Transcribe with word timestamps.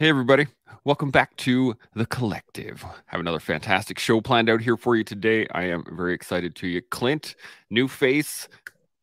Hey, 0.00 0.10
everybody. 0.10 0.46
Welcome 0.84 1.10
back 1.10 1.34
to 1.38 1.74
The 1.96 2.06
Collective. 2.06 2.84
have 3.06 3.18
another 3.18 3.40
fantastic 3.40 3.98
show 3.98 4.20
planned 4.20 4.48
out 4.48 4.60
here 4.60 4.76
for 4.76 4.94
you 4.94 5.02
today. 5.02 5.48
I 5.50 5.64
am 5.64 5.82
very 5.90 6.14
excited 6.14 6.54
to 6.54 6.68
you. 6.68 6.82
Clint, 6.82 7.34
new 7.68 7.88
face. 7.88 8.48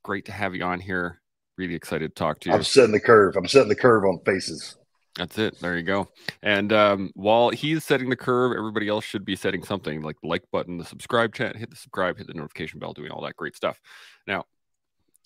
Great 0.05 0.23
to 0.27 0.31
have 0.31 0.55
you 0.55 0.63
on 0.63 0.79
here. 0.79 1.19
Really 1.57 1.75
excited 1.75 2.15
to 2.15 2.17
talk 2.17 2.39
to 2.39 2.49
you. 2.49 2.55
I'm 2.55 2.63
setting 2.63 2.93
the 2.93 3.01
curve. 3.01 3.35
I'm 3.35 3.45
setting 3.45 3.67
the 3.67 3.75
curve 3.75 4.05
on 4.05 4.21
faces. 4.25 4.77
That's 5.17 5.37
it. 5.37 5.59
There 5.59 5.75
you 5.75 5.83
go. 5.83 6.07
And 6.41 6.71
um, 6.71 7.11
while 7.13 7.49
he's 7.49 7.83
setting 7.83 8.09
the 8.09 8.15
curve, 8.15 8.55
everybody 8.57 8.87
else 8.87 9.03
should 9.03 9.25
be 9.25 9.35
setting 9.35 9.63
something 9.63 10.01
like 10.01 10.15
the 10.21 10.29
like 10.29 10.43
button, 10.49 10.77
the 10.77 10.85
subscribe 10.85 11.35
chat, 11.35 11.57
hit 11.57 11.71
the 11.71 11.75
subscribe, 11.75 12.17
hit 12.17 12.27
the 12.27 12.33
notification 12.33 12.79
bell, 12.79 12.93
doing 12.93 13.11
all 13.11 13.23
that 13.23 13.35
great 13.35 13.57
stuff. 13.57 13.81
Now, 14.25 14.45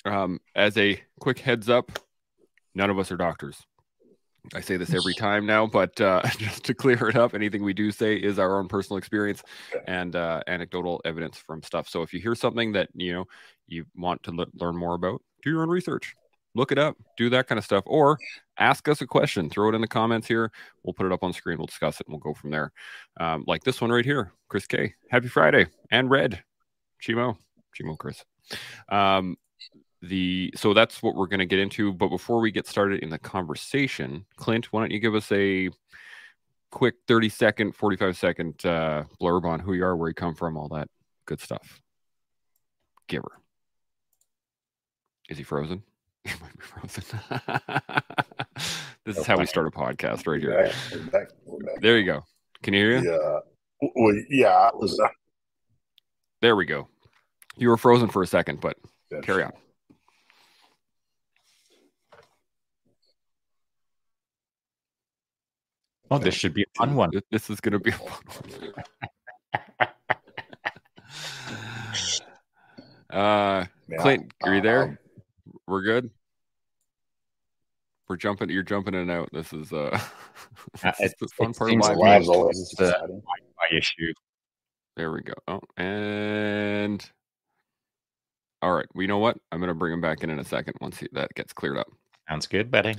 um, 0.04 0.40
as 0.56 0.76
a 0.80 1.00
quick 1.20 1.38
heads 1.38 1.70
up, 1.70 1.92
none 2.74 2.90
of 2.90 2.98
us 2.98 3.12
are 3.12 3.18
doctors. 3.18 3.68
I 4.54 4.62
say 4.62 4.78
this 4.78 4.94
every 4.94 5.14
time 5.14 5.46
now, 5.46 5.68
but 5.68 6.00
uh, 6.02 6.22
just 6.38 6.64
to 6.66 6.74
clear 6.74 7.10
it 7.10 7.16
up, 7.16 7.34
anything 7.34 7.64
we 7.64 7.74
do 7.74 7.92
say 7.92 8.16
is 8.16 8.40
our 8.40 8.60
own 8.60 8.68
personal 8.68 8.98
experience 8.98 9.44
and 9.88 10.16
uh, 10.16 10.42
anecdotal 10.48 11.02
evidence 11.06 11.38
from 11.38 11.62
stuff. 11.62 11.88
So 11.88 12.02
if 12.02 12.14
you 12.14 12.20
hear 12.20 12.36
something 12.36 12.72
that 12.74 12.90
you 12.94 13.14
know 13.14 13.26
you 13.68 13.86
want 13.96 14.24
to 14.24 14.46
learn 14.56 14.78
more 14.78 14.96
about, 14.96 15.22
do 15.44 15.52
your 15.52 15.62
own 15.62 15.70
research, 15.70 16.16
look 16.56 16.72
it 16.72 16.78
up, 16.78 16.96
do 17.18 17.30
that 17.30 17.48
kind 17.48 17.60
of 17.60 17.66
stuff, 17.66 17.84
or 17.86 18.18
ask 18.58 18.88
us 18.88 19.02
a 19.02 19.08
question. 19.08 19.50
Throw 19.50 19.70
it 19.70 19.76
in 19.76 19.82
the 19.82 19.88
comments 19.88 20.28
here. 20.28 20.52
We'll 20.84 20.94
put 20.94 21.06
it 21.06 21.12
up 21.12 21.24
on 21.24 21.34
screen. 21.34 21.58
We'll 21.58 21.68
discuss 21.68 22.00
it, 22.00 22.08
and 22.08 22.14
we'll 22.14 22.20
go 22.20 22.34
from 22.34 22.52
there. 22.52 22.72
Um, 23.20 23.44
like 23.48 23.64
this 23.64 23.82
one 23.82 23.92
right 23.92 24.06
here, 24.06 24.34
Chris 24.48 24.66
K. 24.68 24.96
Happy 25.10 25.28
Friday 25.28 25.68
and 25.92 26.10
Red, 26.10 26.44
Chimo, 27.02 27.38
Chimo, 27.80 27.98
Chris. 27.98 28.24
Um, 28.90 29.38
the 30.02 30.54
so 30.56 30.74
that's 30.74 31.04
what 31.04 31.16
we're 31.16 31.28
going 31.28 31.40
to 31.40 31.46
get 31.46 31.60
into 31.60 31.92
but 31.92 32.08
before 32.08 32.40
we 32.40 32.52
get 32.52 32.66
started 32.66 33.04
in 33.04 33.10
the 33.10 33.20
conversation 33.20 34.26
clint 34.38 34.72
why 34.72 34.80
don't 34.80 34.92
you 34.92 35.00
give 35.00 35.14
us 35.14 35.30
a 35.34 35.70
quick 36.72 36.96
30 37.08 37.28
second 37.30 37.76
45 37.76 38.16
second 38.16 38.66
uh, 38.66 39.04
blurb 39.20 39.44
on 39.44 39.60
who 39.60 39.74
you 39.74 39.84
are 39.84 39.98
where 39.98 40.10
you 40.10 40.16
come 40.16 40.36
from 40.36 40.56
all 40.56 40.70
that 40.70 40.88
good 41.30 41.40
stuff? 41.40 41.80
Giver. 43.08 43.32
Is 45.30 45.38
he 45.38 45.44
frozen? 45.44 45.84
He 46.26 46.34
might 46.42 46.58
be 46.58 46.64
frozen. 46.64 47.04
This 49.06 49.18
is 49.18 49.26
how 49.26 49.38
we 49.38 49.46
start 49.46 49.66
a 49.66 49.72
podcast 49.72 50.28
right 50.28 50.42
here. 50.42 50.72
There 51.82 51.98
you 51.98 52.06
go. 52.06 52.26
Can 52.62 52.74
you 52.74 52.82
hear 52.82 53.00
you 53.00 53.12
yeah. 53.12 53.40
Well 53.96 54.16
yeah 54.30 54.70
was 54.74 55.00
uh... 55.00 55.08
there 56.42 56.56
we 56.56 56.66
go. 56.66 56.90
You 57.58 57.70
were 57.70 57.78
frozen 57.78 58.10
for 58.10 58.22
a 58.22 58.28
second 58.28 58.60
but 58.60 58.76
carry 59.24 59.44
on 59.44 59.54
Oh, 66.12 66.18
this 66.18 66.34
should 66.34 66.54
be 66.54 66.64
a 66.64 66.78
fun 66.78 66.96
one. 66.96 67.12
This 67.32 67.50
is 67.50 67.60
going 67.60 67.74
to 67.74 67.80
be 67.80 67.92
a 67.92 67.94
fun 67.94 68.44
one. 73.10 73.20
uh, 73.20 73.66
Clint, 74.00 74.34
are 74.44 74.56
you 74.56 74.62
there? 74.62 74.84
Um, 74.84 74.98
We're 75.68 75.84
good. 75.84 76.10
We're 78.08 78.18
jumping. 78.18 78.50
You're 78.50 78.64
jumping 78.64 78.96
in 78.96 79.02
and 79.02 79.12
out. 79.12 79.30
This 79.32 79.54
is 79.54 79.72
uh, 79.72 79.92
this 80.82 80.96
it's 81.00 81.14
the 81.20 81.28
fun 81.38 81.54
part 81.54 81.72
of 81.72 81.98
live. 81.98 82.28
Always 82.28 82.70
the 82.72 83.22
my 83.32 83.78
issue. 83.78 84.12
There 84.96 85.12
we 85.12 85.22
go. 85.22 85.34
Oh, 85.48 85.62
and 85.78 87.08
all 88.64 88.74
right. 88.74 88.88
We 88.96 89.06
know 89.06 89.20
what? 89.20 89.38
I'm 89.52 89.60
going 89.60 89.70
to 89.70 89.76
bring 89.76 89.94
him 89.94 90.02
back 90.02 90.24
in 90.24 90.32
in 90.32 90.40
a 90.40 90.44
second 90.44 90.74
once 90.82 91.00
he, 91.00 91.08
that 91.14 91.30
gets 91.36 91.54
cleared 91.54 91.78
up. 91.78 91.88
Sounds 92.30 92.46
good, 92.46 92.70
Betty. 92.70 92.96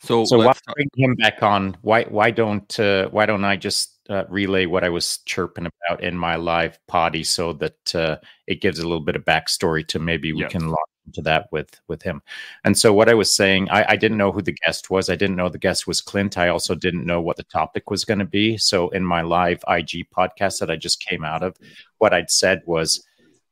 So, 0.00 0.26
so 0.26 0.38
why 0.38 0.52
bring 0.74 0.90
him 0.94 1.14
back 1.14 1.42
on? 1.42 1.76
Why 1.80 2.04
why 2.04 2.30
don't 2.30 2.78
uh, 2.78 3.08
why 3.08 3.24
don't 3.24 3.44
I 3.44 3.56
just 3.56 3.98
uh, 4.10 4.24
relay 4.28 4.66
what 4.66 4.84
I 4.84 4.90
was 4.90 5.18
chirping 5.24 5.66
about 5.66 6.02
in 6.02 6.14
my 6.16 6.36
live 6.36 6.78
potty 6.86 7.24
so 7.24 7.54
that 7.54 7.94
uh, 7.94 8.16
it 8.46 8.60
gives 8.60 8.78
a 8.78 8.82
little 8.82 9.00
bit 9.00 9.16
of 9.16 9.24
backstory 9.24 9.86
to 9.88 9.98
maybe 9.98 10.34
we 10.34 10.40
yes. 10.40 10.52
can 10.52 10.68
launch 10.68 10.90
into 11.06 11.22
that 11.22 11.48
with 11.50 11.80
with 11.88 12.02
him. 12.02 12.20
And 12.64 12.76
so 12.76 12.92
what 12.92 13.08
I 13.08 13.14
was 13.14 13.34
saying, 13.34 13.70
I, 13.70 13.92
I 13.92 13.96
didn't 13.96 14.18
know 14.18 14.32
who 14.32 14.42
the 14.42 14.56
guest 14.66 14.90
was. 14.90 15.08
I 15.08 15.16
didn't 15.16 15.36
know 15.36 15.48
the 15.48 15.56
guest 15.56 15.86
was 15.86 16.02
Clint. 16.02 16.36
I 16.36 16.48
also 16.48 16.74
didn't 16.74 17.06
know 17.06 17.22
what 17.22 17.38
the 17.38 17.44
topic 17.44 17.90
was 17.90 18.04
going 18.04 18.18
to 18.18 18.26
be. 18.26 18.58
So 18.58 18.90
in 18.90 19.04
my 19.04 19.22
live 19.22 19.64
IG 19.66 20.10
podcast 20.14 20.58
that 20.60 20.70
I 20.70 20.76
just 20.76 21.02
came 21.02 21.24
out 21.24 21.42
of, 21.42 21.56
what 21.98 22.12
I'd 22.12 22.30
said 22.30 22.60
was 22.66 23.02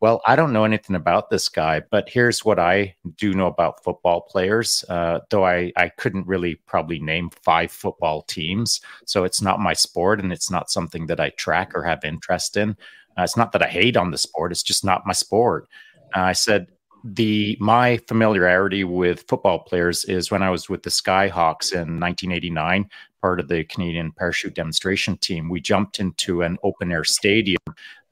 well, 0.02 0.20
I 0.26 0.34
don't 0.34 0.52
know 0.52 0.64
anything 0.64 0.96
about 0.96 1.30
this 1.30 1.48
guy, 1.48 1.80
but 1.92 2.08
here's 2.08 2.44
what 2.44 2.58
I 2.58 2.96
do 3.18 3.34
know 3.34 3.46
about 3.46 3.84
football 3.84 4.22
players. 4.22 4.84
Uh, 4.88 5.20
though 5.30 5.46
I, 5.46 5.72
I 5.76 5.90
couldn't 5.90 6.26
really 6.26 6.56
probably 6.66 6.98
name 6.98 7.30
five 7.30 7.70
football 7.70 8.22
teams. 8.22 8.80
So 9.06 9.22
it's 9.22 9.40
not 9.40 9.60
my 9.60 9.74
sport 9.74 10.18
and 10.18 10.32
it's 10.32 10.50
not 10.50 10.72
something 10.72 11.06
that 11.06 11.20
I 11.20 11.30
track 11.30 11.70
or 11.76 11.84
have 11.84 12.02
interest 12.02 12.56
in. 12.56 12.70
Uh, 13.16 13.22
it's 13.22 13.36
not 13.36 13.52
that 13.52 13.62
I 13.62 13.68
hate 13.68 13.96
on 13.96 14.10
the 14.10 14.18
sport, 14.18 14.50
it's 14.50 14.64
just 14.64 14.84
not 14.84 15.06
my 15.06 15.12
sport. 15.12 15.68
Uh, 16.16 16.22
I 16.22 16.32
said, 16.32 16.66
the 17.04 17.56
my 17.60 17.96
familiarity 18.08 18.84
with 18.84 19.24
football 19.28 19.60
players 19.60 20.04
is 20.04 20.30
when 20.30 20.42
I 20.42 20.50
was 20.50 20.68
with 20.68 20.84
the 20.84 20.90
Skyhawks 20.90 21.72
in 21.72 22.00
1989 22.00 22.88
part 23.22 23.40
of 23.40 23.48
the 23.48 23.64
Canadian 23.64 24.12
parachute 24.12 24.54
demonstration 24.54 25.16
team, 25.16 25.48
we 25.48 25.60
jumped 25.60 26.00
into 26.00 26.42
an 26.42 26.58
open 26.62 26.92
air 26.92 27.04
stadium 27.04 27.62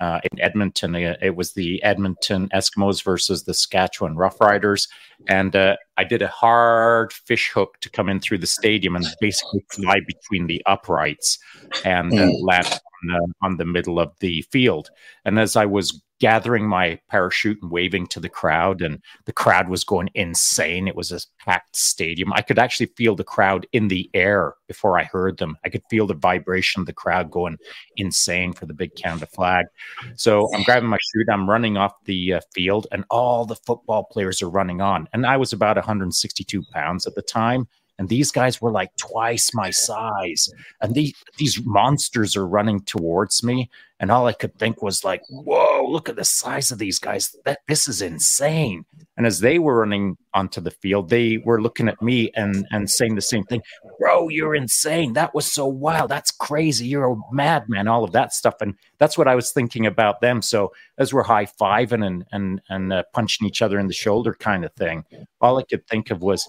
uh, 0.00 0.20
in 0.30 0.40
Edmonton. 0.40 0.94
Uh, 0.94 1.16
it 1.20 1.36
was 1.36 1.52
the 1.52 1.82
Edmonton 1.82 2.48
Eskimos 2.54 3.02
versus 3.02 3.42
the 3.42 3.52
Saskatchewan 3.52 4.14
Roughriders. 4.14 4.88
And 5.28 5.54
uh, 5.54 5.76
I 5.98 6.04
did 6.04 6.22
a 6.22 6.28
hard 6.28 7.12
fish 7.12 7.50
hook 7.52 7.78
to 7.80 7.90
come 7.90 8.08
in 8.08 8.20
through 8.20 8.38
the 8.38 8.46
stadium 8.46 8.96
and 8.96 9.04
basically 9.20 9.64
fly 9.70 10.00
between 10.06 10.46
the 10.46 10.62
uprights 10.64 11.38
and 11.84 12.12
uh, 12.12 12.22
mm. 12.22 12.42
land 12.42 12.80
on, 13.10 13.32
on 13.42 13.56
the 13.56 13.66
middle 13.66 13.98
of 13.98 14.12
the 14.20 14.42
field. 14.42 14.90
And 15.24 15.38
as 15.38 15.56
I 15.56 15.66
was 15.66 16.00
gathering 16.20 16.68
my 16.68 17.00
parachute 17.08 17.58
and 17.62 17.70
waving 17.70 18.06
to 18.08 18.20
the 18.20 18.28
crowd, 18.28 18.82
and 18.82 19.02
the 19.24 19.32
crowd 19.32 19.68
was 19.68 19.84
going 19.84 20.10
insane. 20.14 20.86
It 20.86 20.94
was 20.94 21.10
a 21.10 21.20
packed 21.44 21.74
stadium. 21.74 22.32
I 22.32 22.42
could 22.42 22.58
actually 22.58 22.86
feel 22.96 23.16
the 23.16 23.24
crowd 23.24 23.66
in 23.72 23.88
the 23.88 24.08
air 24.14 24.54
before 24.68 24.98
I 24.98 25.04
heard 25.04 25.38
them. 25.38 25.56
I 25.64 25.70
could 25.70 25.82
feel 25.90 26.06
the 26.06 26.14
vibration 26.14 26.80
of 26.80 26.86
the 26.86 26.92
crowd 26.92 27.30
going 27.30 27.56
insane 27.96 28.52
for 28.52 28.66
the 28.66 28.74
big 28.74 28.94
Canada 28.94 29.26
flag. 29.26 29.66
So 30.14 30.48
I'm 30.54 30.62
grabbing 30.62 30.88
my 30.88 30.98
chute, 31.12 31.28
I'm 31.32 31.48
running 31.48 31.76
off 31.76 31.92
the 32.04 32.34
uh, 32.34 32.40
field, 32.54 32.86
and 32.92 33.04
all 33.10 33.46
the 33.46 33.56
football 33.56 34.04
players 34.04 34.42
are 34.42 34.50
running 34.50 34.80
on. 34.80 35.08
And 35.12 35.26
I 35.26 35.38
was 35.38 35.52
about 35.52 35.76
162 35.76 36.62
pounds 36.72 37.06
at 37.06 37.14
the 37.14 37.22
time 37.22 37.66
and 38.00 38.08
these 38.08 38.32
guys 38.32 38.62
were 38.62 38.70
like 38.70 38.96
twice 38.96 39.52
my 39.52 39.68
size. 39.68 40.48
And 40.80 40.94
the, 40.94 41.14
these 41.36 41.60
monsters 41.66 42.34
are 42.34 42.46
running 42.46 42.80
towards 42.80 43.44
me. 43.44 43.68
And 44.00 44.10
all 44.10 44.26
i 44.26 44.32
could 44.32 44.58
think 44.58 44.80
was 44.80 45.04
like 45.04 45.20
whoa 45.28 45.86
look 45.86 46.08
at 46.08 46.16
the 46.16 46.24
size 46.24 46.70
of 46.70 46.78
these 46.78 46.98
guys. 46.98 47.36
That 47.44 47.58
this 47.68 47.86
is 47.86 48.00
insane. 48.00 48.86
And 49.18 49.26
as 49.26 49.40
they 49.40 49.58
were 49.58 49.80
running 49.80 50.16
onto 50.32 50.62
the 50.62 50.70
field 50.70 51.10
they 51.10 51.36
were 51.44 51.60
looking 51.60 51.86
at 51.86 52.00
me 52.00 52.30
and 52.34 52.66
and 52.70 52.88
saying 52.88 53.16
the 53.16 53.20
same 53.20 53.44
thing. 53.44 53.60
Bro 53.98 54.30
you're 54.30 54.54
insane. 54.54 55.12
That 55.12 55.34
was 55.34 55.52
so 55.52 55.66
wild. 55.66 56.10
That's 56.10 56.30
crazy. 56.30 56.86
You're 56.86 57.12
a 57.12 57.16
madman 57.30 57.88
all 57.88 58.02
of 58.02 58.12
that 58.12 58.32
stuff. 58.32 58.54
And 58.62 58.74
that's 58.96 59.18
what 59.18 59.28
i 59.28 59.34
was 59.34 59.52
thinking 59.52 59.84
about 59.84 60.22
them. 60.22 60.40
So 60.40 60.72
as 60.96 61.12
we're 61.12 61.22
high-fiving 61.22 62.02
and 62.06 62.24
and 62.32 62.62
and 62.70 62.94
uh, 62.94 63.02
punching 63.12 63.46
each 63.46 63.60
other 63.60 63.78
in 63.78 63.88
the 63.88 63.92
shoulder 63.92 64.32
kind 64.32 64.64
of 64.64 64.72
thing 64.72 65.04
all 65.42 65.58
i 65.58 65.62
could 65.62 65.86
think 65.86 66.10
of 66.10 66.22
was 66.22 66.48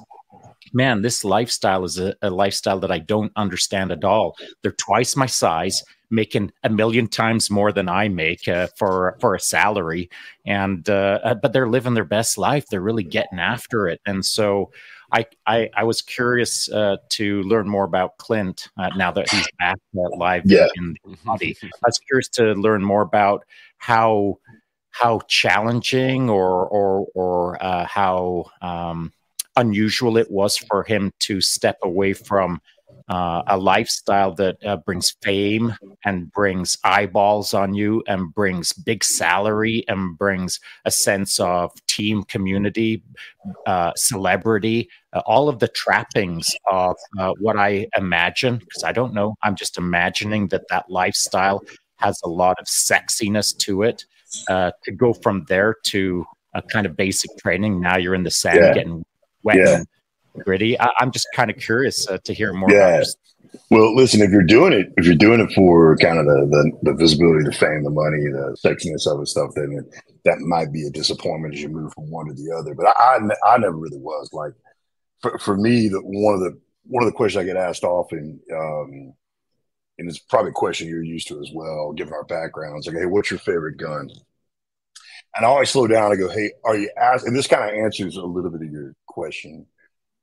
man, 0.74 1.02
this 1.02 1.24
lifestyle 1.24 1.84
is 1.84 2.00
a, 2.00 2.16
a, 2.22 2.30
lifestyle 2.30 2.80
that 2.80 2.92
I 2.92 3.00
don't 3.00 3.32
understand 3.36 3.92
at 3.92 4.04
all. 4.04 4.36
They're 4.62 4.72
twice 4.74 5.16
my 5.16 5.26
size, 5.26 5.84
making 6.10 6.52
a 6.64 6.70
million 6.70 7.08
times 7.08 7.50
more 7.50 7.72
than 7.72 7.90
I 7.90 8.08
make 8.10 8.48
uh, 8.48 8.68
for 8.78 9.18
for 9.20 9.36
a 9.36 9.40
salary, 9.40 10.10
and 10.46 10.88
uh, 10.90 11.20
uh, 11.24 11.34
but 11.36 11.54
they're 11.54 11.70
living 11.70 11.94
their 11.94 12.06
best 12.06 12.38
life. 12.38 12.66
They're 12.68 12.82
really 12.82 13.04
getting 13.04 13.40
after 13.40 13.88
it, 13.88 14.02
and 14.06 14.26
so. 14.26 14.72
I, 15.14 15.26
I, 15.46 15.70
I 15.76 15.84
was 15.84 16.02
curious 16.02 16.72
uh, 16.72 16.96
to 17.10 17.42
learn 17.42 17.68
more 17.68 17.84
about 17.84 18.16
Clint 18.16 18.70
uh, 18.78 18.92
now 18.96 19.12
that 19.12 19.30
he's 19.30 19.46
back 19.60 19.76
uh, 19.94 20.08
live 20.16 20.44
yeah. 20.46 20.70
in 20.78 20.96
the 21.04 21.18
body. 21.26 21.58
I 21.62 21.68
was 21.86 22.00
curious 22.00 22.30
to 22.30 22.54
learn 22.54 22.82
more 22.82 23.02
about 23.02 23.44
how 23.76 24.38
how 24.92 25.20
challenging 25.28 26.30
or 26.30 26.66
or 26.66 27.08
or 27.14 27.58
how 27.60 28.46
um, 28.62 29.12
unusual 29.56 30.18
it 30.18 30.30
was 30.32 30.58
for 30.58 30.84
him 30.84 31.12
to 31.20 31.42
step 31.42 31.78
away 31.84 32.14
from 32.14 32.62
uh, 33.10 33.44
a 33.48 33.58
lifestyle 33.58 34.34
that 34.34 34.58
uh, 34.66 34.78
brings 34.78 35.16
fame 35.22 35.76
and 36.06 36.32
brings 36.32 36.78
eyeballs 36.84 37.54
on 37.54 37.74
you 37.74 38.02
and 38.08 38.34
brings 38.34 38.72
big 38.72 39.04
salary 39.04 39.84
and 39.88 40.18
brings 40.18 40.60
a 40.86 40.92
sense 40.92 41.40
of 41.40 41.72
team 41.88 42.24
community, 42.24 43.04
uh, 43.66 43.92
celebrity, 43.96 44.90
uh, 45.14 45.22
all 45.26 45.50
of 45.50 45.60
the 45.60 45.68
trappings 45.68 46.56
of 46.72 46.96
uh, 47.20 47.34
what 47.40 47.58
I 47.58 47.88
imagine, 47.98 48.58
because 48.58 48.84
I 48.84 48.94
don't 48.94 49.14
know, 49.14 49.36
I'm 49.44 49.56
just 49.56 49.78
imagining 49.78 50.48
that 50.50 50.68
that 50.70 50.90
lifestyle 50.90 51.62
has 51.98 52.20
a 52.24 52.30
lot 52.30 52.60
of 52.60 52.66
sexiness 52.66 53.56
to 53.60 53.84
it. 53.84 54.06
Uh, 54.48 54.72
to 54.86 54.94
go 54.94 55.12
from 55.12 55.44
there 55.50 55.76
to 55.84 56.26
a 56.54 56.62
kind 56.62 56.86
of 56.86 56.96
basic 56.96 57.30
training, 57.40 57.82
now 57.82 57.98
you're 57.98 58.16
in 58.16 58.24
the 58.24 58.32
sand 58.32 58.60
yeah. 58.62 58.74
getting 58.74 59.04
wet 59.44 59.58
yeah. 59.58 59.78
and 59.78 59.88
gritty. 60.44 60.80
I, 60.80 60.90
am 61.00 61.12
just 61.12 61.28
kind 61.36 61.50
of 61.50 61.58
curious 61.58 62.10
uh, 62.10 62.18
to 62.24 62.34
hear 62.34 62.54
more. 62.54 62.72
Yeah. 62.72 63.04
Well, 63.70 63.96
listen, 63.96 64.22
if 64.22 64.32
you're 64.32 64.44
doing 64.44 64.72
it, 64.74 64.94
if 64.98 65.06
you're 65.06 65.16
doing 65.16 65.42
it 65.42 65.52
for 65.54 65.98
kind 65.98 66.18
of 66.18 66.26
the, 66.26 66.48
the, 66.50 66.92
the 66.92 66.94
visibility, 66.98 67.44
the 67.44 67.52
fame, 67.52 67.84
the 67.84 67.90
money, 67.90 68.20
the 68.32 68.56
sexiness 68.64 69.12
of 69.12 69.22
it 69.22 69.28
stuff, 69.28 69.52
then 69.56 69.86
that 70.24 70.40
might 70.40 70.72
be 70.72 70.88
a 70.88 70.90
disappointment 70.90 71.54
as 71.54 71.62
you 71.62 71.70
move 71.70 71.94
from 71.94 72.10
one 72.10 72.28
to 72.28 72.34
the 72.34 72.56
other. 72.58 72.74
But 72.74 72.88
I, 72.88 73.18
I, 73.18 73.54
I 73.54 73.58
never 73.58 73.76
really 73.76 73.98
was 73.98 74.30
like, 74.32 74.54
for, 75.22 75.38
for 75.38 75.58
me, 75.58 75.90
the, 75.90 76.00
one 76.00 76.36
of 76.36 76.40
the, 76.40 76.60
one 76.86 77.04
of 77.04 77.10
the 77.10 77.16
questions 77.16 77.42
I 77.42 77.46
get 77.46 77.58
asked 77.58 77.84
often, 77.84 78.40
um, 78.54 79.14
and 79.98 80.10
it's 80.10 80.20
probably 80.20 80.52
a 80.52 80.54
question 80.54 80.88
you're 80.88 81.04
used 81.04 81.28
to 81.28 81.40
as 81.42 81.50
well, 81.54 81.92
given 81.92 82.14
our 82.14 82.24
backgrounds. 82.24 82.88
Like, 82.88 82.98
hey, 82.98 83.06
what's 83.06 83.30
your 83.30 83.40
favorite 83.40 83.78
gun? 83.78 84.10
And 85.36 85.46
I 85.46 85.50
always 85.50 85.70
slow 85.70 85.88
down. 85.88 86.12
I 86.12 86.16
go, 86.16 86.30
hey, 86.30 86.52
are 86.64 86.76
you 86.76 86.90
asking? 86.98 87.30
And 87.30 87.38
this 87.38 87.48
kind 87.48 87.64
of 87.64 87.84
answers 87.84 88.18
a 88.18 88.24
little 88.24 88.50
bit 88.50 88.68
of 88.68 88.72
your 88.72 88.96
question. 89.12 89.66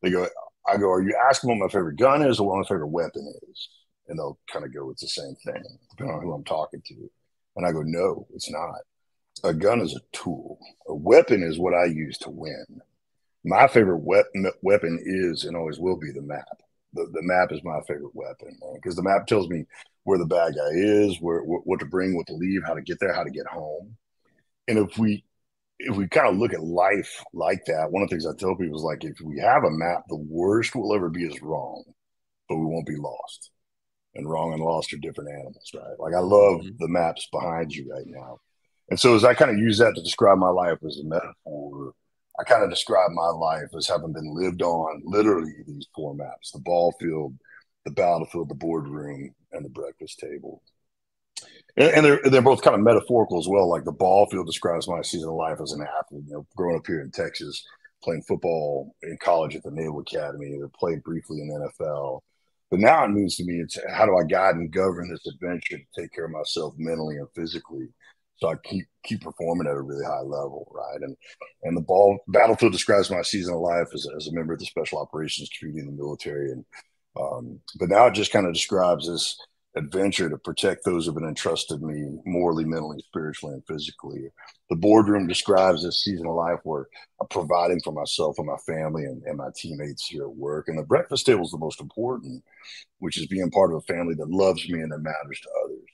They 0.03 0.11
go, 0.11 0.29
I 0.67 0.77
go, 0.77 0.91
are 0.91 1.03
you 1.03 1.17
asking 1.29 1.51
what 1.51 1.59
my 1.59 1.73
favorite 1.73 1.97
gun 1.97 2.23
is 2.23 2.41
or 2.41 2.49
what 2.49 2.59
my 2.59 2.69
favorite 2.69 2.89
weapon 2.89 3.33
is? 3.51 3.69
And 4.09 4.19
they'll 4.19 4.39
kind 4.53 4.65
of 4.65 4.73
go, 4.73 4.91
it's 4.91 5.03
the 5.03 5.09
same 5.09 5.35
thing, 5.45 5.63
depending 5.91 6.17
on 6.17 6.23
who 6.23 6.33
I'm 6.33 6.45
talking 6.45 6.83
to. 6.87 7.11
And 7.57 7.67
I 7.67 7.73
go, 7.73 7.83
no, 7.83 8.27
it's 8.35 8.51
not. 8.51 8.81
A 9.45 9.55
gun 9.55 9.81
is 9.81 9.95
a 9.95 10.17
tool. 10.17 10.59
A 10.89 10.95
weapon 10.95 11.43
is 11.43 11.59
what 11.59 11.75
I 11.75 11.85
use 11.85 12.19
to 12.19 12.31
win. 12.31 12.81
My 13.45 13.69
favorite 13.69 14.03
weapon 14.63 14.99
is 15.03 15.45
and 15.45 15.57
always 15.57 15.79
will 15.79 15.97
be 15.97 16.11
the 16.11 16.23
map 16.23 16.47
the, 16.93 17.09
the 17.13 17.23
map 17.23 17.53
is 17.53 17.63
my 17.65 17.81
favorite 17.87 18.15
weapon 18.15 18.59
because 18.75 18.97
the 18.97 19.03
map 19.03 19.27
tells 19.27 19.49
me 19.49 19.65
where 20.05 20.19
the 20.19 20.27
bad 20.27 20.55
guy 20.55 20.71
is, 20.73 21.21
where 21.21 21.41
what 21.41 21.81
to 21.81 21.87
bring, 21.87 22.17
what 22.17 22.27
to 22.29 22.35
leave, 22.35 22.63
how 22.67 22.75
to 22.75 22.83
get 22.83 22.99
there, 23.01 23.13
how 23.13 23.25
to 23.25 23.31
get 23.31 23.47
home. 23.47 23.97
And 24.67 24.79
if 24.79 24.99
we 24.99 25.25
if 25.79 25.97
we 25.97 26.09
kind 26.09 26.29
of 26.29 26.37
look 26.37 26.53
at 26.53 26.63
life 26.63 27.23
like 27.33 27.65
that, 27.67 27.91
one 27.91 28.03
of 28.03 28.09
the 28.09 28.15
things 28.15 28.27
I 28.27 28.35
tell 28.37 28.57
people 28.57 28.77
is 28.77 28.83
like 28.83 29.05
if 29.05 29.21
we 29.21 29.39
have 29.39 29.65
a 29.65 29.71
map, 29.71 30.05
the 30.09 30.17
worst 30.17 30.75
we'll 30.75 30.95
ever 30.95 31.09
be 31.09 31.25
is 31.25 31.41
wrong, 31.41 31.85
but 32.49 32.57
we 32.57 32.67
won't 32.67 32.87
be 32.87 32.97
lost. 32.97 33.51
And 34.15 34.29
wrong 34.29 34.53
and 34.53 34.63
lost 34.63 34.93
are 34.93 34.99
different 34.99 35.31
animals, 35.31 35.71
right? 35.75 35.99
Like 35.99 36.15
I 36.15 36.21
love 36.21 36.61
mm-hmm. 36.61 36.77
the 36.79 36.89
maps 36.89 37.29
behind 37.31 37.73
you 37.73 37.93
right 37.93 38.07
now. 38.07 38.39
And 38.91 38.99
so 38.99 39.15
as 39.15 39.25
I 39.25 39.35
kind 39.35 39.51
of 39.51 39.59
use 39.59 39.79
that 39.79 39.95
to 39.95 40.03
describe 40.03 40.39
my 40.39 40.49
life 40.49 40.79
as 40.85 40.99
a 40.99 41.07
metaphor, 41.07 41.93
I 42.41 42.45
kind 42.45 42.65
of 42.65 42.71
describe 42.71 43.11
my 43.13 43.29
life 43.29 43.69
as 43.77 43.87
having 43.87 44.13
been 44.13 44.35
lived 44.35 44.63
on 44.63 45.03
literally 45.05 45.53
these 45.67 45.87
four 45.95 46.15
maps 46.15 46.53
the 46.53 46.61
ball 46.61 46.95
field, 46.99 47.37
the 47.85 47.91
battlefield, 47.91 48.49
the 48.49 48.55
boardroom, 48.55 49.35
and 49.53 49.65
the 49.65 49.71
breakfast 49.71 50.19
table. 50.19 50.63
And, 51.77 52.05
they're, 52.05 52.21
they're 52.25 52.43
both 52.43 52.63
kind 52.63 52.75
of 52.75 52.83
metaphorical 52.83 53.39
as 53.39 53.47
well. 53.49 53.69
Like 53.69 53.85
the 53.85 53.93
ball 53.93 54.27
field 54.27 54.47
describes 54.47 54.89
my 54.89 55.01
season 55.03 55.29
of 55.29 55.37
life 55.37 55.59
as 55.63 55.73
an 55.73 55.83
athlete, 55.83 56.25
you 56.27 56.33
know, 56.33 56.47
growing 56.57 56.77
up 56.77 56.87
here 56.87 57.01
in 57.01 57.13
Texas, 57.13 57.65
playing 58.03 58.23
football 58.23 58.95
in 59.03 59.17
college 59.23 59.55
at 59.55 59.63
the 59.63 59.71
Naval 59.71 60.01
Academy, 60.01 60.59
or 60.61 60.69
played 60.77 61.05
briefly 61.05 61.41
in 61.41 61.49
the 61.49 61.71
NFL. 61.85 62.21
But 62.71 62.81
now 62.81 63.05
it 63.05 63.11
means 63.11 63.37
to 63.37 63.45
me, 63.45 63.61
it's 63.61 63.79
how 63.93 64.07
do 64.07 64.17
I 64.17 64.25
guide 64.25 64.57
and 64.57 64.73
govern 64.73 65.09
this 65.09 65.27
adventure 65.33 65.79
to 65.79 66.01
take 66.01 66.13
care 66.13 66.25
of 66.25 66.33
myself 66.33 66.75
mentally 66.77 67.17
and 67.17 67.29
physically 67.35 67.89
so 68.39 68.49
I 68.49 68.55
keep 68.65 68.87
keep 69.05 69.23
performing 69.23 69.67
at 69.67 69.77
a 69.77 69.81
really 69.81 70.05
high 70.05 70.21
level, 70.21 70.71
right? 70.73 71.01
And 71.01 71.17
and 71.65 71.77
the 71.77 71.83
ball 71.83 72.19
battlefield 72.29 72.73
describes 72.73 73.11
my 73.11 73.23
season 73.23 73.55
of 73.55 73.61
life 73.61 73.89
as, 73.93 74.07
as 74.17 74.29
a 74.29 74.33
member 74.33 74.53
of 74.53 74.61
the 74.61 74.67
special 74.67 74.99
operations 74.99 75.51
community 75.59 75.87
in 75.87 75.97
the 75.97 76.03
military, 76.03 76.53
and 76.53 76.65
um, 77.21 77.61
but 77.79 77.89
now 77.89 78.07
it 78.07 78.15
just 78.15 78.33
kind 78.33 78.47
of 78.47 78.55
describes 78.55 79.09
this 79.09 79.39
adventure 79.79 80.29
to 80.29 80.39
protect 80.39 80.85
those 80.85 81.07
who've 81.07 81.15
been 81.15 81.29
entrusted 81.29 81.83
me 81.83 82.19
morally, 82.27 82.65
mentally, 82.65 82.99
spiritually, 83.07 83.55
and 83.55 83.67
physically. 83.67 84.29
The 84.71 84.77
boardroom 84.77 85.27
describes 85.27 85.83
this 85.83 86.03
season 86.03 86.27
of 86.27 86.35
life 86.35 86.61
where 86.65 86.89
I'm 87.21 87.29
providing 87.29 87.81
for 87.83 87.93
myself 87.93 88.39
and 88.39 88.47
my 88.47 88.59
family 88.67 89.05
and, 89.05 89.23
and 89.23 89.39
my 89.39 89.49
teammates 89.57 90.07
here 90.07 90.25
at 90.25 90.37
work. 90.37 90.69
And 90.69 90.79
the 90.79 90.83
breakfast 90.83 91.27
table 91.27 91.45
is 91.45 91.51
the 91.51 91.59
most 91.59 91.81
important, 91.81 92.45
which 92.99 93.17
is 93.19 93.27
being 93.27 93.51
part 93.51 93.73
of 93.73 93.79
a 93.79 93.93
family 93.93 94.15
that 94.15 94.29
loves 94.29 94.69
me 94.69 94.81
and 94.81 94.93
that 94.93 94.99
matters 94.99 95.41
to 95.41 95.49
others 95.65 95.89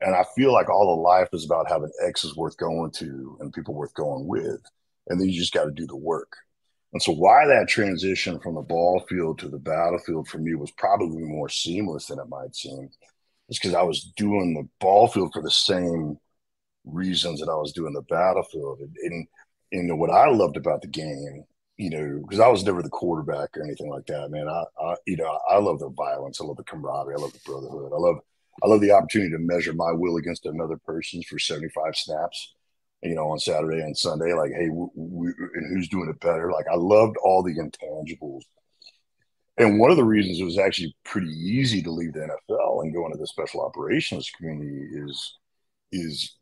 and 0.00 0.14
I 0.14 0.24
feel 0.34 0.52
like 0.52 0.70
all 0.70 0.94
of 0.94 1.00
life 1.00 1.28
is 1.32 1.44
about 1.44 1.70
having 1.70 1.90
exes 2.02 2.36
worth 2.36 2.56
going 2.56 2.90
to 2.92 3.36
and 3.40 3.52
people 3.52 3.74
worth 3.74 3.94
going 3.94 4.26
with. 4.26 4.60
And 5.08 5.20
then 5.20 5.28
you 5.28 5.38
just 5.38 5.52
got 5.52 5.64
to 5.64 5.70
do 5.70 5.86
the 5.86 5.96
work. 5.96 6.32
And 6.92 7.02
so, 7.02 7.12
why 7.12 7.46
that 7.46 7.68
transition 7.68 8.40
from 8.40 8.56
the 8.56 8.62
ball 8.62 9.04
field 9.08 9.38
to 9.40 9.48
the 9.48 9.58
battlefield 9.58 10.28
for 10.28 10.38
me 10.38 10.54
was 10.54 10.72
probably 10.72 11.22
more 11.22 11.48
seamless 11.48 12.06
than 12.06 12.18
it 12.18 12.28
might 12.28 12.56
seem, 12.56 12.90
is 13.48 13.58
because 13.58 13.74
I 13.74 13.82
was 13.82 14.12
doing 14.16 14.54
the 14.54 14.68
ball 14.80 15.08
field 15.08 15.32
for 15.32 15.42
the 15.42 15.50
same 15.50 16.18
reasons 16.84 17.40
that 17.40 17.50
I 17.50 17.56
was 17.56 17.72
doing 17.72 17.92
the 17.92 18.02
battlefield. 18.02 18.80
And, 18.80 18.96
and 19.02 19.26
know, 19.72 19.96
what 19.96 20.10
I 20.10 20.28
loved 20.30 20.56
about 20.56 20.82
the 20.82 20.88
game, 20.88 21.44
you 21.76 21.90
know, 21.90 22.20
because 22.22 22.40
I 22.40 22.48
was 22.48 22.64
never 22.64 22.82
the 22.82 22.88
quarterback 22.88 23.56
or 23.56 23.62
anything 23.62 23.88
like 23.88 24.06
that, 24.06 24.30
man. 24.30 24.48
I, 24.48 24.64
I, 24.82 24.96
you 25.06 25.16
know, 25.16 25.38
I 25.48 25.58
love 25.58 25.78
the 25.78 25.90
violence. 25.90 26.40
I 26.40 26.44
love 26.44 26.56
the 26.56 26.64
camaraderie. 26.64 27.14
I 27.16 27.20
love 27.20 27.32
the 27.32 27.40
brotherhood. 27.44 27.92
I 27.92 27.98
love 27.98 28.18
I 28.62 28.66
love 28.66 28.80
the 28.80 28.92
opportunity 28.92 29.30
to 29.30 29.38
measure 29.38 29.72
my 29.72 29.92
will 29.92 30.16
against 30.16 30.44
another 30.44 30.76
person's 30.76 31.24
for 31.26 31.38
75 31.38 31.96
snaps, 31.96 32.54
you 33.02 33.14
know, 33.14 33.30
on 33.30 33.38
Saturday 33.38 33.80
and 33.80 33.96
Sunday. 33.96 34.32
Like, 34.32 34.52
hey, 34.52 34.68
we, 34.68 34.88
we, 34.94 35.26
and 35.54 35.74
who's 35.74 35.88
doing 35.88 36.08
it 36.08 36.20
better? 36.20 36.50
Like, 36.52 36.66
I 36.70 36.76
loved 36.76 37.16
all 37.22 37.42
the 37.42 37.54
intangibles. 37.54 38.42
And 39.58 39.78
one 39.78 39.90
of 39.90 39.96
the 39.96 40.04
reasons 40.04 40.40
it 40.40 40.44
was 40.44 40.58
actually 40.58 40.94
pretty 41.04 41.30
easy 41.30 41.82
to 41.82 41.90
leave 41.90 42.14
the 42.14 42.20
NFL 42.20 42.82
and 42.82 42.94
go 42.94 43.06
into 43.06 43.18
the 43.18 43.26
special 43.26 43.60
operations 43.62 44.30
community 44.36 44.88
is, 44.92 45.38
is, 45.92 46.36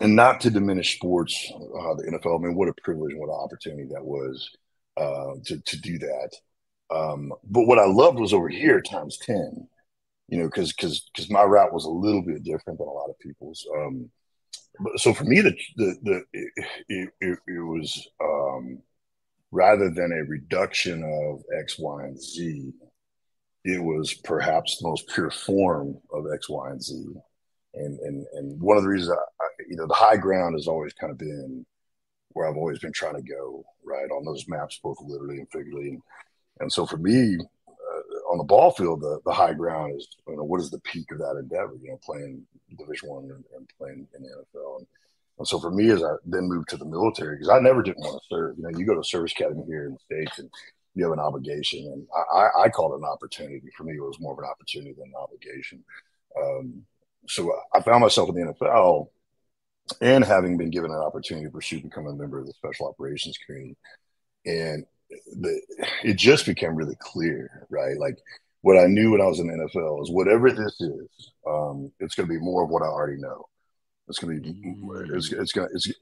and 0.00 0.16
not 0.16 0.40
to 0.40 0.50
diminish 0.50 0.96
sports, 0.96 1.50
uh, 1.52 1.94
the 1.94 2.04
NFL. 2.12 2.38
I 2.38 2.42
mean, 2.42 2.54
what 2.54 2.68
a 2.68 2.74
privilege, 2.82 3.14
what 3.16 3.28
an 3.28 3.34
opportunity 3.34 3.88
that 3.92 4.04
was 4.04 4.48
uh, 4.96 5.34
to 5.46 5.60
to 5.60 5.80
do 5.80 5.98
that. 5.98 6.30
Um, 6.94 7.32
but 7.44 7.66
what 7.66 7.78
I 7.78 7.86
loved 7.86 8.18
was 8.18 8.32
over 8.32 8.48
here 8.48 8.80
times 8.80 9.18
ten 9.18 9.68
you 10.30 10.38
know, 10.38 10.44
because 10.46 10.72
because 10.72 11.10
because 11.12 11.28
my 11.28 11.42
route 11.42 11.72
was 11.72 11.84
a 11.84 11.90
little 11.90 12.22
bit 12.22 12.44
different 12.44 12.78
than 12.78 12.88
a 12.88 12.92
lot 12.92 13.10
of 13.10 13.18
people's. 13.18 13.66
Um, 13.76 14.08
so 14.96 15.14
for 15.14 15.24
me, 15.24 15.40
the 15.40 15.56
the 15.76 15.96
the 16.02 16.24
it, 16.32 17.10
it, 17.20 17.38
it, 17.46 17.60
was 17.60 18.08
um, 18.22 18.80
rather 19.50 19.90
than 19.90 20.12
a 20.12 20.28
reduction 20.28 21.02
of 21.02 21.42
X, 21.58 21.78
Y, 21.78 22.04
and 22.04 22.20
Z, 22.20 22.72
it 23.64 23.82
was 23.82 24.14
perhaps 24.14 24.78
the 24.78 24.88
most 24.88 25.08
pure 25.08 25.30
form 25.30 25.98
of 26.12 26.26
X, 26.32 26.48
Y, 26.48 26.70
and 26.70 26.82
Z. 26.82 27.04
And 27.74 27.98
and 28.00 28.26
and 28.34 28.60
one 28.60 28.76
of 28.76 28.82
the 28.82 28.88
reasons 28.88 29.16
I 29.40 29.44
you 29.68 29.76
know 29.76 29.86
the 29.86 29.94
high 29.94 30.16
ground 30.16 30.54
has 30.54 30.66
always 30.66 30.92
kind 30.94 31.12
of 31.12 31.18
been 31.18 31.64
where 32.32 32.48
I've 32.48 32.56
always 32.56 32.78
been 32.78 32.92
trying 32.92 33.16
to 33.16 33.22
go 33.22 33.64
right 33.84 34.10
on 34.10 34.24
those 34.24 34.48
maps, 34.48 34.80
both 34.82 34.98
literally 35.00 35.38
and 35.38 35.50
figuratively. 35.50 35.88
And, 35.90 36.02
and 36.60 36.72
so 36.72 36.86
for 36.86 36.96
me, 36.96 37.38
on 38.30 38.38
the 38.38 38.44
ball 38.44 38.70
field, 38.70 39.00
the, 39.00 39.20
the 39.24 39.32
high 39.32 39.52
ground 39.52 39.96
is 39.96 40.06
you 40.28 40.36
know 40.36 40.44
what 40.44 40.60
is 40.60 40.70
the 40.70 40.78
peak 40.80 41.10
of 41.10 41.18
that 41.18 41.36
endeavor? 41.38 41.74
You 41.82 41.90
know, 41.90 42.00
playing 42.02 42.46
Division 42.78 43.08
One 43.08 43.24
and, 43.24 43.44
and, 43.56 43.68
playing 43.76 44.06
in 44.16 44.22
the 44.22 44.28
NFL. 44.28 44.78
And, 44.78 44.86
and, 45.38 45.48
so 45.48 45.58
for 45.58 45.70
me, 45.70 45.90
as 45.90 46.02
I 46.02 46.12
then 46.24 46.48
moved 46.48 46.68
to 46.70 46.76
the 46.76 46.84
military, 46.84 47.36
because 47.36 47.48
I 47.48 47.58
never 47.58 47.82
didn't 47.82 48.00
want 48.00 48.22
to 48.22 48.28
serve. 48.28 48.56
You 48.56 48.62
know, 48.62 48.78
you 48.78 48.86
go 48.86 48.94
to 48.94 49.02
service 49.02 49.32
academy 49.32 49.64
here 49.66 49.86
in 49.86 49.94
the 49.94 49.98
states, 49.98 50.38
and 50.38 50.48
you 50.94 51.04
have 51.04 51.12
an 51.12 51.18
obligation, 51.18 51.86
and 51.86 52.06
I, 52.32 52.64
I 52.64 52.68
call 52.68 52.94
it 52.94 52.98
an 52.98 53.04
opportunity. 53.04 53.62
For 53.76 53.84
me, 53.84 53.94
it 53.94 54.00
was 54.00 54.20
more 54.20 54.32
of 54.32 54.38
an 54.38 54.44
opportunity 54.44 54.92
than 54.92 55.08
an 55.08 55.14
obligation. 55.20 55.84
Um, 56.40 56.82
so 57.26 57.52
I 57.74 57.80
found 57.80 58.00
myself 58.00 58.28
in 58.28 58.36
the 58.36 58.54
NFL, 58.54 59.08
and 60.00 60.24
having 60.24 60.56
been 60.56 60.70
given 60.70 60.92
an 60.92 60.98
opportunity 60.98 61.46
to 61.46 61.52
pursue 61.52 61.80
becoming 61.80 62.12
a 62.12 62.16
member 62.16 62.38
of 62.38 62.46
the 62.46 62.52
special 62.52 62.86
operations 62.86 63.38
community, 63.44 63.76
and 64.46 64.84
the, 65.10 65.60
it 66.04 66.14
just 66.16 66.46
became 66.46 66.74
really 66.74 66.96
clear, 67.00 67.66
right? 67.70 67.98
Like 67.98 68.18
what 68.62 68.78
I 68.78 68.86
knew 68.86 69.12
when 69.12 69.20
I 69.20 69.26
was 69.26 69.40
in 69.40 69.46
the 69.46 69.54
NFL 69.54 70.02
is 70.02 70.10
whatever 70.10 70.50
this 70.50 70.80
is, 70.80 71.30
um, 71.46 71.90
it's 71.98 72.14
going 72.14 72.28
to 72.28 72.34
be 72.34 72.40
more 72.40 72.64
of 72.64 72.70
what 72.70 72.82
I 72.82 72.86
already 72.86 73.20
know. 73.20 73.46
It's 74.08 74.18
going 74.18 74.36
to 74.36 74.40
be, 74.40 74.52
mm-hmm. 74.52 75.14
it's, 75.14 75.32
it's 75.32 75.52
going 75.52 75.68
to, 75.68 75.74
it's, 75.74 75.92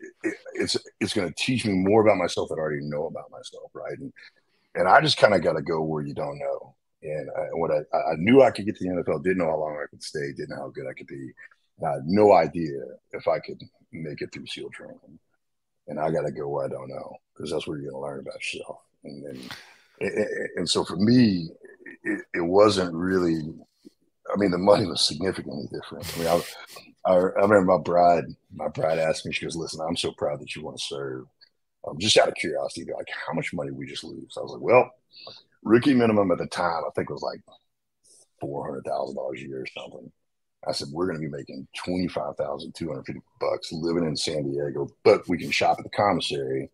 it's, 0.55 0.77
it's 0.99 1.12
going 1.12 1.29
to 1.29 1.35
teach 1.37 1.67
me 1.67 1.75
more 1.75 2.03
about 2.03 2.17
myself 2.17 2.49
that 2.49 2.57
I 2.57 2.61
already 2.61 2.83
know 2.83 3.07
about 3.07 3.31
myself, 3.31 3.71
right? 3.75 3.99
And, 3.99 4.12
and 4.75 4.88
I 4.88 5.00
just 5.00 5.19
kind 5.19 5.35
of 5.35 5.43
got 5.43 5.55
to 5.55 5.62
go 5.62 5.83
where 5.83 6.03
you 6.03 6.15
don't 6.15 6.38
know. 6.38 6.75
And 7.03 7.29
I, 7.37 7.43
what 7.53 7.71
I, 7.71 7.97
I 7.97 8.15
knew 8.17 8.43
I 8.43 8.50
could 8.50 8.67
get 8.67 8.77
to 8.77 8.85
the 8.85 8.91
NFL, 8.91 9.23
didn't 9.23 9.38
know 9.38 9.50
how 9.50 9.59
long 9.59 9.79
I 9.83 9.88
could 9.88 10.03
stay, 10.03 10.33
didn't 10.33 10.50
know 10.50 10.62
how 10.62 10.71
good 10.71 10.87
I 10.88 10.95
could 10.95 11.07
be. 11.07 11.31
I 11.85 11.93
had 11.93 12.07
no 12.07 12.33
idea 12.33 12.81
if 13.12 13.29
I 13.29 13.38
could 13.38 13.62
make 13.93 14.21
it 14.21 14.33
through 14.33 14.47
SEAL 14.47 14.71
training. 14.71 15.19
And 15.87 16.00
I 16.00 16.11
got 16.11 16.23
to 16.23 16.33
go 16.33 16.49
where 16.49 16.65
I 16.65 16.69
don't 16.69 16.88
know 16.88 17.17
because 17.35 17.53
that's 17.53 17.67
where 17.67 17.79
you're 17.79 17.93
going 17.93 18.03
to 18.03 18.07
learn 18.07 18.21
about 18.21 18.35
yourself 18.35 18.79
and 19.09 19.50
and, 20.00 20.49
and 20.57 20.71
so 20.71 20.85
for 20.85 20.97
me, 20.97 21.50
it, 22.05 22.21
it, 22.35 22.41
wasn't 22.41 22.95
really. 22.95 23.43
I 24.33 24.37
mean, 24.37 24.50
the 24.50 24.59
money 24.59 24.87
was 24.87 25.00
significantly 25.00 25.69
different. 25.73 26.12
I 26.15 26.19
mean, 26.19 26.29
I, 27.07 27.11
I, 27.11 27.17
remember 27.17 27.77
my 27.77 27.83
bride. 27.83 28.25
My 28.55 28.69
bride 28.69 28.99
asked 28.99 29.27
me. 29.27 29.33
She 29.33 29.45
goes, 29.45 29.57
"Listen, 29.57 29.81
I'm 29.87 29.97
so 29.97 30.12
proud 30.12 30.41
that 30.41 30.55
you 30.55 30.62
want 30.62 30.79
to 30.79 30.85
serve. 30.85 31.25
Um, 31.87 31.99
just 31.99 32.17
out 32.17 32.29
of 32.29 32.35
curiosity, 32.35 32.87
like 32.93 33.09
how 33.27 33.33
much 33.33 33.53
money 33.53 33.71
we 33.71 33.87
just 33.87 34.05
lose." 34.05 34.35
I 34.37 34.41
was 34.41 34.53
like, 34.53 34.62
"Well, 34.62 34.91
rookie 35.62 35.95
minimum 35.95 36.31
at 36.31 36.38
the 36.38 36.47
time, 36.47 36.83
I 36.87 36.91
think 36.95 37.11
was 37.11 37.23
like 37.23 37.41
four 38.41 38.67
hundred 38.67 38.85
thousand 38.85 39.17
dollars 39.17 39.41
a 39.41 39.47
year 39.47 39.62
or 39.62 39.83
something." 39.83 40.12
I 40.67 40.73
said, 40.73 40.88
we're 40.91 41.07
going 41.07 41.21
to 41.23 41.29
be 41.29 41.35
making 41.35 41.69
25,250 41.85 43.21
bucks 43.41 43.73
living 43.73 44.05
in 44.05 44.17
San 44.17 44.50
Diego, 44.50 44.88
but 45.05 45.27
we 45.29 45.38
can 45.38 45.53
shop 45.53 45.77
at 45.79 45.85
the 45.85 45.91
commissary 45.91 46.69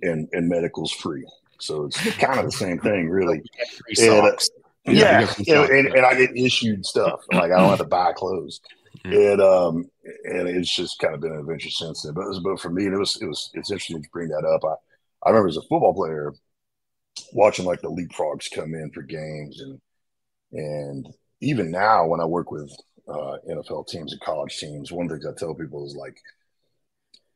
and, 0.00 0.26
and 0.32 0.48
medical's 0.48 0.90
free 0.90 1.26
So 1.60 1.84
it's 1.84 1.98
kind 2.16 2.38
of 2.38 2.46
the 2.46 2.52
same 2.52 2.78
thing, 2.78 3.08
really. 3.08 3.42
And, 3.98 4.26
uh, 4.26 4.32
yeah, 4.86 5.32
yeah 5.38 5.62
and, 5.64 5.88
and, 5.88 6.06
I 6.06 6.14
get 6.14 6.36
issued 6.36 6.86
stuff. 6.86 7.20
Like 7.32 7.52
I 7.52 7.58
don't 7.58 7.68
have 7.68 7.78
to 7.78 7.84
buy 7.84 8.12
clothes. 8.12 8.60
And 9.04 9.40
um 9.40 9.90
and 10.24 10.48
it's 10.48 10.74
just 10.74 10.98
kind 10.98 11.14
of 11.14 11.20
been 11.20 11.32
an 11.32 11.40
adventure 11.40 11.70
since 11.70 12.02
then. 12.02 12.14
But, 12.14 12.26
was, 12.26 12.40
but 12.40 12.60
for 12.60 12.70
me, 12.70 12.86
it 12.86 12.92
was 12.92 13.20
it 13.20 13.26
was 13.26 13.50
it's 13.54 13.70
interesting 13.70 14.02
to 14.02 14.08
bring 14.10 14.28
that 14.28 14.44
up. 14.44 14.64
I, 14.64 14.74
I 15.26 15.30
remember 15.30 15.48
as 15.48 15.56
a 15.56 15.62
football 15.62 15.94
player 15.94 16.32
watching 17.32 17.66
like 17.66 17.82
the 17.82 17.90
leapfrogs 17.90 18.50
come 18.52 18.74
in 18.74 18.90
for 18.92 19.02
games 19.02 19.60
and 19.60 19.80
and 20.52 21.08
even 21.40 21.70
now 21.70 22.06
when 22.06 22.20
I 22.20 22.24
work 22.24 22.50
with 22.50 22.70
uh, 23.08 23.36
NFL 23.48 23.88
teams 23.88 24.12
and 24.12 24.20
college 24.20 24.58
teams, 24.58 24.92
one 24.92 25.06
of 25.06 25.10
the 25.10 25.16
things 25.16 25.26
I 25.26 25.38
tell 25.38 25.54
people 25.54 25.86
is 25.86 25.96
like 25.96 26.20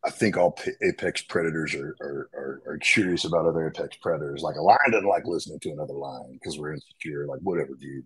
I 0.07 0.11
think 0.11 0.37
all 0.37 0.59
apex 0.83 1.23
predators 1.23 1.75
are, 1.75 1.97
are, 2.01 2.31
are, 2.35 2.63
are, 2.67 2.79
curious 2.79 3.25
about 3.25 3.47
other 3.47 3.69
apex 3.69 3.97
predators. 3.97 4.43
Like 4.43 4.57
a 4.57 4.63
lion 4.63 4.91
doesn't 4.91 5.09
like 5.09 5.25
listening 5.25 5.61
to 5.61 5.71
another 5.71 5.95
lion 5.95 6.33
because 6.35 6.59
we're 6.59 6.75
insecure, 6.75 7.27
like 7.27 7.41
whatever, 7.41 7.75
dude. 7.75 8.05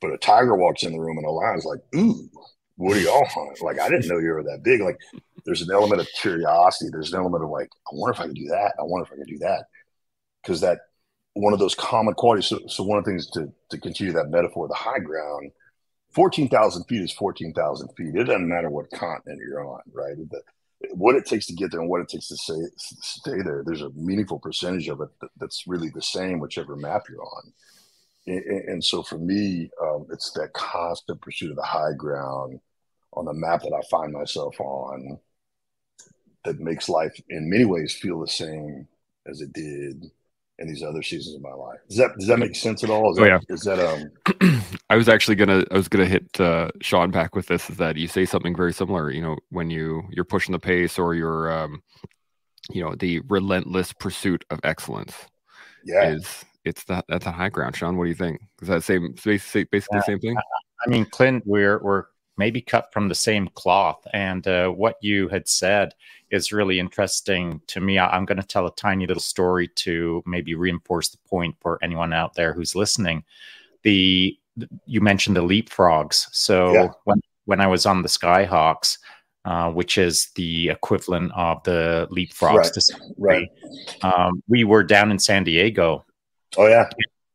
But 0.00 0.12
a 0.12 0.18
tiger 0.18 0.54
walks 0.54 0.84
in 0.84 0.92
the 0.92 1.00
room 1.00 1.18
and 1.18 1.26
a 1.26 1.30
lion's 1.30 1.64
like, 1.64 1.80
ooh, 1.96 2.28
what 2.76 2.96
are 2.96 3.00
y'all 3.00 3.26
hunt? 3.26 3.60
Like, 3.62 3.80
I 3.80 3.88
didn't 3.88 4.06
know 4.06 4.18
you 4.18 4.30
were 4.30 4.44
that 4.44 4.62
big. 4.62 4.80
Like, 4.80 4.98
there's 5.44 5.62
an 5.62 5.72
element 5.72 6.00
of 6.00 6.08
curiosity. 6.20 6.90
There's 6.92 7.12
an 7.12 7.18
element 7.18 7.42
of 7.42 7.50
like, 7.50 7.68
I 7.86 7.90
wonder 7.92 8.12
if 8.12 8.20
I 8.20 8.26
can 8.26 8.34
do 8.34 8.48
that. 8.48 8.74
I 8.78 8.82
wonder 8.82 9.06
if 9.06 9.12
I 9.12 9.16
can 9.16 9.26
do 9.26 9.38
that. 9.38 9.64
Because 10.42 10.60
that 10.60 10.78
one 11.34 11.52
of 11.52 11.58
those 11.58 11.74
common 11.74 12.14
qualities. 12.14 12.46
So, 12.46 12.60
so 12.68 12.84
one 12.84 12.98
of 12.98 13.04
the 13.04 13.10
things 13.10 13.28
to, 13.30 13.52
to 13.70 13.78
continue 13.78 14.12
that 14.12 14.30
metaphor, 14.30 14.68
the 14.68 14.74
high 14.74 15.00
ground, 15.00 15.50
14,000 16.14 16.84
feet 16.84 17.02
is 17.02 17.12
14,000 17.12 17.88
feet. 17.96 18.14
It 18.14 18.24
doesn't 18.24 18.48
matter 18.48 18.70
what 18.70 18.90
continent 18.90 19.40
you're 19.44 19.66
on, 19.66 19.80
right? 19.92 20.16
The, 20.16 20.40
what 20.92 21.16
it 21.16 21.26
takes 21.26 21.46
to 21.46 21.54
get 21.54 21.70
there 21.70 21.80
and 21.80 21.88
what 21.88 22.00
it 22.00 22.08
takes 22.08 22.28
to 22.28 22.36
say, 22.36 22.54
stay 22.76 23.42
there, 23.42 23.62
there's 23.64 23.82
a 23.82 23.90
meaningful 23.90 24.38
percentage 24.38 24.88
of 24.88 25.00
it 25.00 25.08
that, 25.20 25.30
that's 25.38 25.66
really 25.66 25.90
the 25.90 26.02
same, 26.02 26.38
whichever 26.38 26.76
map 26.76 27.04
you're 27.08 27.22
on. 27.22 27.52
And, 28.26 28.44
and 28.68 28.84
so 28.84 29.02
for 29.02 29.18
me, 29.18 29.70
um, 29.82 30.06
it's 30.10 30.30
that 30.32 30.52
constant 30.52 31.20
pursuit 31.20 31.50
of 31.50 31.56
the 31.56 31.62
high 31.62 31.92
ground 31.96 32.60
on 33.12 33.24
the 33.24 33.32
map 33.32 33.62
that 33.62 33.72
I 33.72 33.82
find 33.90 34.12
myself 34.12 34.60
on 34.60 35.18
that 36.44 36.60
makes 36.60 36.88
life 36.88 37.18
in 37.28 37.48
many 37.48 37.64
ways 37.64 37.94
feel 37.94 38.20
the 38.20 38.28
same 38.28 38.86
as 39.26 39.40
it 39.40 39.52
did 39.52 40.10
in 40.58 40.68
these 40.68 40.82
other 40.82 41.02
seasons 41.02 41.34
of 41.34 41.42
my 41.42 41.52
life. 41.52 41.80
Does 41.88 41.98
that 41.98 42.10
does 42.18 42.28
that 42.28 42.38
make 42.38 42.54
sense 42.54 42.84
at 42.84 42.90
all? 42.90 43.10
Is 43.12 43.18
oh, 43.18 43.24
that, 43.24 43.44
yeah. 43.48 43.54
Is 43.54 43.62
that 43.62 43.78
um? 43.78 44.62
I 44.90 44.96
was 44.96 45.08
actually 45.08 45.34
gonna 45.34 45.64
I 45.70 45.76
was 45.76 45.88
gonna 45.88 46.06
hit 46.06 46.40
uh, 46.40 46.70
Shaun 46.80 47.10
back 47.10 47.34
with 47.34 47.46
this. 47.46 47.68
Is 47.70 47.76
that 47.78 47.96
you 47.96 48.08
say 48.08 48.24
something 48.24 48.54
very 48.54 48.72
similar? 48.72 49.10
You 49.10 49.22
know, 49.22 49.36
when 49.50 49.70
you 49.70 50.02
you're 50.10 50.24
pushing 50.24 50.52
the 50.52 50.58
pace 50.58 50.98
or 50.98 51.14
you're 51.14 51.50
um, 51.52 51.82
you 52.70 52.82
know, 52.82 52.94
the 52.94 53.20
relentless 53.28 53.92
pursuit 53.92 54.44
of 54.50 54.60
excellence. 54.64 55.14
Yeah, 55.84 56.10
is 56.10 56.44
it's 56.64 56.84
that 56.84 57.04
that's 57.08 57.26
a 57.26 57.32
high 57.32 57.50
ground. 57.50 57.76
Shaun, 57.76 57.96
what 57.96 58.04
do 58.04 58.08
you 58.08 58.14
think? 58.14 58.40
Is 58.62 58.68
that 58.68 58.82
same 58.82 59.14
basically 59.24 59.64
basically 59.64 59.98
the 59.98 60.04
same 60.04 60.20
thing? 60.20 60.36
I 60.86 60.90
mean, 60.90 61.04
Clint, 61.06 61.42
we're 61.46 61.82
we're 61.82 62.04
maybe 62.36 62.60
cut 62.60 62.92
from 62.92 63.08
the 63.08 63.14
same 63.14 63.48
cloth. 63.48 64.06
And 64.12 64.46
uh, 64.46 64.68
what 64.68 64.96
you 65.00 65.28
had 65.28 65.48
said 65.48 65.94
is 66.30 66.52
really 66.52 66.78
interesting 66.78 67.60
to 67.68 67.80
me. 67.80 67.98
I, 67.98 68.16
am 68.16 68.24
going 68.24 68.40
to 68.40 68.46
tell 68.46 68.66
a 68.66 68.74
tiny 68.74 69.06
little 69.06 69.20
story 69.20 69.68
to 69.68 70.22
maybe 70.26 70.54
reinforce 70.54 71.10
the 71.10 71.18
point 71.28 71.56
for 71.60 71.78
anyone 71.82 72.12
out 72.12 72.34
there 72.34 72.52
who's 72.52 72.74
listening. 72.74 73.24
The 73.82 74.38
you 74.86 75.00
mentioned 75.00 75.36
the 75.36 75.42
leapfrogs. 75.42 76.26
So 76.32 76.72
yeah. 76.72 76.88
when 77.04 77.20
when 77.44 77.60
I 77.60 77.66
was 77.66 77.86
on 77.86 78.02
the 78.02 78.08
Skyhawks, 78.08 78.98
uh, 79.44 79.70
which 79.70 79.98
is 79.98 80.30
the 80.36 80.70
equivalent 80.70 81.32
of 81.34 81.62
the 81.64 82.08
leapfrogs 82.10 82.90
right. 83.18 83.48
right. 84.02 84.04
Um, 84.04 84.42
we 84.48 84.64
were 84.64 84.82
down 84.82 85.10
in 85.10 85.18
San 85.18 85.44
Diego. 85.44 86.04
Oh 86.56 86.66
yeah, 86.66 86.88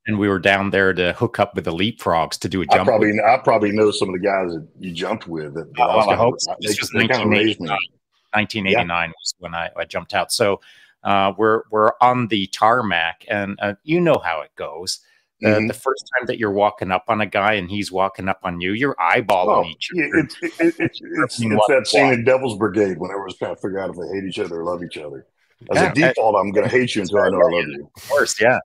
and 0.10 0.18
we 0.18 0.28
were 0.28 0.40
down 0.40 0.72
there 0.72 0.92
to 0.92 1.14
hook 1.14 1.38
up 1.38 1.54
with 1.54 1.66
the 1.66 1.72
leapfrogs 1.72 2.40
to 2.40 2.50
do 2.50 2.62
a 2.62 2.66
jump. 2.66 2.82
I 2.82 2.84
probably. 2.84 3.14
I 3.24 3.38
probably 3.38 3.72
know 3.72 3.92
some 3.92 4.10
of 4.10 4.14
the 4.14 4.20
guys 4.20 4.52
that 4.52 4.68
you 4.80 4.92
jumped 4.92 5.28
with. 5.28 5.54
That, 5.54 5.72
that 5.76 5.88
well, 5.88 6.10
I 6.10 6.16
hope 6.16 6.36
so. 6.40 6.56
This 6.60 6.82
was 6.82 6.92
1989. 6.94 7.70
1989 8.34 8.88
yeah. 8.88 9.08
was 9.08 9.36
when 9.38 9.54
I, 9.54 9.70
I, 9.78 9.86
jumped 9.86 10.16
out. 10.16 10.32
So 10.32 10.62
uh, 11.04 11.34
we're 11.38 11.62
we're 11.70 11.92
on 12.02 12.28
the 12.28 12.48
tarmac, 12.48 13.24
and 13.30 13.60
uh, 13.62 13.76
you 13.84 14.02
know 14.02 14.18
how 14.18 14.42
it 14.42 14.50
goes. 14.56 15.00
mm-hmm. 15.44 15.68
The 15.68 15.74
first 15.76 16.10
time 16.18 16.26
that 16.26 16.40
you're 16.40 16.52
walking 16.52 16.90
up 16.90 17.06
on 17.08 17.22
a 17.22 17.28
guy 17.28 17.54
and 17.54 17.70
he's 17.70 17.92
walking 17.92 18.28
up 18.28 18.40
on 18.44 18.60
you, 18.60 18.74
you're 18.74 18.96
eyeballing 18.96 19.66
oh, 19.66 19.70
each 19.70 19.92
other. 19.94 20.10
It's, 20.22 20.36
it, 20.42 20.44
it, 20.44 20.76
it's, 20.80 21.02
it's, 21.04 21.40
it's 21.40 21.68
that 21.68 21.86
scene 21.86 22.14
in 22.14 22.24
Devil's 22.24 22.58
Brigade 22.58 22.98
when 22.98 23.12
everyone's 23.12 23.38
trying 23.38 23.56
to 23.56 23.62
figure 23.62 23.80
out 23.80 23.92
if 23.92 23.96
they 23.96 24.08
hate 24.08 24.28
each 24.28 24.40
other 24.40 24.62
or 24.62 24.64
love 24.64 24.84
each 24.84 24.98
other. 24.98 25.28
As 25.72 25.76
yeah, 25.78 25.92
a 25.92 25.94
default, 25.94 26.36
I'm 26.36 26.52
going 26.52 26.68
to 26.68 26.76
hate 26.76 26.96
you 26.96 27.04
until 27.04 27.20
I 27.20 27.30
know 27.30 27.42
I 27.42 27.52
love 27.52 27.66
you. 27.68 27.92
Of 27.96 28.10
course, 28.10 28.42
yeah. 28.42 28.58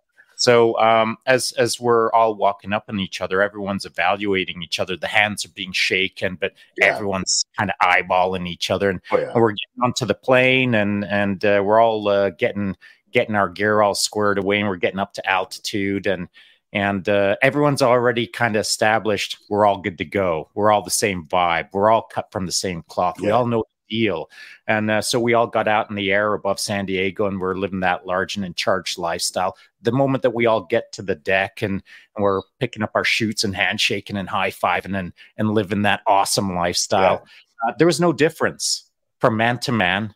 So 0.44 0.78
um, 0.78 1.16
as 1.24 1.52
as 1.52 1.80
we're 1.80 2.12
all 2.12 2.34
walking 2.34 2.74
up 2.74 2.84
on 2.90 3.00
each 3.00 3.22
other, 3.22 3.40
everyone's 3.40 3.86
evaluating 3.86 4.62
each 4.62 4.78
other. 4.78 4.94
The 4.94 5.06
hands 5.06 5.46
are 5.46 5.54
being 5.54 5.72
shaken, 5.72 6.36
but 6.38 6.52
yeah. 6.76 6.88
everyone's 6.88 7.46
kind 7.58 7.70
of 7.70 7.76
eyeballing 7.82 8.46
each 8.46 8.70
other, 8.70 8.90
and, 8.90 9.00
oh, 9.10 9.16
yeah. 9.16 9.30
and, 9.32 9.40
we're 9.40 9.52
getting 9.52 9.82
onto 9.82 10.04
the 10.04 10.14
plane, 10.14 10.74
and 10.74 11.02
and 11.06 11.42
uh, 11.46 11.62
we're 11.64 11.80
all 11.80 12.06
uh, 12.08 12.28
getting 12.28 12.76
getting 13.10 13.36
our 13.36 13.48
gear 13.48 13.80
all 13.80 13.94
squared 13.94 14.36
away, 14.36 14.60
and 14.60 14.68
we're 14.68 14.76
getting 14.76 15.00
up 15.00 15.14
to 15.14 15.26
altitude, 15.26 16.06
and 16.06 16.28
and 16.74 17.08
uh, 17.08 17.36
everyone's 17.40 17.80
already 17.80 18.26
kind 18.26 18.54
of 18.54 18.60
established. 18.60 19.38
We're 19.48 19.64
all 19.64 19.78
good 19.78 19.96
to 19.96 20.04
go. 20.04 20.50
We're 20.54 20.72
all 20.72 20.82
the 20.82 20.90
same 20.90 21.26
vibe. 21.26 21.70
We're 21.72 21.90
all 21.90 22.02
cut 22.02 22.30
from 22.30 22.44
the 22.44 22.52
same 22.52 22.82
cloth. 22.82 23.16
Yeah. 23.18 23.26
We 23.28 23.30
all 23.30 23.46
know 23.46 23.64
deal. 23.88 24.30
And 24.66 24.90
uh, 24.90 25.02
so 25.02 25.20
we 25.20 25.34
all 25.34 25.46
got 25.46 25.68
out 25.68 25.90
in 25.90 25.96
the 25.96 26.12
air 26.12 26.34
above 26.34 26.58
San 26.60 26.86
Diego 26.86 27.26
and 27.26 27.40
we're 27.40 27.56
living 27.56 27.80
that 27.80 28.06
large 28.06 28.36
and 28.36 28.44
in 28.44 28.54
charge 28.54 28.98
lifestyle. 28.98 29.56
The 29.82 29.92
moment 29.92 30.22
that 30.22 30.34
we 30.34 30.46
all 30.46 30.64
get 30.64 30.92
to 30.92 31.02
the 31.02 31.14
deck 31.14 31.62
and, 31.62 31.82
and 32.16 32.22
we're 32.22 32.42
picking 32.60 32.82
up 32.82 32.92
our 32.94 33.04
chutes 33.04 33.44
and 33.44 33.54
handshaking 33.54 34.16
and 34.16 34.28
high 34.28 34.50
fiving 34.50 34.98
and, 34.98 35.12
and 35.36 35.50
living 35.50 35.82
that 35.82 36.02
awesome 36.06 36.54
lifestyle, 36.54 37.24
yeah. 37.24 37.70
uh, 37.70 37.74
there 37.78 37.86
was 37.86 38.00
no 38.00 38.12
difference 38.12 38.90
from 39.20 39.36
man 39.36 39.58
to 39.60 39.72
man. 39.72 40.14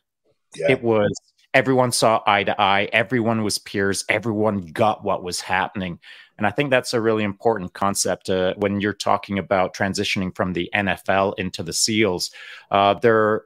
Yeah. 0.57 0.73
It 0.73 0.83
was 0.83 1.13
everyone 1.55 1.93
saw 1.93 2.23
eye 2.27 2.45
to 2.45 2.61
eye, 2.61 2.89
everyone 2.93 3.43
was 3.43 3.59
peers, 3.59 4.05
everyone 4.09 4.67
got 4.67 5.05
what 5.05 5.23
was 5.23 5.41
happening. 5.41 5.99
And 6.37 6.47
I 6.47 6.51
think 6.51 6.71
that's 6.71 6.95
a 6.95 7.01
really 7.01 7.25
important 7.25 7.73
concept 7.73 8.31
uh, 8.31 8.55
when 8.59 8.81
you're 8.81 8.93
talking 8.93 9.39
about 9.39 9.75
transitioning 9.75 10.35
from 10.35 10.53
the 10.53 10.71
NFL 10.73 11.35
into 11.37 11.65
the 11.65 11.73
SEALs. 11.73 12.31
Uh, 12.71 12.95
there 12.95 13.43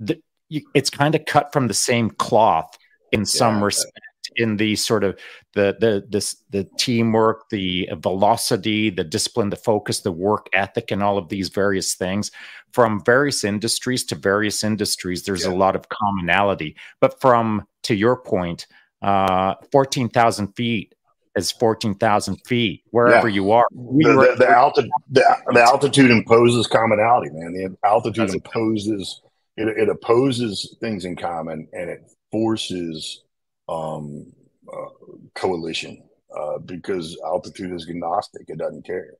the, 0.00 0.20
you, 0.48 0.62
it's 0.74 0.90
kind 0.90 1.14
of 1.14 1.24
cut 1.26 1.52
from 1.52 1.68
the 1.68 1.74
same 1.74 2.10
cloth 2.10 2.76
in 3.12 3.24
some 3.24 3.62
respect 3.62 3.98
in 4.36 4.56
the 4.56 4.74
sort 4.74 5.04
of 5.04 5.18
the 5.54 5.76
the 5.80 6.04
this 6.08 6.36
the 6.50 6.64
teamwork 6.78 7.48
the 7.50 7.88
velocity 7.98 8.90
the 8.90 9.04
discipline 9.04 9.50
the 9.50 9.56
focus 9.56 10.00
the 10.00 10.10
work 10.10 10.48
ethic 10.52 10.90
and 10.90 11.02
all 11.02 11.18
of 11.18 11.28
these 11.28 11.48
various 11.48 11.94
things 11.94 12.30
from 12.72 13.04
various 13.04 13.44
industries 13.44 14.04
to 14.04 14.14
various 14.14 14.64
industries 14.64 15.22
there's 15.22 15.44
yeah. 15.44 15.52
a 15.52 15.54
lot 15.54 15.76
of 15.76 15.88
commonality 15.88 16.74
but 17.00 17.20
from 17.20 17.64
to 17.82 17.94
your 17.94 18.16
point 18.16 18.66
uh 19.02 19.54
14,000 19.70 20.48
feet 20.54 20.94
is 21.36 21.50
14,000 21.52 22.36
feet 22.46 22.82
wherever 22.90 23.28
yeah. 23.28 23.34
you 23.34 23.50
are. 23.50 23.66
We 23.72 24.04
the, 24.04 24.12
the, 24.12 24.36
the, 24.38 24.48
altitude, 24.48 24.90
the, 25.10 25.36
the, 25.52 25.62
altitude 25.62 26.12
imposes 26.12 26.68
commonality, 26.68 27.30
man. 27.32 27.52
The 27.52 27.76
altitude 27.86 28.30
imposes 28.30 29.20
it, 29.56 29.68
it 29.68 29.88
opposes 29.88 30.76
things 30.80 31.04
in 31.04 31.16
common 31.16 31.68
and 31.72 31.90
it 31.90 32.10
forces 32.32 33.22
um, 33.68 34.32
uh, 34.72 35.16
coalition 35.34 36.02
uh, 36.36 36.58
because 36.58 37.18
altitude 37.24 37.72
is 37.72 37.88
agnostic. 37.88 38.42
It 38.48 38.58
doesn't 38.58 38.84
care. 38.84 39.14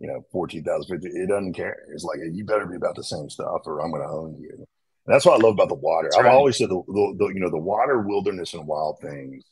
You 0.00 0.08
know, 0.08 0.24
14,000 0.30 1.00
feet, 1.00 1.10
it 1.12 1.28
doesn't 1.28 1.54
care. 1.54 1.76
It's 1.92 2.04
like, 2.04 2.18
you 2.32 2.44
better 2.44 2.66
be 2.66 2.76
about 2.76 2.94
the 2.94 3.02
same 3.02 3.28
stuff 3.28 3.62
or 3.66 3.80
I'm 3.80 3.90
going 3.90 4.02
to 4.02 4.08
own 4.08 4.38
you. 4.38 4.50
And 4.54 5.14
that's 5.14 5.24
what 5.24 5.40
I 5.40 5.42
love 5.42 5.54
about 5.54 5.70
the 5.70 5.74
water. 5.74 6.08
That's 6.08 6.18
I've 6.18 6.26
right. 6.26 6.34
always 6.34 6.58
said 6.58 6.68
the, 6.68 6.82
the, 6.86 7.14
the, 7.18 7.26
you 7.28 7.40
know, 7.40 7.50
the 7.50 7.58
water, 7.58 8.00
wilderness, 8.00 8.54
and 8.54 8.66
wild 8.66 9.00
things, 9.00 9.44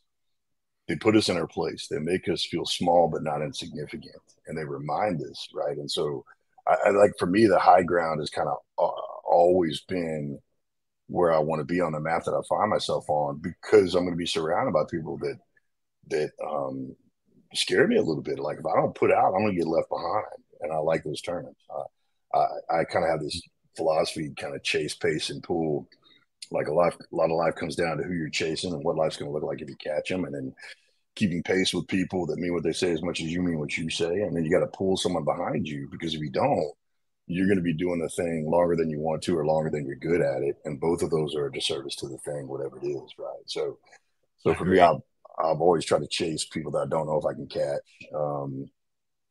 they 0.86 0.94
put 0.94 1.16
us 1.16 1.28
in 1.28 1.36
our 1.36 1.48
place. 1.48 1.88
They 1.88 1.98
make 1.98 2.28
us 2.28 2.44
feel 2.44 2.64
small 2.64 3.08
but 3.08 3.24
not 3.24 3.42
insignificant. 3.42 4.14
And 4.46 4.56
they 4.56 4.64
remind 4.64 5.20
us, 5.22 5.48
right? 5.52 5.76
And 5.76 5.90
so 5.90 6.24
I, 6.68 6.76
I 6.86 6.90
like, 6.90 7.12
for 7.18 7.26
me, 7.26 7.46
the 7.46 7.58
high 7.58 7.82
ground 7.82 8.20
is 8.20 8.30
kind 8.30 8.48
of 8.48 8.58
uh, 8.78 9.15
always 9.26 9.80
been 9.82 10.38
where 11.08 11.32
I 11.32 11.38
want 11.38 11.60
to 11.60 11.64
be 11.64 11.80
on 11.80 11.92
the 11.92 12.00
map 12.00 12.24
that 12.24 12.32
I 12.32 12.40
find 12.48 12.70
myself 12.70 13.08
on 13.08 13.40
because 13.40 13.94
I'm 13.94 14.04
going 14.04 14.14
to 14.14 14.18
be 14.18 14.26
surrounded 14.26 14.72
by 14.72 14.82
people 14.90 15.18
that 15.18 15.38
that 16.08 16.30
um, 16.44 16.94
scare 17.54 17.86
me 17.86 17.96
a 17.96 18.02
little 18.02 18.22
bit. 18.22 18.38
Like 18.38 18.58
if 18.58 18.66
I 18.66 18.80
don't 18.80 18.94
put 18.94 19.12
out, 19.12 19.34
I'm 19.34 19.42
going 19.42 19.52
to 19.52 19.58
get 19.58 19.68
left 19.68 19.88
behind, 19.88 20.24
and 20.60 20.72
I 20.72 20.78
like 20.78 21.04
those 21.04 21.20
tournaments. 21.20 21.60
Uh, 21.70 22.38
I, 22.38 22.80
I 22.80 22.84
kind 22.84 23.04
of 23.04 23.10
have 23.10 23.20
this 23.20 23.40
philosophy, 23.76 24.32
kind 24.38 24.54
of 24.54 24.62
chase, 24.62 24.94
pace, 24.94 25.30
and 25.30 25.42
pull. 25.42 25.88
Like 26.52 26.68
a 26.68 26.72
lot, 26.72 26.94
a 26.94 27.16
lot 27.16 27.30
of 27.30 27.36
life 27.36 27.56
comes 27.56 27.74
down 27.74 27.96
to 27.96 28.04
who 28.04 28.14
you're 28.14 28.28
chasing 28.28 28.72
and 28.72 28.84
what 28.84 28.96
life's 28.96 29.16
going 29.16 29.28
to 29.28 29.34
look 29.34 29.42
like 29.42 29.60
if 29.60 29.68
you 29.68 29.76
catch 29.76 30.08
them, 30.08 30.24
and 30.24 30.34
then 30.34 30.54
keeping 31.16 31.42
pace 31.42 31.74
with 31.74 31.88
people 31.88 32.26
that 32.26 32.38
mean 32.38 32.52
what 32.52 32.62
they 32.62 32.72
say 32.72 32.92
as 32.92 33.02
much 33.02 33.20
as 33.20 33.26
you 33.26 33.42
mean 33.42 33.58
what 33.58 33.76
you 33.76 33.90
say, 33.90 34.20
and 34.20 34.36
then 34.36 34.44
you 34.44 34.50
got 34.50 34.60
to 34.60 34.76
pull 34.76 34.96
someone 34.96 35.24
behind 35.24 35.66
you 35.66 35.88
because 35.90 36.14
if 36.14 36.20
you 36.20 36.30
don't, 36.30 36.72
you're 37.26 37.46
going 37.46 37.58
to 37.58 37.62
be 37.62 37.74
doing 37.74 38.00
the 38.00 38.08
thing 38.10 38.48
longer 38.48 38.76
than 38.76 38.88
you 38.88 39.00
want 39.00 39.22
to 39.22 39.36
or 39.36 39.44
longer 39.44 39.70
than 39.70 39.84
you're 39.84 39.96
good 39.96 40.20
at 40.20 40.42
it 40.42 40.56
and 40.64 40.80
both 40.80 41.02
of 41.02 41.10
those 41.10 41.34
are 41.34 41.46
a 41.46 41.52
disservice 41.52 41.96
to 41.96 42.08
the 42.08 42.18
thing 42.18 42.46
whatever 42.46 42.78
it 42.78 42.86
is 42.86 43.14
right 43.18 43.42
so 43.46 43.78
so 44.38 44.54
for 44.54 44.64
me 44.64 44.78
i've 44.78 45.00
I've 45.38 45.60
always 45.60 45.84
tried 45.84 46.00
to 46.00 46.08
chase 46.08 46.44
people 46.44 46.72
that 46.72 46.78
I 46.78 46.86
don't 46.86 47.06
know 47.06 47.18
if 47.18 47.26
I 47.26 47.34
can 47.34 47.46
catch 47.46 47.80
um, 48.14 48.70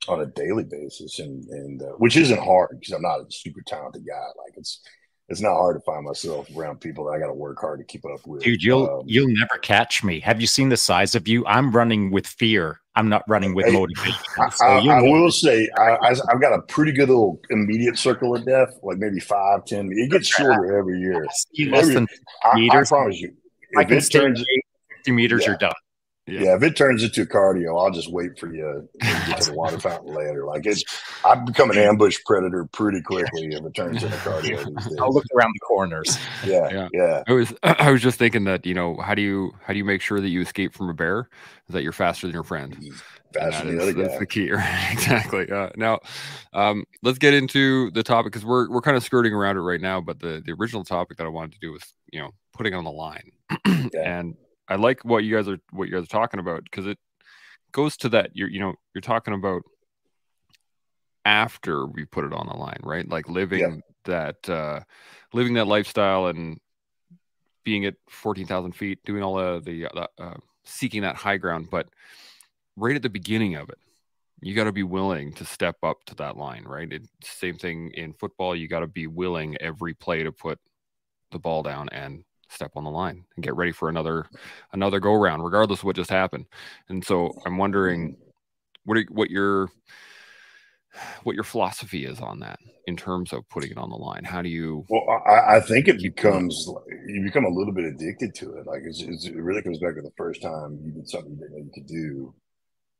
on 0.07 0.21
a 0.21 0.25
daily 0.25 0.63
basis, 0.63 1.19
and 1.19 1.43
and 1.45 1.81
uh, 1.81 1.93
which 1.97 2.17
isn't 2.17 2.41
hard 2.41 2.79
because 2.79 2.93
I'm 2.93 3.01
not 3.01 3.21
a 3.21 3.25
super 3.29 3.61
talented 3.65 4.05
guy. 4.05 4.25
Like 4.37 4.55
it's 4.55 4.81
it's 5.29 5.41
not 5.41 5.53
hard 5.53 5.77
to 5.77 5.85
find 5.85 6.05
myself 6.05 6.47
around 6.55 6.81
people 6.81 7.05
that 7.05 7.11
I 7.11 7.19
got 7.19 7.27
to 7.27 7.33
work 7.33 7.59
hard 7.59 7.79
to 7.79 7.85
keep 7.85 8.05
up 8.05 8.25
with. 8.27 8.43
Dude, 8.43 8.61
you'll 8.61 8.89
um, 8.89 9.03
you'll 9.05 9.29
never 9.29 9.57
catch 9.61 10.03
me. 10.03 10.19
Have 10.19 10.41
you 10.41 10.47
seen 10.47 10.69
the 10.69 10.77
size 10.77 11.15
of 11.15 11.27
you? 11.27 11.45
I'm 11.47 11.71
running 11.71 12.11
with 12.11 12.27
fear. 12.27 12.81
I'm 12.95 13.09
not 13.09 13.23
running 13.27 13.53
with 13.53 13.71
motivation. 13.71 14.13
So 14.51 14.65
I, 14.65 14.79
I, 14.79 14.99
I 14.99 15.01
will 15.01 15.31
say 15.31 15.69
I, 15.77 16.15
have 16.29 16.41
got 16.41 16.53
a 16.53 16.61
pretty 16.61 16.93
good 16.93 17.09
little 17.09 17.39
immediate 17.49 17.97
circle 17.97 18.35
of 18.35 18.45
death, 18.45 18.69
like 18.83 18.97
maybe 18.97 19.19
five, 19.19 19.65
ten. 19.65 19.89
It 19.91 20.11
gets 20.11 20.27
shorter 20.27 20.77
every 20.77 20.99
year. 20.99 21.25
Less 21.69 21.93
than 21.93 22.07
meters. 22.53 22.91
I, 22.91 22.95
promise 22.95 23.19
you. 23.19 23.33
If 23.71 23.77
I 23.77 23.83
can 23.83 23.97
it 23.97 24.09
turns, 24.09 24.43
50 24.97 25.11
meters, 25.11 25.41
yeah. 25.41 25.49
you're 25.49 25.57
done. 25.57 25.73
Yeah. 26.27 26.41
yeah. 26.41 26.55
if 26.55 26.63
it 26.63 26.75
turns 26.75 27.03
into 27.03 27.25
cardio, 27.25 27.79
I'll 27.79 27.91
just 27.91 28.11
wait 28.11 28.39
for 28.39 28.53
you 28.53 28.87
to 28.99 29.07
get 29.25 29.41
to 29.41 29.51
the 29.51 29.53
water 29.57 29.79
fountain 29.79 30.13
later. 30.13 30.45
Like 30.45 30.65
it's, 30.65 30.83
I 31.23 31.35
become 31.35 31.69
an 31.69 31.77
ambush 31.77 32.17
predator 32.25 32.65
pretty 32.65 33.01
quickly 33.01 33.47
if 33.53 33.63
it 33.63 33.73
turns 33.75 34.03
into 34.03 34.15
cardio. 34.17 34.99
I'll 34.99 35.13
look 35.13 35.25
around 35.35 35.53
the 35.53 35.59
corners. 35.59 36.17
Yeah, 36.43 36.69
yeah, 36.71 36.89
yeah. 36.93 37.23
I 37.27 37.33
was, 37.33 37.53
I 37.63 37.91
was 37.91 38.01
just 38.01 38.17
thinking 38.17 38.45
that 38.45 38.65
you 38.65 38.73
know, 38.73 38.97
how 38.97 39.13
do 39.13 39.21
you, 39.21 39.51
how 39.63 39.73
do 39.73 39.77
you 39.77 39.85
make 39.85 40.01
sure 40.01 40.19
that 40.19 40.29
you 40.29 40.41
escape 40.41 40.73
from 40.73 40.89
a 40.89 40.93
bear? 40.93 41.29
Is 41.67 41.73
that 41.73 41.83
you're 41.83 41.91
faster 41.91 42.27
than 42.27 42.33
your 42.33 42.43
friend? 42.43 42.75
Faster 43.33 43.65
than 43.65 43.77
the 43.77 43.83
other 43.83 43.93
guy. 43.93 44.03
That's 44.03 44.19
the 44.19 44.25
key, 44.25 44.51
right? 44.51 44.87
exactly. 44.91 45.49
Uh, 45.51 45.69
now, 45.75 45.99
um, 46.53 46.85
let's 47.03 47.17
get 47.19 47.33
into 47.33 47.91
the 47.91 48.03
topic 48.03 48.31
because 48.31 48.45
we're 48.45 48.69
we're 48.69 48.81
kind 48.81 48.97
of 48.97 49.03
skirting 49.03 49.33
around 49.33 49.57
it 49.57 49.61
right 49.61 49.81
now. 49.81 50.01
But 50.01 50.19
the 50.19 50.41
the 50.43 50.53
original 50.53 50.83
topic 50.83 51.17
that 51.17 51.25
I 51.25 51.29
wanted 51.29 51.53
to 51.53 51.59
do 51.59 51.71
was 51.71 51.83
you 52.11 52.19
know 52.19 52.31
putting 52.53 52.73
on 52.73 52.83
the 52.83 52.91
line, 52.91 53.31
yeah. 53.65 54.19
and 54.19 54.35
I 54.67 54.75
like 54.75 55.03
what 55.05 55.23
you 55.23 55.35
guys 55.35 55.47
are 55.47 55.57
what 55.71 55.87
you 55.87 55.95
guys 55.95 56.03
are 56.03 56.07
talking 56.07 56.39
about 56.39 56.63
because 56.63 56.87
it 56.87 56.97
goes 57.71 57.97
to 57.97 58.09
that 58.09 58.31
you're 58.33 58.49
you 58.49 58.59
know 58.59 58.73
you're 58.93 59.01
talking 59.01 59.33
about 59.33 59.63
after 61.25 61.85
we 61.85 62.05
put 62.05 62.25
it 62.25 62.33
on 62.33 62.47
the 62.47 62.55
line, 62.55 62.79
right? 62.83 63.07
Like 63.07 63.27
living 63.27 63.59
yeah. 63.59 63.75
that 64.05 64.49
uh 64.49 64.81
living 65.33 65.55
that 65.55 65.67
lifestyle 65.67 66.27
and 66.27 66.59
being 67.63 67.85
at 67.85 67.95
14,000 68.09 68.73
feet, 68.73 68.99
doing 69.05 69.23
all 69.23 69.35
the, 69.35 69.59
the 69.59 69.87
uh, 69.87 70.07
uh, 70.19 70.37
seeking 70.63 71.01
that 71.01 71.15
high 71.15 71.37
ground, 71.37 71.67
but 71.71 71.87
right 72.77 72.95
at 72.95 73.01
the 73.01 73.09
beginning 73.09 73.55
of 73.55 73.69
it, 73.69 73.79
you 74.41 74.53
got 74.53 74.65
to 74.65 74.71
be 74.71 74.83
willing 74.83 75.33
to 75.33 75.45
step 75.45 75.77
up 75.81 75.97
to 76.05 76.15
that 76.15 76.37
line, 76.37 76.63
right? 76.65 76.91
It, 76.91 77.07
same 77.23 77.57
thing 77.57 77.91
in 77.95 78.13
football. 78.13 78.55
You 78.55 78.67
got 78.67 78.81
to 78.81 78.87
be 78.87 79.07
willing 79.07 79.57
every 79.59 79.95
play 79.95 80.23
to 80.23 80.31
put 80.31 80.59
the 81.31 81.39
ball 81.39 81.63
down 81.63 81.89
and 81.91 82.23
step 82.49 82.71
on 82.75 82.83
the 82.83 82.91
line 82.91 83.25
and 83.35 83.43
get 83.43 83.55
ready 83.55 83.71
for 83.71 83.89
another 83.89 84.25
another 84.73 84.99
go 84.99 85.13
round, 85.13 85.43
regardless 85.43 85.79
of 85.79 85.85
what 85.85 85.95
just 85.95 86.09
happened. 86.09 86.45
And 86.89 87.05
so 87.05 87.33
I'm 87.45 87.57
wondering 87.57 88.13
mm-hmm. 88.13 88.21
what 88.85 88.97
are, 88.97 89.05
what 89.09 89.29
your 89.29 89.69
what 91.23 91.35
your 91.35 91.43
philosophy 91.43 92.05
is 92.05 92.19
on 92.19 92.39
that 92.39 92.59
in 92.87 92.95
terms 92.95 93.33
of 93.33 93.47
putting 93.49 93.71
it 93.71 93.77
on 93.77 93.89
the 93.89 93.95
line. 93.95 94.23
How 94.23 94.41
do 94.41 94.49
you? 94.49 94.85
Well, 94.89 95.05
I, 95.27 95.57
I 95.57 95.59
think 95.59 95.87
it 95.87 96.01
becomes 96.01 96.69
you 97.07 97.23
become 97.23 97.45
a 97.45 97.49
little 97.49 97.73
bit 97.73 97.85
addicted 97.85 98.33
to 98.35 98.57
it. 98.57 98.67
Like 98.67 98.81
it's, 98.85 99.01
it's, 99.01 99.25
it 99.25 99.35
really 99.35 99.61
comes 99.61 99.79
back 99.79 99.95
to 99.95 100.01
the 100.01 100.11
first 100.17 100.41
time 100.41 100.79
you 100.83 100.91
did 100.91 101.09
something 101.09 101.31
you 101.31 101.37
didn't 101.37 101.51
know 101.51 101.63
you 101.63 101.71
could 101.73 101.87
do, 101.87 102.33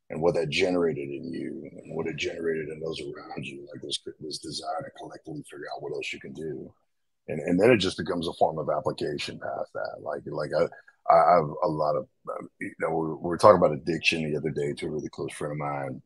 and 0.10 0.22
what 0.22 0.36
that 0.36 0.50
generated 0.50 1.10
in 1.10 1.32
you, 1.32 1.70
and 1.84 1.96
what 1.96 2.08
it 2.08 2.18
generated 2.18 2.70
in 2.70 2.80
those 2.80 3.00
around 3.02 3.46
you. 3.46 3.68
Like 3.72 3.82
this 3.82 4.00
this 4.20 4.40
desire 4.40 4.84
to 4.84 4.92
collectively 4.98 5.44
figure 5.50 5.68
out 5.74 5.82
what 5.82 5.94
else 5.94 6.12
you 6.12 6.20
can 6.20 6.34
do 6.34 6.74
and 7.28 7.40
and 7.40 7.60
then 7.60 7.72
it 7.72 7.78
just 7.78 7.98
becomes 7.98 8.28
a 8.28 8.34
form 8.34 8.58
of 8.58 8.70
application 8.70 9.40
past 9.40 9.74
that. 9.74 10.02
Like 10.02 10.22
like 10.26 10.52
I 10.58 10.66
I 11.14 11.36
have 11.36 11.50
a 11.64 11.68
lot 11.68 11.96
of 11.96 12.08
um, 12.30 12.50
you 12.60 12.74
know 12.80 12.90
we 12.90 12.96
were, 12.96 13.16
we 13.18 13.30
were 13.30 13.38
talking 13.38 13.58
about 13.58 13.74
addiction 13.74 14.30
the 14.30 14.38
other 14.38 14.50
day 14.50 14.74
to 14.74 14.88
a 14.88 14.90
really 14.90 15.10
close 15.10 15.34
friend 15.34 15.52
of 15.52 15.58
mine, 15.58 16.02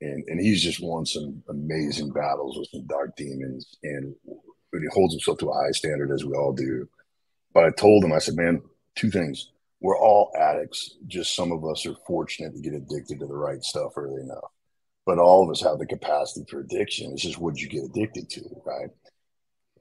and 0.00 0.24
and 0.28 0.40
he's 0.40 0.62
just 0.62 0.82
won 0.82 1.06
some 1.06 1.42
amazing 1.48 2.10
battles 2.10 2.58
with 2.58 2.68
some 2.70 2.86
dark 2.86 3.16
demons, 3.16 3.76
and 3.82 4.14
he 4.72 4.86
holds 4.92 5.14
himself 5.14 5.38
to 5.38 5.48
a 5.48 5.54
high 5.54 5.72
standard 5.72 6.10
as 6.12 6.24
we 6.24 6.34
all 6.34 6.52
do. 6.52 6.88
But 7.54 7.64
I 7.64 7.70
told 7.70 8.04
him 8.04 8.12
I 8.12 8.18
said, 8.18 8.36
man, 8.36 8.62
two 8.94 9.10
things. 9.10 9.50
We're 9.80 9.98
all 9.98 10.32
addicts. 10.38 10.96
Just 11.06 11.36
some 11.36 11.52
of 11.52 11.64
us 11.64 11.86
are 11.86 11.94
fortunate 12.06 12.52
to 12.54 12.60
get 12.60 12.74
addicted 12.74 13.20
to 13.20 13.26
the 13.26 13.34
right 13.34 13.62
stuff 13.62 13.92
early 13.96 14.22
enough. 14.22 14.50
But 15.06 15.18
all 15.18 15.44
of 15.44 15.50
us 15.50 15.62
have 15.62 15.78
the 15.78 15.86
capacity 15.86 16.44
for 16.50 16.60
addiction. 16.60 17.12
It's 17.12 17.22
just 17.22 17.38
what 17.38 17.60
you 17.60 17.68
get 17.68 17.84
addicted 17.84 18.28
to, 18.30 18.42
right? 18.66 18.90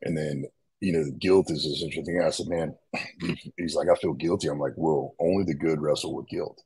And 0.04 0.18
then, 0.18 0.46
you 0.80 0.94
know, 0.94 1.04
the 1.04 1.12
guilt 1.12 1.50
is 1.50 1.64
this 1.64 1.82
interesting 1.82 2.06
thing. 2.06 2.24
I 2.26 2.30
said, 2.30 2.48
man, 2.48 2.76
he's 3.58 3.76
like, 3.76 3.90
I 3.90 3.96
feel 3.96 4.14
guilty. 4.14 4.48
I'm 4.48 4.60
like, 4.60 4.74
well, 4.76 5.16
only 5.20 5.44
the 5.44 5.56
good 5.56 5.82
wrestle 5.82 6.16
with 6.16 6.28
guilt. 6.28 6.62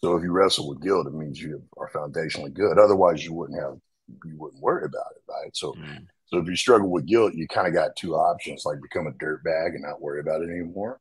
So 0.00 0.16
if 0.16 0.22
you 0.22 0.32
wrestle 0.32 0.68
with 0.68 0.82
guilt, 0.82 1.06
it 1.06 1.14
means 1.14 1.40
you 1.40 1.62
are 1.78 1.90
foundationally 1.90 2.52
good. 2.52 2.78
Otherwise, 2.78 3.24
you 3.24 3.32
wouldn't 3.32 3.60
have, 3.60 3.78
you 4.26 4.36
wouldn't 4.36 4.62
worry 4.62 4.84
about 4.84 5.12
it, 5.16 5.22
right? 5.26 5.56
So, 5.56 5.72
mm. 5.72 6.06
so 6.26 6.38
if 6.38 6.46
you 6.46 6.56
struggle 6.56 6.90
with 6.90 7.06
guilt, 7.06 7.34
you 7.34 7.48
kind 7.48 7.66
of 7.66 7.72
got 7.72 7.96
two 7.96 8.14
options: 8.14 8.66
like 8.66 8.82
become 8.82 9.06
a 9.06 9.12
dirtbag 9.12 9.68
and 9.68 9.82
not 9.82 10.02
worry 10.02 10.20
about 10.20 10.42
it 10.42 10.50
anymore, 10.50 11.00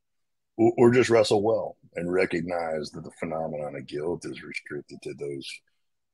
or, 0.55 0.71
or 0.77 0.91
just 0.91 1.09
wrestle 1.09 1.43
well 1.43 1.75
and 1.95 2.11
recognize 2.11 2.91
that 2.91 3.03
the 3.03 3.11
phenomenon 3.19 3.75
of 3.75 3.87
guilt 3.87 4.25
is 4.25 4.41
restricted 4.41 5.01
to 5.01 5.13
those 5.15 5.49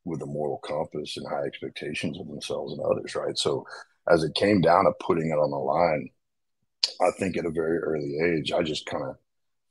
with 0.05 0.21
a 0.21 0.25
moral 0.25 0.57
compass 0.57 1.17
and 1.17 1.27
high 1.27 1.43
expectations 1.43 2.19
of 2.19 2.27
themselves 2.27 2.73
and 2.73 2.81
others, 2.81 3.15
right? 3.15 3.37
So 3.37 3.65
as 4.07 4.23
it 4.23 4.35
came 4.35 4.61
down 4.61 4.85
to 4.85 4.91
putting 4.99 5.29
it 5.29 5.39
on 5.39 5.51
the 5.51 5.57
line, 5.57 6.09
I 7.01 7.11
think 7.17 7.37
at 7.37 7.45
a 7.45 7.51
very 7.51 7.77
early 7.79 8.17
age, 8.23 8.51
I 8.51 8.63
just 8.63 8.85
kind 8.85 9.03
of 9.03 9.15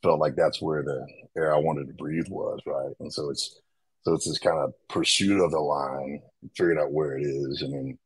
felt 0.03 0.21
like 0.21 0.37
that's 0.37 0.63
where 0.63 0.83
the 0.83 1.07
air 1.37 1.55
I 1.55 1.59
wanted 1.59 1.89
to 1.89 1.95
breathe 1.95 2.29
was, 2.29 2.61
right? 2.67 2.95
And 3.01 3.13
so 3.13 3.31
it's 3.31 3.59
so 4.03 4.15
it's 4.15 4.27
this 4.27 4.39
kind 4.39 4.59
of 4.59 4.73
pursuit 4.89 5.43
of 5.43 5.51
the 5.51 5.59
line, 5.59 6.23
figuring 6.57 6.79
out 6.79 6.93
where 6.93 7.19
it 7.19 7.23
is, 7.23 7.63
and 7.63 7.73
then 7.75 7.99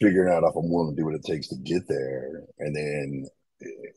figuring 0.00 0.32
out 0.32 0.42
if 0.42 0.56
I'm 0.56 0.70
willing 0.70 0.94
to 0.94 1.00
do 1.00 1.06
what 1.06 1.14
it 1.14 1.24
takes 1.24 1.48
to 1.48 1.56
get 1.56 1.86
there, 1.88 2.42
and 2.58 2.74
then 2.74 3.26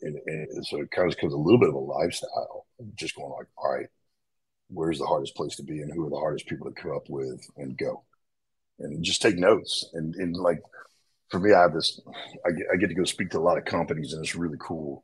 and, 0.01 0.65
so 0.65 0.81
it 0.81 0.91
kind 0.91 1.09
of 1.09 1.15
becomes 1.15 1.33
a 1.33 1.37
little 1.37 1.59
bit 1.59 1.69
of 1.69 1.75
a 1.75 1.79
lifestyle, 1.79 2.65
just 2.95 3.15
going 3.15 3.31
like, 3.31 3.47
all 3.57 3.73
right, 3.73 3.87
where's 4.69 4.99
the 4.99 5.05
hardest 5.05 5.35
place 5.35 5.55
to 5.55 5.63
be, 5.63 5.81
and 5.81 5.91
who 5.93 6.05
are 6.05 6.09
the 6.09 6.17
hardest 6.17 6.47
people 6.47 6.69
to 6.69 6.81
come 6.81 6.95
up 6.95 7.09
with, 7.09 7.45
and 7.57 7.77
go, 7.77 8.03
and 8.79 9.03
just 9.03 9.21
take 9.21 9.37
notes, 9.37 9.89
and 9.93 10.15
and 10.15 10.35
like 10.35 10.61
for 11.33 11.39
me, 11.39 11.51
I 11.51 11.63
have 11.63 11.73
this, 11.73 11.99
I 12.45 12.51
get, 12.51 12.67
I 12.71 12.77
get 12.77 12.89
to 12.89 12.93
go 12.93 13.05
speak 13.05 13.31
to 13.31 13.39
a 13.39 13.41
lot 13.41 13.57
of 13.57 13.65
companies 13.65 14.13
and 14.13 14.23
it's 14.23 14.35
really 14.35 14.57
cool. 14.59 15.03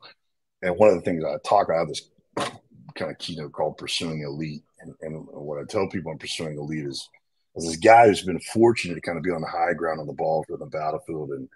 And 0.62 0.78
one 0.78 0.90
of 0.90 0.94
the 0.94 1.02
things 1.02 1.24
I 1.24 1.38
talk, 1.44 1.70
I 1.72 1.80
have 1.80 1.88
this 1.88 2.08
kind 2.38 3.10
of 3.10 3.18
keynote 3.18 3.52
called 3.52 3.80
Pursuing 3.80 4.22
Elite. 4.22 4.62
And, 4.82 4.94
and 5.02 5.26
what 5.32 5.58
I 5.58 5.64
tell 5.68 5.90
people 5.90 6.12
I'm 6.12 6.20
Pursuing 6.20 6.56
Elite 6.56 6.86
is, 6.86 7.10
as 7.58 7.66
this 7.66 7.78
guy 7.78 8.06
who's 8.06 8.22
been 8.22 8.40
fortunate 8.42 8.94
to 8.94 9.02
kind 9.02 9.18
of 9.18 9.24
be 9.24 9.32
on 9.32 9.42
the 9.42 9.48
high 9.48 9.74
ground 9.74 10.00
on 10.00 10.06
the 10.06 10.14
ball 10.14 10.46
for 10.48 10.56
the 10.58 10.68
battlefield 10.68 11.32
and, 11.32 11.50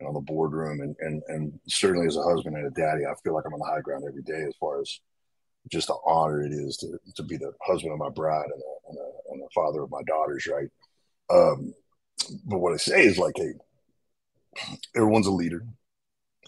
and 0.00 0.08
on 0.08 0.14
the 0.14 0.20
boardroom. 0.20 0.80
And, 0.80 0.96
and, 1.00 1.22
and 1.28 1.60
certainly 1.68 2.06
as 2.06 2.16
a 2.16 2.22
husband 2.22 2.56
and 2.56 2.66
a 2.66 2.70
daddy, 2.70 3.04
I 3.04 3.12
feel 3.22 3.34
like 3.34 3.44
I'm 3.46 3.52
on 3.52 3.60
the 3.60 3.66
high 3.66 3.82
ground 3.82 4.04
every 4.08 4.22
day 4.22 4.42
as 4.48 4.56
far 4.58 4.80
as 4.80 5.00
just 5.70 5.88
the 5.88 5.98
honor 6.06 6.40
it 6.40 6.52
is 6.52 6.78
to, 6.78 6.98
to 7.16 7.22
be 7.22 7.36
the 7.36 7.52
husband 7.60 7.92
of 7.92 7.98
my 7.98 8.08
bride 8.08 8.46
and, 8.46 8.62
a, 8.62 8.88
and, 8.88 8.98
a, 8.98 9.32
and 9.32 9.42
the 9.42 9.48
father 9.54 9.82
of 9.82 9.90
my 9.90 10.02
daughters. 10.06 10.46
Right. 10.46 10.70
Um, 11.28 11.74
but 12.46 12.60
what 12.60 12.72
I 12.72 12.78
say 12.78 13.04
is 13.04 13.18
like, 13.18 13.34
Hey, 13.36 13.52
everyone's 14.94 15.26
a 15.26 15.32
leader. 15.32 15.66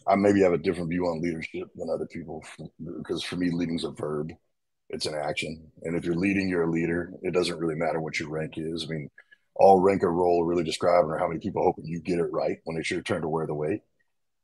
I 0.06 0.14
maybe 0.14 0.42
have 0.42 0.52
a 0.52 0.58
different 0.58 0.90
view 0.90 1.06
on 1.06 1.20
leadership 1.20 1.68
than 1.74 1.90
other 1.90 2.06
people 2.06 2.44
because 2.98 3.22
for 3.22 3.36
me, 3.36 3.50
leading's 3.50 3.84
a 3.84 3.90
verb. 3.90 4.32
It's 4.88 5.06
an 5.06 5.14
action. 5.14 5.70
And 5.82 5.96
if 5.96 6.04
you're 6.04 6.14
leading, 6.14 6.48
you're 6.48 6.64
a 6.64 6.70
leader. 6.70 7.12
It 7.22 7.34
doesn't 7.34 7.58
really 7.58 7.74
matter 7.74 8.00
what 8.00 8.20
your 8.20 8.28
rank 8.28 8.54
is. 8.56 8.84
I 8.84 8.92
mean, 8.92 9.10
all 9.56 9.80
rank 9.80 10.04
or 10.04 10.12
role 10.12 10.44
really 10.44 10.62
describing 10.62 11.10
or 11.10 11.18
how 11.18 11.26
many 11.26 11.40
people 11.40 11.62
hoping 11.62 11.86
you 11.86 12.00
get 12.00 12.18
it 12.18 12.30
right 12.30 12.58
when 12.64 12.76
it's 12.76 12.90
your 12.90 13.02
turn 13.02 13.22
to 13.22 13.28
wear 13.28 13.46
the 13.46 13.54
weight. 13.54 13.80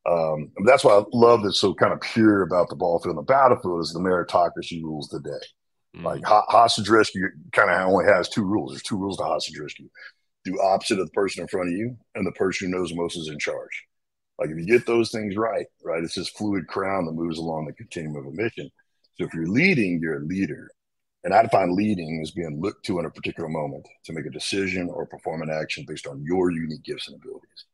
Um, 0.05 0.51
that's 0.65 0.83
why 0.83 0.95
I 0.95 1.05
love 1.13 1.45
that's 1.45 1.61
so 1.61 1.75
kind 1.75 1.93
of 1.93 2.01
pure 2.01 2.43
about 2.43 2.69
the 2.69 2.75
ball 2.75 2.99
field 2.99 3.17
and 3.17 3.23
the 3.25 3.33
battlefield 3.33 3.83
is 3.83 3.93
the 3.93 4.01
meritocracy 4.01 4.83
rules 4.83 5.09
the 5.09 5.21
day. 5.21 6.01
Mm. 6.01 6.05
Like 6.05 6.25
ho- 6.25 6.43
hostage 6.49 6.89
rescue 6.89 7.29
kind 7.53 7.71
of 7.71 7.89
only 7.89 8.07
has 8.07 8.29
two 8.29 8.43
rules. 8.43 8.73
There's 8.73 8.83
two 8.83 8.99
rules 8.99 9.19
to 9.19 9.25
hostage 9.25 9.59
rescue 9.61 9.89
do 10.45 10.61
opposite 10.61 10.99
of 10.99 11.07
the 11.07 11.13
person 11.13 11.43
in 11.43 11.49
front 11.49 11.69
of 11.69 11.75
you 11.75 11.97
and 12.15 12.27
the 12.27 12.33
person 12.33 12.71
who 12.71 12.77
knows 12.77 12.95
most 12.95 13.17
is 13.17 13.29
in 13.29 13.39
charge. 13.39 13.85
Like 14.39 14.51
if 14.51 14.59
you 14.59 14.67
get 14.67 14.87
those 14.87 15.11
things 15.11 15.37
right, 15.37 15.67
right, 15.85 16.03
it's 16.03 16.15
this 16.15 16.29
fluid 16.31 16.67
crown 16.67 17.07
that 17.07 17.13
moves 17.13 17.39
along 17.39 17.67
the 17.67 17.73
continuum 17.73 18.17
of 18.17 18.33
a 18.33 18.35
mission. 18.35 18.71
So 19.17 19.25
if 19.25 19.35
you're 19.35 19.47
leading, 19.47 20.01
you're 20.01 20.19
a 20.19 20.25
leader. 20.25 20.71
And 21.25 21.33
I 21.33 21.43
define 21.43 21.77
leading 21.77 22.21
as 22.21 22.33
being 22.33 22.61
looked 22.61 22.85
to 22.87 22.99
in 22.99 23.05
a 23.05 23.11
particular 23.11 23.49
moment 23.49 23.87
to 24.05 24.13
make 24.13 24.27
a 24.27 24.31
decision 24.31 24.89
or 24.89 25.07
perform 25.07 25.43
an 25.43 25.51
action 25.51 25.85
based 25.87 26.09
on 26.09 26.25
your 26.25 26.51
unique 26.51 26.83
gifts 26.83 27.07
and 27.07 27.17
abilities. 27.17 27.65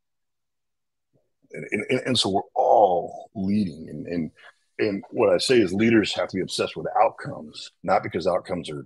And, 1.53 1.85
and, 1.89 2.01
and 2.05 2.19
so 2.19 2.29
we're 2.29 2.43
all 2.55 3.31
leading. 3.35 3.89
And, 3.89 4.07
and, 4.07 4.31
and 4.79 5.03
what 5.11 5.31
I 5.31 5.39
say 5.39 5.59
is 5.59 5.73
leaders 5.73 6.13
have 6.15 6.29
to 6.29 6.37
be 6.37 6.43
obsessed 6.43 6.77
with 6.77 6.87
outcomes, 7.03 7.71
not 7.83 8.03
because 8.03 8.27
outcomes 8.27 8.69
are 8.69 8.85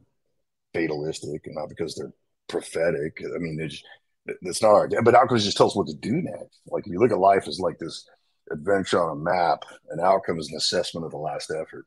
fatalistic 0.73 1.47
and 1.47 1.57
not 1.57 1.69
because 1.69 1.97
they're 1.97 2.13
prophetic. 2.53 3.21
I 3.25 3.39
mean, 3.39 3.59
it's 3.61 4.63
not 4.63 4.69
hard, 4.69 4.95
but 5.03 5.17
outcomes 5.17 5.45
just 5.45 5.57
tell 5.57 5.67
us 5.67 5.75
what 5.75 5.89
to 5.89 5.95
do 5.95 6.13
next. 6.13 6.61
Like 6.69 6.87
if 6.87 6.93
you 6.93 7.01
look 7.01 7.11
at 7.11 7.19
life 7.19 7.49
as 7.49 7.59
like 7.59 7.79
this 7.79 8.09
adventure 8.53 9.03
on 9.03 9.17
a 9.17 9.21
map, 9.21 9.65
an 9.91 9.99
outcome 10.01 10.39
is 10.39 10.49
an 10.51 10.57
assessment 10.57 11.05
of 11.05 11.11
the 11.11 11.19
last 11.19 11.51
effort. 11.51 11.87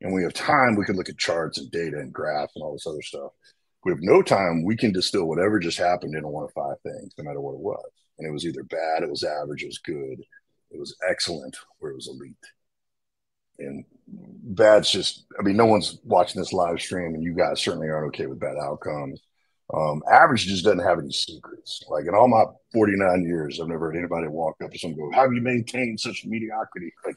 And 0.00 0.14
we 0.14 0.22
have 0.22 0.32
time, 0.32 0.76
we 0.76 0.84
can 0.84 0.96
look 0.96 1.08
at 1.08 1.18
charts 1.18 1.58
and 1.58 1.70
data 1.70 1.98
and 1.98 2.12
graphs 2.12 2.52
and 2.54 2.62
all 2.62 2.72
this 2.72 2.86
other 2.86 3.02
stuff. 3.02 3.32
We 3.84 3.92
have 3.92 4.00
no 4.00 4.22
time, 4.22 4.64
we 4.64 4.76
can 4.76 4.92
distill 4.92 5.26
whatever 5.26 5.58
just 5.58 5.78
happened 5.78 6.14
into 6.14 6.28
one 6.28 6.44
of 6.44 6.52
five 6.52 6.80
things, 6.82 7.12
no 7.18 7.24
matter 7.24 7.40
what 7.40 7.54
it 7.54 7.60
was. 7.60 7.90
And 8.18 8.26
it 8.26 8.32
was 8.32 8.46
either 8.46 8.62
bad, 8.62 9.02
it 9.02 9.10
was 9.10 9.24
average, 9.24 9.62
it 9.62 9.66
was 9.66 9.78
good, 9.78 10.20
it 10.70 10.78
was 10.78 10.96
excellent, 11.08 11.56
or 11.80 11.90
it 11.90 11.96
was 11.96 12.08
elite. 12.08 12.34
And 13.58 13.84
bad's 14.14 14.90
just, 14.90 15.26
I 15.38 15.42
mean, 15.42 15.56
no 15.56 15.66
one's 15.66 15.98
watching 16.04 16.40
this 16.40 16.52
live 16.52 16.80
stream, 16.80 17.14
and 17.14 17.22
you 17.22 17.34
guys 17.34 17.60
certainly 17.60 17.88
aren't 17.88 18.08
okay 18.08 18.26
with 18.26 18.40
bad 18.40 18.56
outcomes. 18.56 19.20
Um, 19.74 20.02
average 20.10 20.46
just 20.46 20.64
doesn't 20.64 20.78
have 20.78 20.98
any 20.98 21.12
secrets. 21.12 21.84
Like 21.88 22.06
in 22.06 22.14
all 22.14 22.28
my 22.28 22.44
49 22.72 23.22
years, 23.24 23.60
I've 23.60 23.68
never 23.68 23.86
heard 23.86 23.96
anybody 23.96 24.26
walk 24.28 24.56
up 24.64 24.70
to 24.70 24.78
someone 24.78 25.10
go, 25.10 25.16
How 25.16 25.24
have 25.24 25.32
you 25.32 25.42
maintained 25.42 26.00
such 26.00 26.24
mediocrity? 26.24 26.92
Like, 27.04 27.16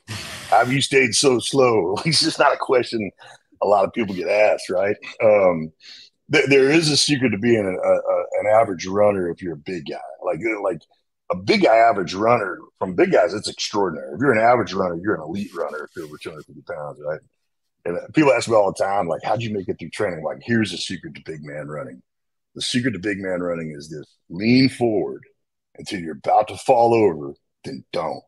have 0.49 0.71
you 0.71 0.81
stayed 0.81 1.15
so 1.15 1.39
slow? 1.39 1.95
it's 2.05 2.21
just 2.21 2.39
not 2.39 2.53
a 2.53 2.57
question 2.57 3.09
a 3.61 3.67
lot 3.67 3.85
of 3.85 3.93
people 3.93 4.15
get 4.15 4.27
asked, 4.27 4.69
right? 4.69 4.95
Um, 5.23 5.71
th- 6.31 6.47
there 6.47 6.69
is 6.71 6.89
a 6.89 6.97
secret 6.97 7.29
to 7.29 7.37
being 7.37 7.65
a, 7.65 7.87
a, 7.87 8.23
an 8.39 8.47
average 8.59 8.85
runner 8.85 9.29
if 9.29 9.41
you're 9.41 9.53
a 9.53 9.57
big 9.57 9.85
guy. 9.89 9.97
Like, 10.23 10.39
like 10.63 10.81
a 11.31 11.35
big 11.35 11.63
guy 11.63 11.75
average 11.75 12.13
runner 12.13 12.57
from 12.79 12.95
big 12.95 13.11
guys, 13.11 13.33
it's 13.33 13.49
extraordinary. 13.49 14.13
If 14.13 14.19
you're 14.19 14.33
an 14.33 14.43
average 14.43 14.73
runner, 14.73 14.99
you're 15.01 15.15
an 15.15 15.21
elite 15.21 15.53
runner 15.55 15.83
if 15.83 15.91
you're 15.95 16.05
over 16.05 16.17
250 16.17 16.61
pounds, 16.73 16.99
right? 17.05 17.19
And 17.85 17.97
people 18.13 18.31
ask 18.31 18.47
me 18.47 18.55
all 18.55 18.71
the 18.71 18.83
time, 18.83 19.07
like, 19.07 19.21
how'd 19.23 19.41
you 19.41 19.53
make 19.53 19.67
it 19.67 19.77
through 19.79 19.89
training? 19.89 20.23
Like, 20.23 20.39
here's 20.41 20.71
the 20.71 20.77
secret 20.77 21.15
to 21.15 21.21
big 21.25 21.43
man 21.43 21.67
running 21.67 22.01
the 22.55 22.61
secret 22.61 22.91
to 22.91 22.99
big 22.99 23.19
man 23.19 23.41
running 23.41 23.73
is 23.75 23.89
this 23.89 24.05
lean 24.29 24.69
forward 24.69 25.23
until 25.77 25.99
you're 25.99 26.13
about 26.13 26.47
to 26.49 26.57
fall 26.57 26.93
over, 26.93 27.33
then 27.63 27.83
don't. 27.91 28.23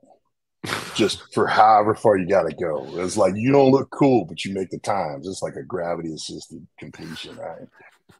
Just 0.96 1.34
for 1.34 1.46
however 1.46 1.94
far 1.94 2.18
you 2.18 2.28
got 2.28 2.44
to 2.44 2.56
go. 2.56 2.88
It's 3.00 3.18
like 3.18 3.36
you 3.36 3.52
don't 3.52 3.72
look 3.72 3.90
cool, 3.92 4.26
but 4.26 4.46
you 4.46 4.54
make 4.54 4.70
the 4.70 4.80
times. 4.80 5.28
It's 5.28 5.42
like 5.42 5.56
a 5.56 5.64
gravity 5.64 6.14
assisted 6.14 6.66
completion, 6.80 7.36
right? 7.36 7.68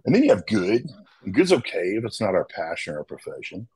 And 0.06 0.14
then 0.14 0.24
you 0.24 0.30
have 0.30 0.46
good. 0.48 0.86
And 1.24 1.34
good's 1.34 1.54
okay 1.54 1.96
if 1.96 2.04
it's 2.04 2.20
not 2.20 2.36
our 2.36 2.46
passion 2.46 2.96
or 2.96 3.04
profession. 3.06 3.68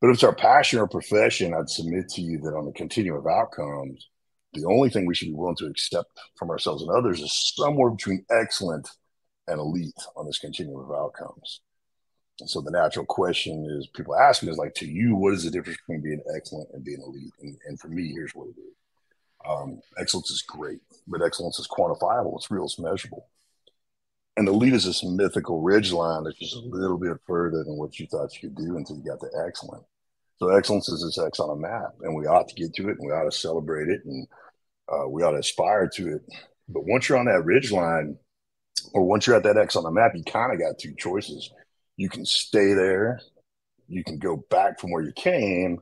But 0.00 0.10
if 0.10 0.14
it's 0.14 0.24
our 0.24 0.34
passion 0.34 0.78
or 0.78 0.86
profession, 0.86 1.54
I'd 1.54 1.70
submit 1.70 2.08
to 2.10 2.20
you 2.20 2.38
that 2.38 2.54
on 2.54 2.66
the 2.66 2.72
continuum 2.72 3.18
of 3.18 3.26
outcomes, 3.26 4.08
the 4.52 4.64
only 4.66 4.90
thing 4.90 5.06
we 5.06 5.14
should 5.14 5.28
be 5.28 5.34
willing 5.34 5.56
to 5.56 5.66
accept 5.66 6.10
from 6.36 6.50
ourselves 6.50 6.82
and 6.82 6.90
others 6.90 7.20
is 7.20 7.52
somewhere 7.56 7.90
between 7.90 8.24
excellent 8.30 8.88
and 9.48 9.58
elite 9.58 9.98
on 10.16 10.26
this 10.26 10.38
continuum 10.38 10.84
of 10.84 10.96
outcomes. 10.96 11.60
So 12.46 12.60
the 12.60 12.70
natural 12.70 13.06
question 13.06 13.64
is 13.78 13.86
people 13.88 14.16
ask 14.16 14.42
me 14.42 14.50
is 14.50 14.58
like, 14.58 14.74
to 14.74 14.86
you, 14.86 15.14
what 15.14 15.34
is 15.34 15.44
the 15.44 15.50
difference 15.50 15.78
between 15.78 16.02
being 16.02 16.22
excellent 16.36 16.68
and 16.72 16.84
being 16.84 17.00
elite? 17.00 17.32
And, 17.40 17.56
and 17.66 17.78
for 17.78 17.88
me, 17.88 18.12
here's 18.12 18.34
what 18.34 18.48
it 18.48 18.60
is. 18.60 18.74
Um, 19.48 19.80
excellence 19.98 20.30
is 20.30 20.42
great, 20.42 20.80
but 21.06 21.22
excellence 21.22 21.58
is 21.58 21.68
quantifiable. 21.68 22.36
It's 22.36 22.50
real. 22.50 22.64
It's 22.64 22.78
measurable. 22.78 23.28
And 24.36 24.48
elite 24.48 24.74
is 24.74 24.84
this 24.84 25.04
mythical 25.04 25.60
ridge 25.60 25.92
line 25.92 26.24
that's 26.24 26.38
just 26.38 26.56
a 26.56 26.60
little 26.60 26.98
bit 26.98 27.16
further 27.26 27.62
than 27.62 27.76
what 27.76 28.00
you 28.00 28.06
thought 28.06 28.34
you 28.34 28.48
could 28.48 28.56
do 28.56 28.76
until 28.76 28.96
you 28.96 29.04
got 29.04 29.20
to 29.20 29.28
excellent. 29.46 29.84
So 30.38 30.48
excellence 30.48 30.88
is 30.88 31.04
this 31.04 31.24
X 31.24 31.38
on 31.38 31.56
a 31.56 31.60
map, 31.60 31.94
and 32.00 32.16
we 32.16 32.26
ought 32.26 32.48
to 32.48 32.54
get 32.56 32.74
to 32.74 32.88
it, 32.88 32.98
and 32.98 33.06
we 33.06 33.12
ought 33.12 33.30
to 33.30 33.32
celebrate 33.32 33.88
it, 33.88 34.00
and 34.04 34.26
uh, 34.92 35.08
we 35.08 35.22
ought 35.22 35.32
to 35.32 35.38
aspire 35.38 35.88
to 35.94 36.16
it. 36.16 36.22
But 36.68 36.84
once 36.86 37.08
you're 37.08 37.18
on 37.18 37.26
that 37.26 37.44
ridge 37.44 37.70
line, 37.70 38.18
or 38.92 39.04
once 39.04 39.26
you're 39.26 39.36
at 39.36 39.44
that 39.44 39.56
X 39.56 39.76
on 39.76 39.84
the 39.84 39.90
map, 39.92 40.12
you 40.16 40.24
kind 40.24 40.52
of 40.52 40.58
got 40.58 40.78
two 40.80 40.94
choices. 40.98 41.50
You 41.96 42.08
can 42.08 42.26
stay 42.26 42.72
there, 42.72 43.20
you 43.88 44.02
can 44.04 44.18
go 44.18 44.44
back 44.50 44.80
from 44.80 44.90
where 44.90 45.02
you 45.02 45.12
came, 45.12 45.80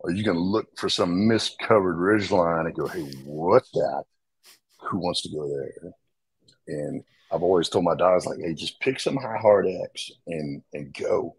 or 0.00 0.10
you 0.10 0.22
can 0.22 0.38
look 0.38 0.68
for 0.76 0.88
some 0.88 1.26
mist 1.26 1.58
covered 1.58 1.96
ridge 1.96 2.30
line 2.30 2.66
and 2.66 2.74
go, 2.74 2.86
hey, 2.86 3.10
what's 3.24 3.70
that? 3.72 4.04
Who 4.82 4.98
wants 4.98 5.22
to 5.22 5.30
go 5.30 5.48
there? 5.48 5.92
And 6.68 7.02
I've 7.32 7.42
always 7.42 7.68
told 7.68 7.84
my 7.84 7.94
daughters, 7.94 8.26
like, 8.26 8.38
hey, 8.40 8.54
just 8.54 8.80
pick 8.80 9.00
some 9.00 9.16
high 9.16 9.38
hard 9.40 9.66
X 9.66 10.10
and 10.26 10.62
and 10.72 10.94
go. 10.94 11.36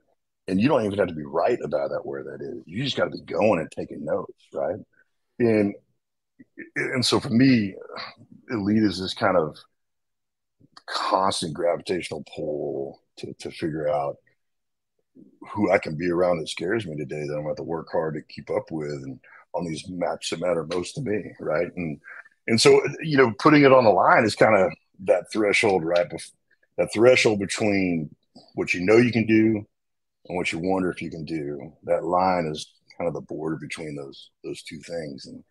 And 0.48 0.60
you 0.60 0.68
don't 0.68 0.84
even 0.84 0.98
have 0.98 1.08
to 1.08 1.14
be 1.14 1.26
right 1.26 1.60
about 1.64 1.90
that 1.90 2.06
where 2.06 2.24
that 2.24 2.42
is. 2.42 2.64
You 2.66 2.84
just 2.84 2.98
got 2.98 3.06
to 3.06 3.12
be 3.12 3.22
going 3.22 3.60
and 3.60 3.72
taking 3.72 4.04
notes, 4.04 4.48
right? 4.54 4.78
And 5.40 5.76
and 6.76 7.06
so 7.06 7.20
for 7.20 7.30
me, 7.30 7.76
elite 8.50 8.84
is 8.84 9.00
this 9.00 9.14
kind 9.14 9.38
of 9.38 9.58
constant 10.88 11.54
gravitational 11.54 12.24
pull 12.36 13.00
to, 13.20 13.34
to 13.34 13.52
figure 13.52 13.90
out 13.90 14.18
who 15.52 15.72
I 15.72 15.78
can 15.78 15.96
be 15.96 16.10
around 16.10 16.40
that 16.40 16.50
scares 16.50 16.86
me 16.86 16.96
today 16.96 17.26
that 17.28 17.36
I'm 17.36 17.44
going 17.44 17.56
to 17.56 17.64
work 17.64 17.88
hard 17.92 18.16
to 18.16 18.34
keep 18.34 18.50
up 18.50 18.72
with 18.72 18.92
and 18.92 19.20
on 19.54 19.66
these 19.66 19.88
maps 19.90 20.30
that 20.30 20.40
matter 20.40 20.66
most 20.66 20.96
to 20.96 21.02
me. 21.02 21.32
Right. 21.40 21.68
And, 21.76 22.00
and 22.48 22.60
so, 22.60 22.82
you 23.02 23.18
know, 23.18 23.34
putting 23.40 23.64
it 23.64 23.74
on 23.74 23.84
the 23.84 23.90
line 23.90 24.26
is 24.26 24.36
kind 24.36 24.56
of 24.56 24.72
that 25.06 25.32
threshold, 25.32 25.84
right? 25.84 26.08
That 26.78 26.94
threshold 26.94 27.40
between 27.40 28.16
what 28.56 28.74
you 28.74 28.82
know 28.82 28.98
you 28.98 29.12
can 29.12 29.26
do 29.26 29.66
and 30.28 30.38
what 30.38 30.52
you 30.52 30.60
wonder 30.60 30.92
if 30.92 31.02
you 31.02 31.10
can 31.10 31.26
do. 31.26 31.74
That 31.84 32.04
line 32.04 32.50
is 32.52 32.72
kind 32.98 33.08
of 33.08 33.14
the 33.14 33.22
border 33.22 33.58
between 33.58 33.96
those, 33.96 34.30
those 34.44 34.62
two 34.64 34.80
things. 34.80 35.26
And, 35.26 35.44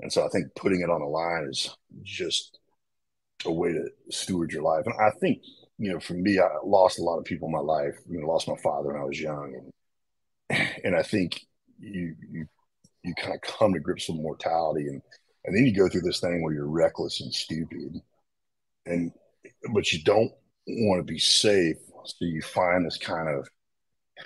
and 0.00 0.12
so 0.12 0.24
I 0.24 0.28
think 0.28 0.46
putting 0.56 0.80
it 0.80 0.90
on 0.90 1.00
the 1.00 1.06
line 1.06 1.48
is 1.50 1.76
just 2.02 2.58
a 3.44 3.52
way 3.52 3.72
to 3.72 3.88
steward 4.10 4.52
your 4.52 4.62
life. 4.62 4.84
And 4.86 4.94
I 5.00 5.10
think, 5.18 5.42
you 5.78 5.92
know, 5.92 6.00
for 6.00 6.14
me, 6.14 6.38
I 6.38 6.48
lost 6.64 6.98
a 6.98 7.02
lot 7.02 7.18
of 7.18 7.24
people 7.24 7.46
in 7.46 7.52
my 7.52 7.60
life. 7.60 7.94
You 8.08 8.20
know, 8.20 8.26
lost 8.26 8.48
my 8.48 8.56
father 8.62 8.92
when 8.92 9.00
I 9.00 9.04
was 9.04 9.20
young, 9.20 9.54
and 10.50 10.68
and 10.84 10.96
I 10.96 11.02
think 11.02 11.40
you 11.78 12.14
you 12.30 12.46
you 13.04 13.14
kind 13.14 13.34
of 13.34 13.40
come 13.40 13.72
to 13.72 13.80
grips 13.80 14.08
with 14.08 14.18
mortality, 14.18 14.88
and 14.88 15.00
and 15.44 15.56
then 15.56 15.64
you 15.64 15.74
go 15.74 15.88
through 15.88 16.02
this 16.02 16.20
thing 16.20 16.42
where 16.42 16.52
you're 16.52 16.66
reckless 16.66 17.20
and 17.20 17.32
stupid, 17.32 18.00
and 18.86 19.12
but 19.72 19.92
you 19.92 20.02
don't 20.02 20.32
want 20.66 20.98
to 20.98 21.12
be 21.12 21.18
safe, 21.18 21.76
so 22.04 22.16
you 22.20 22.42
find 22.42 22.84
this 22.84 22.98
kind 22.98 23.28
of 23.28 23.48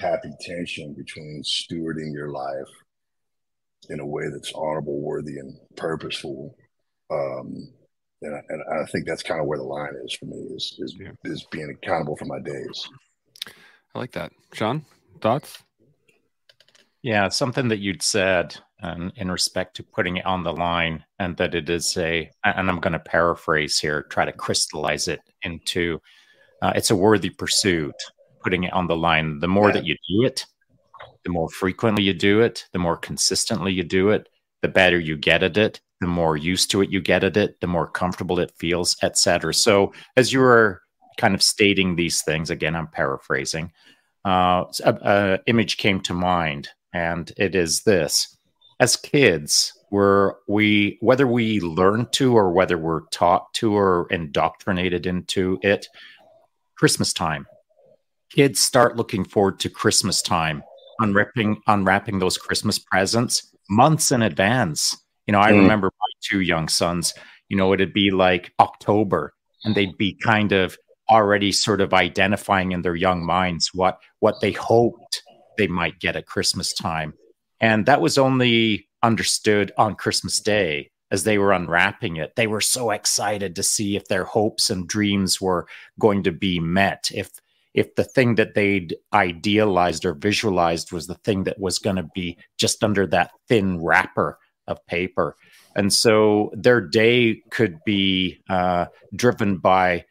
happy 0.01 0.31
tension 0.41 0.95
between 0.95 1.43
stewarding 1.45 2.13
your 2.15 2.31
life 2.31 2.69
in 3.91 4.01
a 4.01 4.07
way 4.07 4.25
that's 4.33 4.53
honorable, 4.55 5.01
worthy, 5.01 5.39
and 5.39 5.57
purposeful. 5.77 6.57
Um, 7.11 7.73
and 8.23 8.35
I, 8.35 8.41
and 8.49 8.63
I 8.81 8.85
think 8.87 9.07
that's 9.07 9.23
kind 9.23 9.41
of 9.41 9.47
where 9.47 9.59
the 9.59 9.65
line 9.65 9.95
is 10.05 10.15
for 10.15 10.27
me 10.27 10.37
is 10.37 10.77
is, 10.79 10.97
yeah. 10.99 11.11
is 11.25 11.45
being 11.51 11.71
accountable 11.71 12.17
for 12.17 12.25
my 12.25 12.41
days. 12.41 12.89
I 13.95 13.99
like 13.99 14.13
that, 14.13 14.33
Shaun. 14.53 14.85
Thoughts? 15.21 15.63
Yeah, 17.03 17.29
something 17.29 17.69
that 17.69 17.81
you'd 17.81 18.03
said 18.03 18.57
um, 18.83 19.13
in 19.17 19.31
respect 19.31 19.77
to 19.77 19.83
putting 19.83 20.17
it 20.17 20.27
on 20.27 20.43
the 20.43 20.53
line, 20.53 21.05
and 21.19 21.37
that 21.37 21.55
it 21.55 21.69
is 21.69 21.97
a, 21.97 22.31
and 22.45 22.71
I'm 22.71 22.81
going 22.81 22.93
to 22.95 22.99
paraphrase 22.99 23.79
here, 23.79 24.03
try 24.05 24.25
to 24.25 24.33
crystallize 24.33 25.09
it 25.09 25.21
into, 25.43 26.01
uh, 26.63 26.73
it's 26.75 26.91
a 26.91 26.97
worthy 26.97 27.31
pursuit. 27.31 27.95
Putting 28.45 28.65
it 28.65 28.73
on 28.73 28.89
the 28.89 28.97
line. 28.97 29.39
The 29.39 29.47
more 29.47 29.69
yeah. 29.69 29.75
that 29.75 29.87
you 29.87 29.95
do 30.09 30.27
it, 30.27 30.47
the 31.25 31.31
more 31.31 31.49
frequently 31.49 32.03
you 32.03 32.13
do 32.13 32.41
it, 32.41 32.67
the 32.73 32.81
more 32.81 32.97
consistently 32.97 33.73
you 33.73 33.85
do 33.85 34.11
it, 34.11 34.29
the 34.63 34.69
better 34.69 34.99
you 34.99 35.17
get 35.17 35.45
at 35.45 35.57
it, 35.57 35.81
the 36.03 36.09
more 36.09 36.37
used 36.37 36.71
to 36.71 36.83
it 36.83 36.91
you 36.91 37.01
get 37.01 37.25
at 37.25 37.37
it, 37.37 37.61
the 37.61 37.67
more 37.67 37.87
comfortable 37.87 38.39
it 38.39 38.53
feels, 38.59 38.97
etc. 39.03 39.55
So 39.55 39.93
as 40.17 40.33
you 40.33 40.41
were 40.41 40.83
kind 41.17 41.35
of 41.35 41.43
stating 41.43 41.95
these 41.95 42.23
things, 42.23 42.51
again, 42.51 42.75
I'm 42.75 42.89
paraphrasing, 42.89 43.73
uh, 44.25 44.65
a, 44.85 44.95
a 45.03 45.39
image 45.47 45.77
came 45.77 46.01
to 46.01 46.15
mind, 46.15 46.69
and 46.93 47.33
it 47.37 47.55
is 47.55 47.83
this: 47.83 48.37
as 48.81 48.97
kids, 48.97 49.73
were 49.93 50.39
we 50.49 50.99
whether 51.01 51.27
we 51.27 51.61
learn 51.61 52.07
to 52.13 52.35
or 52.35 52.51
whether 52.51 52.79
we're 52.79 53.07
taught 53.11 53.53
to 53.55 53.77
or 53.77 54.09
indoctrinated 54.11 55.07
into 55.07 55.59
it, 55.63 55.87
Christmas 56.77 57.13
time. 57.13 57.47
Kids 58.31 58.61
start 58.61 58.97
looking 58.97 59.25
forward 59.25 59.61
to 59.61 59.69
Christmas 59.69 60.23
time, 60.23 60.63
unwrapping 60.99 61.61
unwrapping 61.67 62.19
those 62.19 62.39
Christmas 62.39 62.79
presents 62.79 63.55
months 63.69 64.13
in 64.13 64.23
advance 64.23 65.02
you 65.27 65.33
know, 65.33 65.41
I 65.41 65.53
mm. 65.53 65.59
remember 65.59 65.87
my 65.87 66.07
two 66.23 66.41
young 66.41 66.69
sons, 66.69 67.15
you 67.49 67.57
know, 67.57 67.73
it'd 67.73 67.93
be 67.93 68.11
like 68.11 68.53
October 68.59 69.35
and 69.65 69.75
they'd 69.75 69.97
be 69.97 70.15
kind 70.15 70.53
of 70.53 70.77
already 71.11 71.53
sort 71.53 71.81
of 71.81 71.93
identifying 71.93 72.73
in 72.73 72.83
their 72.83 72.95
young 72.95 73.25
minds 73.25 73.71
what 73.75 73.99
what 74.21 74.41
they 74.41 74.53
hoped 74.53 75.23
they 75.59 75.67
might 75.67 76.01
get 76.01 76.17
at 76.17 76.27
Christmas 76.27 76.73
time. 76.73 77.13
And 77.61 77.87
that 77.87 78.01
was 78.01 78.19
only 78.19 78.89
understood 79.03 79.73
on 79.77 79.95
Christmas 79.95 80.41
Day 80.41 80.91
as 81.11 81.25
they 81.25 81.39
were 81.39 81.53
unwrapping 81.53 82.17
it. 82.17 82.35
They 82.37 82.47
were 82.47 82.63
so 82.63 82.91
excited 82.91 83.55
to 83.57 83.63
see 83.63 83.97
if 83.97 84.09
their 84.09 84.25
hopes 84.25 84.71
and 84.71 84.89
dreams 84.89 85.41
were 85.41 85.67
going 85.99 86.23
to 86.23 86.33
be 86.33 86.59
met, 86.59 87.11
if 87.15 87.31
if 87.75 87.95
the 87.95 88.05
thing 88.05 88.35
that 88.35 88.55
they'd 88.55 88.95
idealized 89.15 90.05
or 90.05 90.13
visualized 90.13 90.93
was 90.93 91.07
the 91.07 91.15
thing 91.15 91.45
that 91.45 91.59
was 91.59 91.79
going 91.79 91.97
to 91.97 92.09
be 92.15 92.37
just 92.59 92.85
under 92.85 93.07
that 93.07 93.31
thin 93.49 93.83
wrapper 93.83 94.39
of 94.67 94.85
paper. 94.87 95.37
And 95.75 95.93
so 95.93 96.51
their 96.55 96.81
day 96.81 97.43
could 97.51 97.79
be 97.85 98.43
uh, 98.49 98.87
driven 99.15 99.59
by 99.59 100.05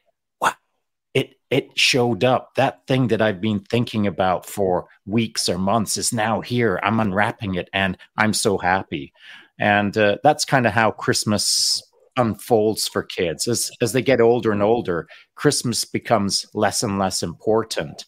it 1.13 1.35
it 1.49 1.77
showed 1.77 2.23
up. 2.23 2.55
That 2.55 2.85
thing 2.87 3.09
that 3.09 3.21
I've 3.21 3.41
been 3.41 3.59
thinking 3.59 4.07
about 4.07 4.45
for 4.45 4.87
weeks 5.05 5.49
or 5.49 5.57
months 5.57 5.97
is 5.97 6.13
now 6.13 6.41
here. 6.41 6.79
I'm 6.81 6.99
unwrapping 6.99 7.55
it, 7.55 7.69
and 7.73 7.97
I'm 8.17 8.33
so 8.33 8.57
happy. 8.57 9.13
And 9.59 9.95
uh, 9.97 10.17
that's 10.23 10.45
kind 10.45 10.65
of 10.65 10.73
how 10.73 10.91
Christmas 10.91 11.83
unfolds 12.17 12.87
for 12.87 13.03
kids 13.03 13.47
as 13.47 13.71
as 13.81 13.93
they 13.93 14.01
get 14.01 14.21
older 14.21 14.51
and 14.51 14.63
older. 14.63 15.07
Christmas 15.35 15.85
becomes 15.85 16.45
less 16.53 16.83
and 16.83 16.97
less 16.97 17.23
important. 17.23 18.05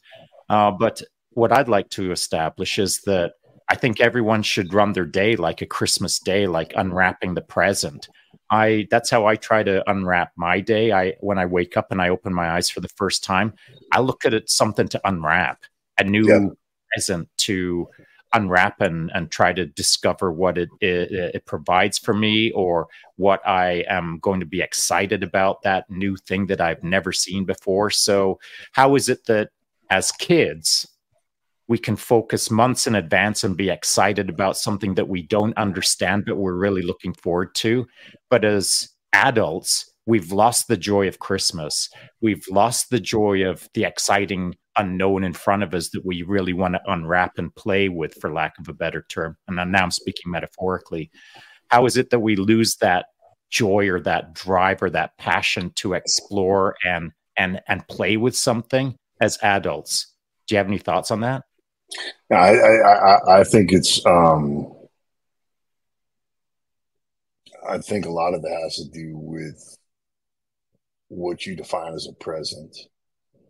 Uh, 0.49 0.71
but 0.71 1.01
what 1.31 1.51
I'd 1.51 1.69
like 1.69 1.89
to 1.91 2.11
establish 2.11 2.79
is 2.79 3.01
that 3.05 3.33
I 3.69 3.75
think 3.75 3.99
everyone 3.99 4.43
should 4.43 4.73
run 4.73 4.93
their 4.93 5.05
day 5.05 5.35
like 5.35 5.61
a 5.61 5.65
Christmas 5.65 6.19
day, 6.19 6.47
like 6.47 6.73
unwrapping 6.75 7.33
the 7.33 7.41
present. 7.41 8.09
I 8.49 8.87
that's 8.91 9.09
how 9.09 9.25
I 9.25 9.35
try 9.35 9.63
to 9.63 9.89
unwrap 9.89 10.31
my 10.35 10.59
day. 10.59 10.91
I 10.91 11.13
when 11.21 11.39
I 11.39 11.45
wake 11.45 11.77
up 11.77 11.91
and 11.91 12.01
I 12.01 12.09
open 12.09 12.33
my 12.33 12.51
eyes 12.51 12.69
for 12.69 12.81
the 12.81 12.89
first 12.89 13.23
time, 13.23 13.53
I 13.91 13.99
look 13.99 14.25
at 14.25 14.33
it 14.33 14.49
something 14.49 14.87
to 14.89 15.01
unwrap, 15.05 15.63
a 15.97 16.03
new 16.03 16.27
yeah. 16.27 16.49
present 16.93 17.29
to 17.39 17.87
unwrap 18.33 18.81
and, 18.81 19.11
and 19.13 19.31
try 19.31 19.53
to 19.53 19.65
discover 19.65 20.31
what 20.31 20.57
it, 20.57 20.69
it, 20.81 21.11
it 21.11 21.45
provides 21.45 21.99
for 21.99 22.13
me 22.13 22.51
or 22.51 22.87
what 23.15 23.47
I 23.47 23.85
am 23.87 24.19
going 24.19 24.39
to 24.39 24.45
be 24.45 24.61
excited 24.61 25.23
about 25.23 25.61
that 25.61 25.89
new 25.89 26.17
thing 26.17 26.47
that 26.47 26.59
I've 26.59 26.83
never 26.83 27.11
seen 27.11 27.45
before. 27.45 27.91
So, 27.91 28.39
how 28.71 28.95
is 28.95 29.07
it 29.07 29.25
that 29.25 29.49
as 29.89 30.11
kids 30.11 30.87
we 31.67 31.77
can 31.77 31.95
focus 31.95 32.51
months 32.51 32.87
in 32.87 32.95
advance 32.95 33.43
and 33.43 33.55
be 33.55 33.69
excited 33.69 34.29
about 34.29 34.57
something 34.57 34.95
that 34.95 35.07
we 35.07 35.23
don't 35.23 35.57
understand 35.57 36.25
but 36.25 36.37
we're 36.37 36.57
really 36.57 36.81
looking 36.81 37.13
forward 37.13 37.55
to? 37.55 37.85
But 38.29 38.43
as 38.43 38.89
adults, 39.13 39.91
we've 40.05 40.31
lost 40.31 40.67
the 40.67 40.77
joy 40.77 41.07
of 41.07 41.19
Christmas. 41.19 41.89
We've 42.21 42.45
lost 42.49 42.89
the 42.89 42.99
joy 42.99 43.45
of 43.47 43.67
the 43.73 43.85
exciting 43.85 44.55
unknown 44.77 45.23
in 45.23 45.33
front 45.33 45.63
of 45.63 45.73
us 45.73 45.89
that 45.89 46.05
we 46.05 46.23
really 46.23 46.53
want 46.53 46.73
to 46.73 46.91
unwrap 46.91 47.37
and 47.37 47.53
play 47.55 47.89
with, 47.89 48.15
for 48.15 48.33
lack 48.33 48.53
of 48.59 48.67
a 48.67 48.73
better 48.73 49.05
term. 49.09 49.37
And 49.47 49.55
now 49.71 49.83
I'm 49.83 49.91
speaking 49.91 50.31
metaphorically. 50.31 51.11
How 51.69 51.85
is 51.85 51.97
it 51.97 52.09
that 52.09 52.19
we 52.19 52.35
lose 52.35 52.75
that 52.77 53.05
joy 53.49 53.87
or 53.87 53.99
that 54.01 54.33
drive 54.33 54.81
or 54.81 54.89
that 54.89 55.17
passion 55.17 55.71
to 55.75 55.93
explore 55.93 56.75
and 56.85 57.11
and 57.37 57.61
and 57.67 57.87
play 57.87 58.17
with 58.17 58.35
something 58.35 58.95
as 59.21 59.37
adults? 59.41 60.13
Do 60.47 60.55
you 60.55 60.57
have 60.57 60.67
any 60.67 60.77
thoughts 60.77 61.11
on 61.11 61.21
that? 61.21 61.43
I 62.31 62.57
I, 62.57 63.39
I 63.39 63.43
think 63.43 63.71
it's 63.71 64.05
um 64.05 64.73
I 67.67 67.77
think 67.77 68.05
a 68.05 68.11
lot 68.11 68.33
of 68.33 68.41
that 68.41 68.59
has 68.63 68.75
to 68.75 68.89
do 68.89 69.17
with 69.17 69.77
what 71.09 71.45
you 71.45 71.55
define 71.55 71.93
as 71.93 72.07
a 72.07 72.13
present 72.13 72.75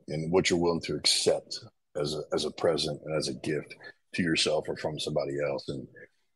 and 0.08 0.32
what 0.32 0.50
you're 0.50 0.60
willing 0.60 0.82
to 0.82 0.96
accept 0.96 1.60
as 2.00 2.14
a 2.16 2.22
as 2.34 2.46
a 2.46 2.52
present 2.52 3.00
and 3.06 3.16
as 3.16 3.28
a 3.28 3.34
gift 3.34 3.76
to 4.14 4.22
yourself 4.24 4.66
or 4.68 4.76
from 4.78 5.00
somebody 5.00 5.34
else. 5.44 5.68
And 5.70 5.88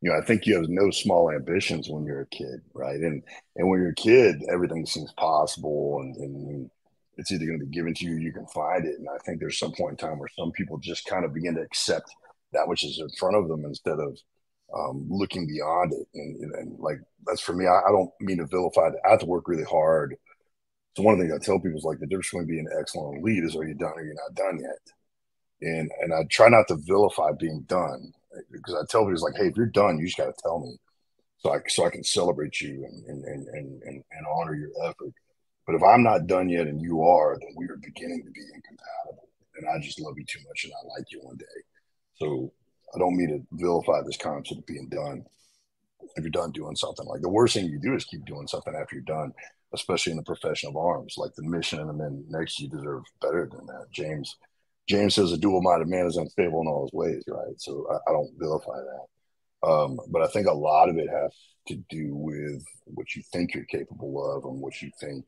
you 0.02 0.12
know, 0.12 0.18
I 0.18 0.26
think 0.26 0.46
you 0.46 0.56
have 0.56 0.70
no 0.70 0.92
small 0.92 1.32
ambitions 1.32 1.90
when 1.90 2.06
you're 2.06 2.22
a 2.22 2.28
kid, 2.28 2.62
right? 2.74 3.00
And 3.00 3.24
and 3.56 3.70
when 3.70 3.80
you're 3.82 3.92
a 3.92 3.96
kid, 3.96 4.44
everything 4.52 4.86
seems 4.86 5.12
possible, 5.14 6.00
and, 6.02 6.16
and 6.18 6.70
it's 7.18 7.32
either 7.32 7.46
going 7.46 7.60
to 7.60 7.66
be 7.66 7.76
given 7.76 7.94
to 7.96 8.06
you, 8.06 8.16
you 8.16 8.32
can 8.32 8.48
find 8.48 8.86
it. 8.86 9.00
And 9.00 9.08
I 9.10 9.18
think 9.26 9.40
there's 9.40 9.60
some 9.60 9.74
point 9.74 9.92
in 9.92 9.98
time 10.08 10.20
where 10.20 10.30
some 10.38 10.52
people 10.52 10.78
just 10.78 11.06
kind 11.06 11.26
of 11.26 11.34
begin 11.34 11.56
to 11.56 11.62
accept 11.62 12.10
that 12.54 12.68
which 12.68 12.84
is 12.84 13.00
in 13.00 13.10
front 13.20 13.36
of 13.36 13.48
them 13.48 13.66
instead 13.66 14.00
of 14.00 14.18
um, 14.76 15.06
looking 15.10 15.48
beyond 15.48 15.94
it. 15.94 16.08
And, 16.14 16.38
and, 16.42 16.56
and, 16.56 16.80
like 16.80 17.00
that's 17.26 17.42
for 17.42 17.54
me. 17.54 17.66
I, 17.66 17.82
I 17.88 17.92
don't 17.92 18.12
mean 18.20 18.38
to 18.38 18.46
vilify. 18.46 18.88
It. 18.88 18.96
I 19.06 19.12
have 19.12 19.20
to 19.20 19.26
work 19.26 19.48
really 19.48 19.64
hard 19.64 20.16
so 20.98 21.04
one 21.04 21.14
of 21.14 21.20
the 21.20 21.28
things 21.28 21.40
I 21.40 21.46
tell 21.46 21.60
people 21.60 21.78
is 21.78 21.84
like 21.84 22.00
the 22.00 22.08
difference 22.08 22.32
between 22.32 22.48
being 22.48 22.66
an 22.66 22.80
excellent 22.80 23.24
lead 23.24 23.44
is 23.44 23.56
are 23.56 23.64
you 23.64 23.76
done 23.76 23.94
or 23.96 24.04
you're 24.04 24.16
not 24.16 24.34
done 24.34 24.60
yet. 24.60 24.80
And 25.62 25.92
and 26.02 26.12
I 26.12 26.24
try 26.32 26.50
not 26.50 26.68
to 26.70 26.76
vilify 26.76 27.34
being 27.40 27.66
done 27.68 28.12
because 28.52 28.74
I 28.74 28.82
tell 28.90 29.02
people 29.02 29.14
it's 29.14 29.22
like, 29.22 29.36
hey, 29.38 29.50
if 29.50 29.56
you're 29.56 29.68
done, 29.68 30.00
you 30.00 30.08
just 30.08 30.18
got 30.18 30.26
to 30.26 30.34
tell 30.42 30.60
me, 30.60 30.76
so 31.38 31.54
I 31.54 31.60
so 31.68 31.86
I 31.86 31.92
can 31.92 32.04
celebrate 32.04 32.62
you 32.62 32.84
and 32.84 33.26
and, 33.26 33.48
and 33.48 33.84
and 33.84 34.04
and 34.12 34.26
honor 34.28 34.56
your 34.56 34.72
effort. 34.86 35.14
But 35.68 35.76
if 35.76 35.84
I'm 35.84 36.02
not 36.02 36.28
done 36.28 36.50
yet 36.50 36.68
and 36.68 36.82
you 36.82 37.04
are, 37.04 37.38
then 37.40 37.54
we 37.56 37.66
are 37.66 37.78
beginning 37.78 38.24
to 38.24 38.32
be 38.32 38.42
incompatible. 38.42 39.30
And 39.58 39.68
I 39.70 39.80
just 39.80 40.00
love 40.00 40.18
you 40.18 40.26
too 40.26 40.40
much 40.48 40.64
and 40.64 40.74
I 40.74 40.98
like 40.98 41.12
you 41.12 41.20
one 41.22 41.38
day. 41.38 41.46
So 42.16 42.52
I 42.96 43.00
don't 43.00 43.18
mean 43.18 43.30
to 43.30 43.58
vilify 43.64 44.02
this 44.06 44.18
concept 44.18 44.60
of 44.60 44.66
being 44.66 44.88
done. 44.90 45.26
If 46.16 46.24
you're 46.24 46.32
done 46.32 46.52
doing 46.52 46.76
something, 46.76 47.06
like 47.06 47.22
the 47.22 47.30
worst 47.30 47.54
thing 47.54 47.66
you 47.66 47.80
do 47.80 47.94
is 47.94 48.06
keep 48.06 48.26
doing 48.26 48.48
something 48.48 48.74
after 48.74 48.96
you're 48.96 49.04
done 49.04 49.34
especially 49.74 50.12
in 50.12 50.18
the 50.18 50.24
profession 50.24 50.70
of 50.70 50.78
arms. 50.78 51.16
Like 51.18 51.34
the 51.36 51.44
mission 51.44 51.80
and 51.80 51.90
the 51.90 51.94
men 51.94 52.26
next 52.30 52.60
you 52.60 52.70
deserve 52.70 53.04
better 53.22 53.50
than 53.52 53.66
that. 53.68 53.88
James 53.92 54.36
James 54.88 55.16
says 55.16 55.34
a 55.34 55.38
dual-minded 55.38 55.90
man 55.90 56.06
is 56.06 56.16
unstable 56.16 56.62
in 56.62 56.68
all 56.68 56.84
his 56.84 56.94
ways, 56.94 57.22
right? 57.28 57.60
So 57.60 57.86
I, 57.92 58.10
I 58.10 58.14
don't 58.14 58.32
vilify 58.38 58.78
that. 58.78 59.68
Um, 59.68 60.00
but 60.10 60.22
I 60.22 60.28
think 60.28 60.48
a 60.48 60.54
lot 60.54 60.88
of 60.88 60.98
it 60.98 61.10
has 61.10 61.32
to 61.68 61.76
do 61.90 62.16
with 62.16 62.64
what 62.86 63.14
you 63.14 63.22
think 63.34 63.54
you're 63.54 63.66
capable 63.66 64.34
of 64.34 64.46
and 64.46 64.62
what 64.62 64.82
you 64.82 64.90
think 65.02 65.26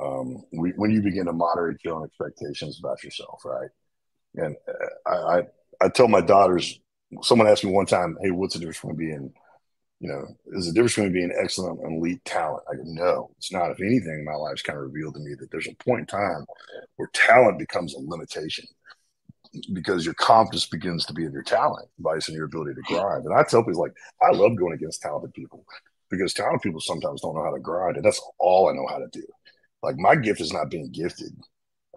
um, 0.00 0.44
we, 0.52 0.70
when 0.76 0.90
you 0.90 1.02
begin 1.02 1.26
to 1.26 1.32
moderate 1.32 1.78
your 1.84 1.96
own 1.96 2.04
expectations 2.04 2.78
about 2.78 3.02
yourself, 3.02 3.40
right? 3.44 3.70
And 4.34 4.56
uh, 4.68 5.10
I, 5.10 5.38
I, 5.38 5.42
I 5.82 5.88
tell 5.88 6.08
my 6.08 6.20
daughters. 6.20 6.78
Someone 7.22 7.46
asked 7.46 7.64
me 7.64 7.70
one 7.70 7.86
time, 7.86 8.16
"Hey, 8.20 8.30
what's 8.30 8.54
the 8.54 8.60
difference 8.60 8.80
between 8.80 8.96
being 8.96 9.32
you 10.00 10.08
know, 10.08 10.26
is 10.58 10.66
the 10.66 10.72
difference 10.72 10.94
between 10.94 11.12
being 11.12 11.32
excellent 11.40 11.80
and 11.80 11.96
elite 11.96 12.24
talent. 12.24 12.62
I 12.70 12.76
go, 12.76 12.82
no, 12.84 13.30
it's 13.38 13.52
not. 13.52 13.70
If 13.70 13.80
anything, 13.80 14.24
my 14.24 14.34
life's 14.34 14.62
kind 14.62 14.78
of 14.78 14.84
revealed 14.84 15.14
to 15.14 15.20
me 15.20 15.34
that 15.38 15.50
there's 15.50 15.68
a 15.68 15.84
point 15.84 16.00
in 16.00 16.06
time 16.06 16.44
where 16.96 17.08
talent 17.14 17.58
becomes 17.58 17.94
a 17.94 17.98
limitation 18.00 18.66
because 19.72 20.04
your 20.04 20.14
confidence 20.14 20.66
begins 20.66 21.06
to 21.06 21.14
be 21.14 21.24
in 21.24 21.32
your 21.32 21.42
talent, 21.42 21.88
vice 21.98 22.28
in 22.28 22.34
your 22.34 22.44
ability 22.44 22.74
to 22.74 22.82
grind. 22.82 23.24
And 23.24 23.34
I 23.34 23.42
tell 23.44 23.64
people 23.64 23.80
like, 23.80 23.94
I 24.20 24.36
love 24.36 24.56
going 24.56 24.74
against 24.74 25.00
talented 25.00 25.32
people 25.32 25.64
because 26.10 26.34
talented 26.34 26.60
people 26.60 26.80
sometimes 26.80 27.22
don't 27.22 27.34
know 27.34 27.44
how 27.44 27.54
to 27.54 27.60
grind, 27.60 27.96
and 27.96 28.04
that's 28.04 28.20
all 28.38 28.68
I 28.68 28.74
know 28.74 28.86
how 28.88 28.98
to 28.98 29.08
do. 29.10 29.24
Like 29.82 29.96
my 29.96 30.16
gift 30.16 30.40
is 30.40 30.52
not 30.52 30.70
being 30.70 30.90
gifted, 30.90 31.32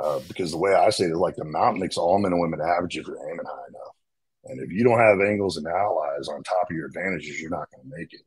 uh, 0.02 0.20
because 0.28 0.52
the 0.52 0.58
way 0.58 0.74
I 0.74 0.90
say 0.90 1.06
it 1.06 1.12
is 1.12 1.18
like 1.18 1.36
the 1.36 1.46
mountain 1.46 1.82
makes 1.82 1.98
all 1.98 2.20
men 2.20 2.32
and 2.32 2.42
women 2.42 2.62
average 2.62 2.98
if 2.98 3.08
you're 3.08 3.18
aiming 3.18 3.46
high 3.46 3.68
enough. 3.70 3.96
And 4.46 4.60
if 4.62 4.72
you 4.72 4.84
don't 4.84 5.00
have 5.00 5.20
angles 5.22 5.58
and 5.58 5.68
allies 5.68 6.28
on 6.28 6.44
top 6.44 6.70
of 6.70 6.76
your 6.76 6.88
advantages, 6.88 7.40
you're 7.40 7.50
not 7.50 7.70
going 7.72 7.84
to 7.84 7.98
make 7.98 8.14
it 8.14 8.22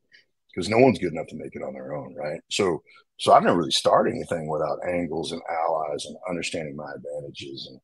because 0.53 0.69
no 0.69 0.79
one's 0.79 0.99
good 0.99 1.13
enough 1.13 1.29
to 1.29 1.37
make 1.37 1.55
it 1.57 1.63
on 1.63 1.73
their 1.73 1.95
own, 1.95 2.15
right? 2.15 2.41
So, 2.51 2.83
so 3.17 3.33
I've 3.33 3.43
never 3.43 3.59
really 3.59 3.71
started 3.71 4.15
anything 4.15 4.49
without 4.49 4.79
angles 4.87 5.33
and 5.33 5.41
allies 5.49 6.05
and 6.05 6.17
understanding 6.29 6.77
my 6.77 6.93
advantages. 6.95 7.69
And, 7.71 7.81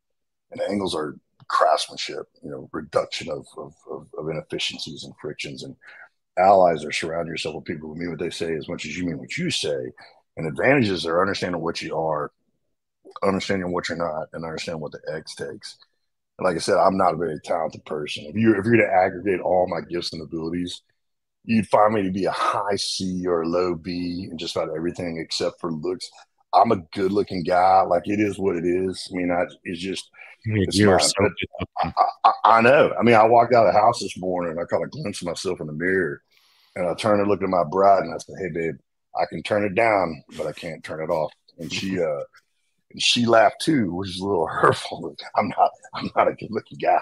and 0.50 0.70
angles 0.70 0.94
are 0.94 1.16
craftsmanship, 1.48 2.26
you 2.42 2.50
know, 2.50 2.68
reduction 2.72 3.30
of, 3.30 3.46
of, 3.56 3.72
of, 3.90 4.06
of 4.18 4.28
inefficiencies 4.28 5.04
and 5.04 5.14
frictions. 5.20 5.62
And 5.62 5.76
allies 6.38 6.84
are 6.84 6.92
surrounding 6.92 7.32
yourself 7.32 7.56
with 7.56 7.64
people 7.64 7.88
who 7.88 7.98
mean 7.98 8.10
what 8.10 8.18
they 8.18 8.30
say 8.30 8.54
as 8.54 8.68
much 8.68 8.84
as 8.84 8.96
you 8.96 9.06
mean 9.06 9.18
what 9.18 9.36
you 9.36 9.50
say. 9.50 9.92
And 10.38 10.46
advantages 10.46 11.04
are 11.04 11.20
understanding 11.20 11.60
what 11.60 11.82
you 11.82 11.96
are, 11.98 12.30
understanding 13.24 13.72
what 13.72 13.88
you're 13.88 13.98
not, 13.98 14.28
and 14.32 14.44
understanding 14.44 14.80
what 14.80 14.92
the 14.92 15.00
X 15.12 15.34
takes 15.34 15.76
And 16.38 16.46
like 16.46 16.56
I 16.56 16.60
said, 16.60 16.78
I'm 16.78 16.96
not 16.96 17.14
a 17.14 17.18
very 17.18 17.40
talented 17.44 17.84
person. 17.84 18.24
If 18.26 18.36
you 18.36 18.56
if 18.56 18.64
you're 18.64 18.76
to 18.76 18.92
aggregate 18.92 19.40
all 19.40 19.66
my 19.68 19.80
gifts 19.80 20.12
and 20.12 20.22
abilities, 20.22 20.82
you'd 21.44 21.66
find 21.66 21.92
me 21.92 22.04
to 22.04 22.12
be 22.12 22.26
a 22.26 22.30
high 22.30 22.76
C 22.76 23.26
or 23.26 23.42
a 23.42 23.48
low 23.48 23.74
B 23.74 24.28
in 24.30 24.38
just 24.38 24.56
about 24.56 24.74
everything 24.76 25.18
except 25.18 25.60
for 25.60 25.72
looks. 25.72 26.08
I'm 26.54 26.72
a 26.72 26.82
good 26.94 27.10
looking 27.12 27.42
guy. 27.42 27.82
Like 27.82 28.06
it 28.06 28.20
is 28.20 28.38
what 28.38 28.56
it 28.56 28.64
is. 28.64 29.08
I 29.12 29.16
mean, 29.16 29.32
I 29.32 29.44
it's 29.64 29.80
just 29.80 30.08
it's 30.44 30.78
You're 30.78 31.00
so 31.00 31.14
I, 31.82 31.92
I, 32.24 32.32
I, 32.44 32.60
know. 32.60 32.94
I 32.98 33.02
mean, 33.02 33.16
I 33.16 33.24
walked 33.26 33.54
out 33.54 33.66
of 33.66 33.74
the 33.74 33.80
house 33.80 34.00
this 34.00 34.16
morning 34.18 34.52
and 34.52 34.60
I 34.60 34.64
caught 34.64 34.84
a 34.84 34.88
glimpse 34.88 35.20
of 35.20 35.26
myself 35.26 35.60
in 35.60 35.66
the 35.66 35.72
mirror, 35.72 36.22
and 36.76 36.86
I 36.88 36.94
turned 36.94 37.20
and 37.20 37.28
looked 37.28 37.42
at 37.42 37.48
my 37.48 37.64
bride 37.64 38.04
and 38.04 38.14
I 38.14 38.18
said, 38.18 38.36
"Hey, 38.38 38.50
babe, 38.54 38.76
I 39.18 39.26
can 39.26 39.42
turn 39.42 39.64
it 39.64 39.74
down, 39.74 40.22
but 40.36 40.46
I 40.46 40.52
can't 40.52 40.82
turn 40.84 41.02
it 41.02 41.10
off." 41.10 41.32
And 41.58 41.72
she 41.72 42.00
uh 42.02 42.22
and 42.90 43.02
she 43.02 43.26
laughed 43.26 43.60
too, 43.60 43.94
which 43.94 44.10
is 44.10 44.20
a 44.20 44.26
little 44.26 44.46
hurtful. 44.50 45.14
I'm 45.36 45.48
not, 45.48 45.70
I'm 45.94 46.10
not 46.16 46.28
a 46.28 46.34
good 46.34 46.50
looking 46.50 46.78
guy. 46.78 47.00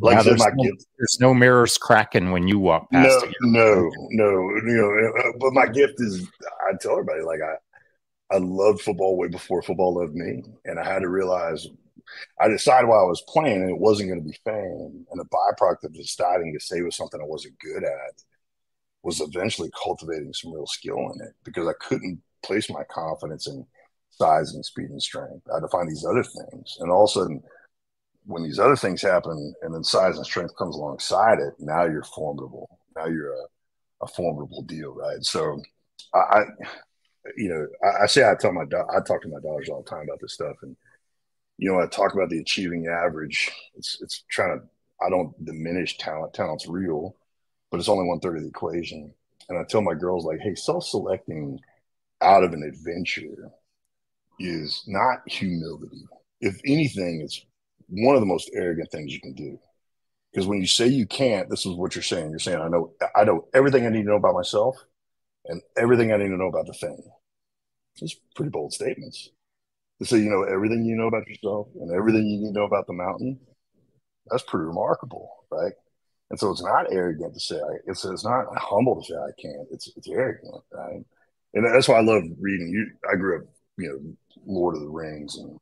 Like 0.00 0.24
my 0.24 0.50
no, 0.54 0.64
gift, 0.64 0.86
there's 0.98 1.18
no 1.20 1.34
mirrors 1.34 1.76
cracking 1.76 2.30
when 2.30 2.48
you 2.48 2.58
walk 2.58 2.90
past. 2.90 3.26
No, 3.42 3.50
no, 3.50 3.90
no, 4.10 4.30
you 4.30 4.62
know. 4.64 5.20
Uh, 5.20 5.32
but 5.38 5.52
my 5.52 5.66
gift 5.66 5.94
is, 5.98 6.26
I 6.68 6.76
tell 6.80 6.92
everybody, 6.92 7.22
like 7.22 7.40
I, 7.42 8.34
I 8.34 8.38
loved 8.38 8.80
football 8.80 9.16
way 9.16 9.28
before 9.28 9.62
football 9.62 9.94
loved 9.94 10.14
me, 10.14 10.42
and 10.64 10.78
I 10.78 10.84
had 10.84 11.00
to 11.00 11.08
realize. 11.08 11.66
I 12.40 12.46
decided 12.46 12.86
while 12.86 13.00
I 13.00 13.08
was 13.08 13.24
playing, 13.26 13.62
and 13.62 13.70
it 13.70 13.78
wasn't 13.78 14.08
going 14.10 14.22
to 14.22 14.28
be 14.28 14.38
fame. 14.44 15.04
And 15.10 15.20
the 15.20 15.24
byproduct 15.24 15.82
of 15.82 15.92
deciding 15.92 16.52
to 16.52 16.64
say 16.64 16.80
was 16.80 16.94
something 16.94 17.20
I 17.20 17.24
wasn't 17.26 17.58
good 17.58 17.82
at 17.82 18.22
was 19.06 19.20
eventually 19.20 19.70
cultivating 19.80 20.32
some 20.32 20.52
real 20.52 20.66
skill 20.66 20.98
in 20.98 21.20
it 21.24 21.32
because 21.44 21.68
I 21.68 21.74
couldn't 21.78 22.20
place 22.44 22.68
my 22.68 22.82
confidence 22.90 23.46
in 23.46 23.64
size 24.10 24.52
and 24.52 24.64
speed 24.64 24.90
and 24.90 25.00
strength. 25.00 25.46
I 25.48 25.54
had 25.54 25.60
to 25.60 25.68
find 25.68 25.88
these 25.88 26.04
other 26.04 26.24
things. 26.24 26.76
And 26.80 26.90
all 26.90 27.04
of 27.04 27.10
a 27.10 27.12
sudden, 27.12 27.40
when 28.24 28.42
these 28.42 28.58
other 28.58 28.74
things 28.74 29.00
happen 29.00 29.54
and 29.62 29.72
then 29.72 29.84
size 29.84 30.16
and 30.16 30.26
strength 30.26 30.56
comes 30.56 30.74
alongside 30.74 31.38
it, 31.38 31.54
now 31.60 31.84
you're 31.84 32.02
formidable. 32.02 32.80
Now 32.96 33.06
you're 33.06 33.32
a, 33.32 33.46
a 34.02 34.08
formidable 34.08 34.62
deal, 34.62 34.92
right? 34.92 35.22
So 35.22 35.62
I, 36.12 36.18
I 36.18 36.44
you 37.36 37.48
know, 37.48 37.64
I, 37.84 38.02
I, 38.02 38.06
say 38.06 38.28
I 38.28 38.34
tell 38.34 38.52
my 38.52 38.62
I 38.62 39.00
talk 39.06 39.22
to 39.22 39.28
my 39.28 39.38
daughters 39.40 39.68
all 39.68 39.84
the 39.84 39.88
time 39.88 40.02
about 40.02 40.18
this 40.20 40.34
stuff, 40.34 40.56
and 40.62 40.76
you 41.58 41.70
know, 41.70 41.80
I 41.80 41.86
talk 41.86 42.12
about 42.12 42.28
the 42.30 42.40
achieving 42.40 42.88
average. 42.88 43.52
It's 43.76 43.98
it's 44.02 44.24
trying 44.28 44.58
to 44.58 44.66
I 45.00 45.10
don't 45.10 45.32
diminish 45.44 45.96
talent. 45.96 46.34
Talent's 46.34 46.66
real, 46.66 47.14
but 47.70 47.78
it's 47.78 47.88
only 47.88 48.06
one 48.06 48.20
third 48.20 48.36
of 48.36 48.42
the 48.42 48.48
equation. 48.48 49.12
And 49.48 49.58
I 49.58 49.64
tell 49.64 49.80
my 49.80 49.94
girls 49.94 50.24
like, 50.24 50.40
hey, 50.40 50.54
self-selecting 50.54 51.60
out 52.20 52.44
of 52.44 52.52
an 52.52 52.62
adventure 52.62 53.52
is 54.38 54.82
not 54.86 55.18
humility. 55.26 56.04
If 56.40 56.60
anything, 56.66 57.22
it's 57.22 57.44
one 57.88 58.14
of 58.14 58.20
the 58.20 58.26
most 58.26 58.50
arrogant 58.54 58.90
things 58.90 59.12
you 59.12 59.20
can 59.20 59.34
do. 59.34 59.58
Because 60.32 60.46
when 60.46 60.60
you 60.60 60.66
say 60.66 60.86
you 60.86 61.06
can't, 61.06 61.48
this 61.48 61.64
is 61.64 61.74
what 61.74 61.94
you're 61.94 62.02
saying. 62.02 62.30
You're 62.30 62.38
saying, 62.38 62.60
I 62.60 62.68
know 62.68 62.92
I 63.14 63.24
know 63.24 63.46
everything 63.54 63.86
I 63.86 63.88
need 63.88 64.02
to 64.02 64.08
know 64.08 64.16
about 64.16 64.34
myself 64.34 64.76
and 65.46 65.62
everything 65.76 66.12
I 66.12 66.18
need 66.18 66.28
to 66.28 66.36
know 66.36 66.48
about 66.48 66.66
the 66.66 66.74
thing. 66.74 67.02
It's 68.02 68.16
pretty 68.34 68.50
bold 68.50 68.74
statements. 68.74 69.30
To 70.00 70.04
say 70.04 70.18
you 70.18 70.28
know 70.28 70.42
everything 70.42 70.84
you 70.84 70.94
know 70.94 71.06
about 71.06 71.26
yourself 71.26 71.68
and 71.80 71.90
everything 71.90 72.26
you 72.26 72.40
need 72.40 72.48
to 72.48 72.52
know 72.52 72.66
about 72.66 72.86
the 72.86 72.92
mountain, 72.92 73.40
that's 74.26 74.42
pretty 74.42 74.66
remarkable, 74.66 75.30
right? 75.50 75.72
And 76.30 76.38
so 76.38 76.50
it's 76.50 76.62
not 76.62 76.92
arrogant 76.92 77.34
to 77.34 77.40
say 77.40 77.60
it's 77.86 78.04
it's 78.04 78.24
not 78.24 78.46
humble 78.56 79.00
to 79.00 79.06
say 79.06 79.14
I 79.14 79.40
can't. 79.40 79.68
It's 79.70 79.90
it's 79.96 80.08
arrogant, 80.08 80.62
right? 80.72 81.04
And 81.54 81.64
that's 81.64 81.88
why 81.88 81.96
I 81.96 82.02
love 82.02 82.24
reading. 82.38 82.68
You, 82.68 82.90
I 83.10 83.16
grew 83.16 83.38
up, 83.38 83.44
you 83.78 83.88
know, 83.88 84.16
Lord 84.44 84.74
of 84.74 84.82
the 84.82 84.88
Rings, 84.88 85.36
and 85.38 85.58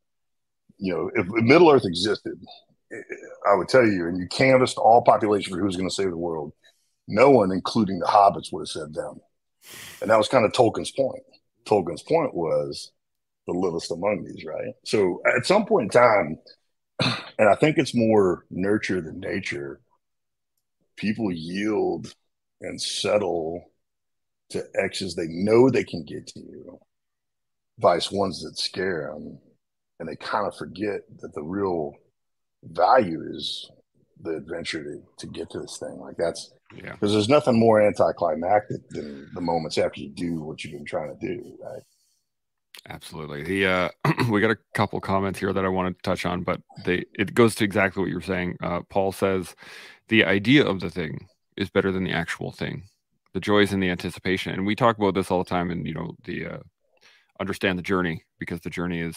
you 0.78 0.92
know, 0.92 1.10
if 1.14 1.26
Middle 1.28 1.70
Earth 1.70 1.84
existed, 1.84 2.34
eh, 2.92 2.96
eh, 2.96 3.50
I 3.50 3.54
would 3.54 3.68
tell 3.68 3.86
you, 3.86 4.08
and 4.08 4.18
you 4.18 4.26
canvassed 4.28 4.78
all 4.78 5.02
population 5.02 5.52
for 5.52 5.60
who's 5.60 5.76
going 5.76 5.88
to 5.88 5.94
save 5.94 6.10
the 6.10 6.16
world, 6.16 6.52
no 7.06 7.30
one, 7.30 7.52
including 7.52 7.98
the 7.98 8.06
hobbits, 8.06 8.52
would 8.52 8.62
have 8.62 8.68
said 8.68 8.94
them. 8.94 9.20
And 10.00 10.10
that 10.10 10.18
was 10.18 10.28
kind 10.28 10.44
of 10.44 10.52
Tolkien's 10.52 10.90
point. 10.90 11.22
Tolkien's 11.64 12.02
point 12.02 12.34
was 12.34 12.92
the 13.46 13.52
littlest 13.52 13.90
among 13.90 14.24
these, 14.24 14.44
right? 14.44 14.74
So 14.84 15.22
at 15.26 15.46
some 15.46 15.66
point 15.66 15.94
in 15.94 16.00
time, 16.00 16.38
and 17.38 17.48
I 17.48 17.54
think 17.54 17.78
it's 17.78 17.94
more 17.94 18.44
nurture 18.50 19.00
than 19.00 19.20
nature, 19.20 19.80
people 20.96 21.32
yield 21.32 22.14
and 22.60 22.80
settle 22.80 23.70
to 24.50 24.64
X's 24.74 25.14
they 25.14 25.26
know 25.28 25.68
they 25.68 25.84
can 25.84 26.04
get 26.04 26.26
to 26.28 26.40
you, 26.40 26.78
vice 27.78 28.10
ones 28.10 28.42
that 28.42 28.58
scare 28.58 29.12
them. 29.12 29.38
And 30.00 30.08
they 30.08 30.16
kind 30.16 30.46
of 30.46 30.56
forget 30.56 31.02
that 31.20 31.34
the 31.34 31.42
real 31.42 31.92
value 32.64 33.22
is 33.32 33.70
the 34.20 34.36
adventure 34.36 34.82
to, 34.82 35.02
to 35.18 35.26
get 35.28 35.50
to 35.50 35.60
this 35.60 35.78
thing. 35.78 35.98
Like 36.00 36.16
that's 36.16 36.52
yeah. 36.74 36.92
Because 36.92 37.12
there's 37.12 37.28
nothing 37.28 37.58
more 37.58 37.80
anticlimactic 37.80 38.88
than 38.88 39.28
the 39.34 39.40
moments 39.40 39.78
after 39.78 40.00
you 40.00 40.08
do 40.08 40.40
what 40.40 40.64
you've 40.64 40.72
been 40.72 40.84
trying 40.84 41.16
to 41.16 41.26
do, 41.26 41.56
right? 41.62 41.82
Absolutely. 42.88 43.42
The 43.42 43.66
uh, 43.66 43.88
we 44.30 44.40
got 44.40 44.50
a 44.50 44.58
couple 44.74 45.00
comments 45.00 45.38
here 45.38 45.52
that 45.52 45.64
I 45.64 45.68
want 45.68 45.96
to 45.96 46.02
touch 46.02 46.26
on, 46.26 46.42
but 46.42 46.60
they 46.84 47.04
it 47.14 47.34
goes 47.34 47.54
to 47.56 47.64
exactly 47.64 48.02
what 48.02 48.08
you 48.08 48.16
were 48.16 48.20
saying. 48.20 48.56
Uh, 48.62 48.80
Paul 48.88 49.12
says 49.12 49.54
the 50.08 50.24
idea 50.24 50.64
of 50.66 50.80
the 50.80 50.90
thing 50.90 51.28
is 51.56 51.70
better 51.70 51.92
than 51.92 52.04
the 52.04 52.12
actual 52.12 52.52
thing. 52.52 52.84
The 53.32 53.40
joy 53.40 53.60
is 53.60 53.72
in 53.72 53.80
the 53.80 53.90
anticipation, 53.90 54.52
and 54.52 54.66
we 54.66 54.76
talk 54.76 54.98
about 54.98 55.14
this 55.14 55.30
all 55.30 55.42
the 55.42 55.48
time. 55.48 55.70
And 55.70 55.86
you 55.86 55.94
know, 55.94 56.14
the 56.24 56.46
uh, 56.46 56.58
understand 57.40 57.78
the 57.78 57.82
journey 57.82 58.22
because 58.38 58.60
the 58.60 58.70
journey 58.70 59.00
is 59.00 59.16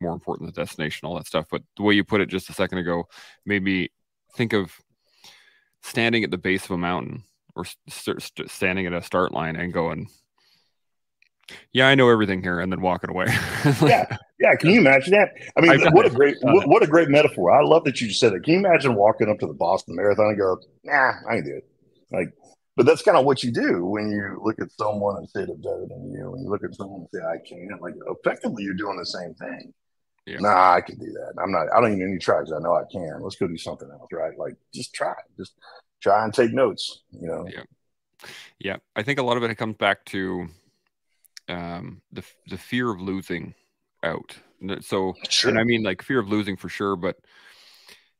more 0.00 0.12
important 0.12 0.46
than 0.46 0.54
the 0.54 0.66
destination, 0.66 1.06
all 1.06 1.16
that 1.16 1.26
stuff. 1.26 1.46
But 1.50 1.62
the 1.76 1.82
way 1.82 1.94
you 1.94 2.04
put 2.04 2.20
it 2.20 2.28
just 2.28 2.50
a 2.50 2.54
second 2.54 2.78
ago 2.78 3.04
made 3.44 3.62
me 3.62 3.90
think 4.34 4.52
of 4.52 4.72
standing 5.82 6.24
at 6.24 6.30
the 6.30 6.38
base 6.38 6.64
of 6.64 6.72
a 6.72 6.76
mountain 6.76 7.24
or 7.54 7.64
st- 7.64 8.22
st- 8.22 8.50
standing 8.50 8.86
at 8.86 8.92
a 8.92 9.02
start 9.02 9.32
line 9.32 9.56
and 9.56 9.72
going, 9.72 10.08
"Yeah, 11.72 11.88
I 11.88 11.94
know 11.94 12.08
everything 12.08 12.42
here," 12.42 12.60
and 12.60 12.72
then 12.72 12.80
walking 12.80 13.10
away. 13.10 13.26
like, 13.64 13.80
yeah, 13.82 14.16
yeah. 14.38 14.54
Can 14.56 14.70
you 14.70 14.80
imagine 14.80 15.12
that? 15.12 15.32
I 15.56 15.60
mean, 15.60 15.92
what 15.92 16.06
a 16.06 16.10
great 16.10 16.36
what, 16.42 16.68
what, 16.68 16.82
a 16.82 16.86
great 16.86 17.08
metaphor. 17.08 17.50
I 17.50 17.62
love 17.62 17.84
that 17.84 18.00
you 18.00 18.08
just 18.08 18.20
said 18.20 18.32
it. 18.32 18.42
Can 18.44 18.54
you 18.54 18.58
imagine 18.60 18.94
walking 18.94 19.28
up 19.28 19.38
to 19.40 19.46
the 19.46 19.54
Boston 19.54 19.96
Marathon 19.96 20.28
and 20.28 20.38
go, 20.38 20.58
"Nah, 20.84 21.12
I 21.28 21.36
ain't 21.36 21.44
do 21.44 21.56
it." 21.56 21.68
Like, 22.10 22.32
but 22.76 22.86
that's 22.86 23.02
kind 23.02 23.16
of 23.16 23.24
what 23.24 23.42
you 23.42 23.52
do 23.52 23.84
when 23.84 24.10
you 24.10 24.40
look 24.42 24.60
at 24.60 24.70
someone 24.72 25.16
and 25.16 25.28
say 25.28 25.44
they're 25.44 25.56
better 25.56 25.86
than 25.88 26.12
you, 26.12 26.34
and 26.34 26.44
you 26.44 26.50
look 26.50 26.64
at 26.64 26.74
someone 26.74 27.00
and 27.00 27.08
say, 27.12 27.20
"I 27.20 27.38
can't." 27.48 27.80
Like, 27.80 27.94
effectively, 28.06 28.64
you're 28.64 28.74
doing 28.74 28.98
the 28.98 29.06
same 29.06 29.34
thing. 29.34 29.72
Yeah. 30.26 30.38
Nah, 30.40 30.74
I 30.74 30.80
can 30.80 30.98
do 30.98 31.06
that. 31.06 31.34
I'm 31.40 31.52
not. 31.52 31.68
I 31.72 31.80
don't 31.80 31.92
even 31.92 32.10
need 32.10 32.20
to 32.20 32.24
try 32.24 32.40
because 32.40 32.52
I 32.52 32.58
know 32.58 32.74
I 32.74 32.82
can. 32.90 33.20
Let's 33.22 33.36
go 33.36 33.46
do 33.46 33.56
something 33.56 33.88
else, 33.90 34.08
right? 34.12 34.36
Like, 34.36 34.54
just 34.74 34.92
try. 34.92 35.14
Just 35.38 35.54
try 36.02 36.24
and 36.24 36.34
take 36.34 36.52
notes. 36.52 37.02
You 37.10 37.28
know. 37.28 37.46
Yeah. 37.48 37.62
Yeah, 38.58 38.76
I 38.94 39.02
think 39.02 39.18
a 39.18 39.22
lot 39.22 39.36
of 39.36 39.42
it 39.42 39.54
comes 39.56 39.76
back 39.76 40.04
to 40.06 40.48
um, 41.48 42.02
the 42.12 42.24
the 42.48 42.58
fear 42.58 42.90
of 42.90 43.00
losing 43.00 43.54
out. 44.02 44.36
So, 44.80 45.14
sure. 45.28 45.50
and 45.50 45.58
I 45.58 45.64
mean 45.64 45.82
like 45.82 46.02
fear 46.02 46.18
of 46.18 46.28
losing 46.28 46.56
for 46.56 46.68
sure, 46.68 46.96
but 46.96 47.16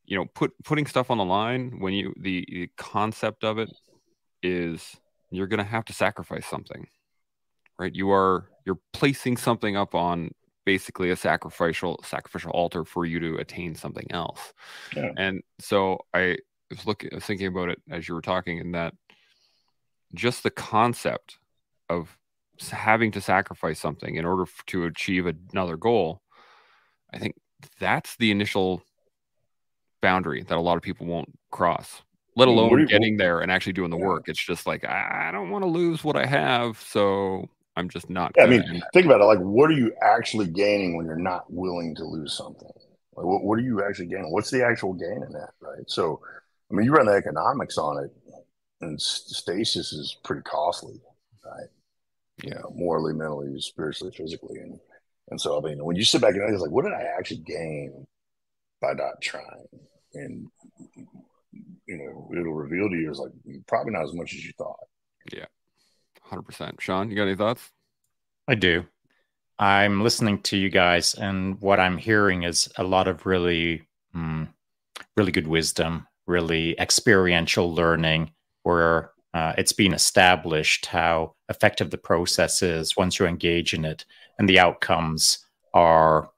you 0.05 0.17
know, 0.17 0.27
put 0.27 0.53
putting 0.65 0.87
stuff 0.87 1.11
on 1.11 1.19
the 1.19 1.25
line 1.25 1.81
when 1.81 1.93
you 1.93 2.15
the, 2.19 2.45
the 2.49 2.71
concept 2.77 3.45
of 3.45 3.59
it 3.59 3.71
is 4.43 4.97
you're 5.31 5.47
going 5.47 5.59
to 5.59 5.65
have 5.65 5.85
to 5.87 5.93
sacrifice 5.93 6.47
something, 6.47 6.87
right? 7.79 7.95
You 7.95 8.11
are 8.11 8.49
you're 8.65 8.79
placing 8.93 9.37
something 9.37 9.77
up 9.77 9.95
on 9.95 10.31
basically 10.65 11.11
a 11.11 11.17
sacrificial 11.17 12.01
sacrificial 12.05 12.51
altar 12.53 12.85
for 12.85 13.05
you 13.05 13.19
to 13.21 13.37
attain 13.37 13.75
something 13.75 14.07
else. 14.11 14.53
Yeah. 14.95 15.11
And 15.17 15.43
so 15.59 15.99
I 16.15 16.37
was 16.71 16.87
looking 16.87 17.11
was 17.13 17.25
thinking 17.25 17.49
about 17.49 17.71
it 17.71 17.81
as 17.91 18.09
you 18.09 18.15
were 18.15 18.23
talking 18.23 18.61
and 18.61 18.75
that 18.75 18.95
just 20.15 20.43
the 20.43 20.51
concept 20.51 21.39
of 21.89 22.17
having 22.71 23.13
to 23.13 23.21
sacrifice 23.21 23.79
something 23.79 24.17
in 24.17 24.25
order 24.25 24.45
to 24.67 24.85
achieve 24.85 25.27
another 25.27 25.77
goal 25.77 26.21
i 27.13 27.19
think 27.19 27.35
that's 27.79 28.17
the 28.17 28.31
initial 28.31 28.83
boundary 30.03 30.43
that 30.43 30.57
a 30.57 30.61
lot 30.61 30.77
of 30.77 30.83
people 30.83 31.07
won't 31.07 31.33
cross 31.51 32.03
let 32.37 32.49
alone 32.49 32.85
getting 32.87 33.17
there 33.17 33.41
and 33.41 33.51
actually 33.51 33.73
doing 33.73 33.91
the 33.91 33.97
work 33.97 34.25
it's 34.27 34.45
just 34.45 34.67
like 34.67 34.85
i 34.85 35.31
don't 35.33 35.51
want 35.51 35.63
to 35.63 35.69
lose 35.69 36.05
what 36.05 36.17
i 36.17 36.27
have 36.27 36.79
so 36.79 37.49
I'm 37.77 37.91
just 37.91 38.09
not. 38.09 38.33
Yeah, 38.37 38.45
I 38.45 38.47
mean, 38.47 38.83
think 38.95 39.05
about 39.05 39.21
it. 39.21 39.25
Like, 39.25 39.39
what 39.39 39.71
are 39.71 39.75
you 39.75 39.93
actually 40.03 40.47
gaining 40.47 40.97
when 40.97 41.05
you're 41.05 41.15
not 41.15 41.45
willing 41.53 41.95
to 41.97 42.05
lose 42.05 42.33
something? 42.33 42.71
Like, 43.15 43.27
what, 43.27 43.45
what 43.45 43.59
are 43.59 43.63
you 43.63 43.85
actually 43.85 44.07
gaining? 44.07 44.33
What's 44.33 44.51
the 44.51 44.65
actual 44.65 44.95
gain 44.95 45.23
in 45.23 45.33
that, 45.33 45.51
right? 45.61 45.85
So, 45.87 46.21
I 46.71 46.75
mean, 46.75 46.87
you 46.87 46.93
run 46.93 47.07
the 47.07 47.13
economics 47.13 47.77
on 47.77 48.05
it, 48.05 48.11
and 48.81 49.01
stasis 49.01 49.93
is 49.93 50.17
pretty 50.25 50.43
costly, 50.43 51.01
right? 51.45 51.69
You 52.43 52.51
know, 52.51 52.73
morally, 52.75 53.15
mentally, 53.15 53.61
spiritually, 53.61 54.13
physically, 54.15 54.59
and 54.59 54.79
and 55.29 55.41
so 55.41 55.59
I 55.59 55.69
mean, 55.69 55.85
when 55.85 55.97
you 55.97 56.05
sit 56.05 56.21
back 56.21 56.35
and 56.35 56.53
it's 56.53 56.63
like, 56.63 56.71
what 56.71 56.85
did 56.85 56.93
I 56.93 57.07
actually 57.19 57.39
gain 57.47 58.07
by 58.81 58.93
not 58.93 59.21
trying? 59.23 59.67
And 60.15 60.49
you 61.87 61.97
know, 61.97 62.31
it'll 62.33 62.53
reveal 62.53 62.89
to 62.89 62.97
you 62.97 63.11
is 63.11 63.19
like 63.19 63.33
probably 63.67 63.93
not 63.93 64.05
as 64.05 64.13
much 64.13 64.35
as 64.35 64.45
you 64.45 64.53
thought. 64.59 64.79
Yeah. 65.33 65.47
100%. 66.31 66.81
Shaun, 66.81 67.11
you 67.11 67.17
got 67.17 67.23
any 67.23 67.37
thoughts? 67.37 67.71
I 68.49 68.55
do. 68.55 68.85
I'm 69.59 70.03
listening 70.03 70.43
to 70.43 70.57
you 70.57 70.69
guys, 70.69 71.15
and 71.15 71.61
what 71.61 71.81
I'm 71.81 71.97
hearing 71.97 72.43
is 72.43 72.69
a 72.77 72.85
lot 72.85 73.09
of 73.09 73.25
really, 73.25 73.89
mm, 74.15 74.49
really 75.17 75.33
good 75.33 75.47
wisdom, 75.47 76.07
really 76.27 76.79
experiential 76.79 77.75
learning, 77.75 78.33
where 78.65 79.13
uh, 79.37 79.53
it's 79.59 79.75
been 79.75 79.93
established 79.93 80.87
how 80.87 81.35
effective 81.51 81.91
the 81.91 81.99
process 81.99 82.63
is 82.63 82.97
once 82.97 83.19
you 83.19 83.27
engage 83.27 83.75
in 83.75 83.85
it, 83.85 84.07
and 84.39 84.49
the 84.49 84.59
outcomes 84.59 85.45
are 85.75 86.31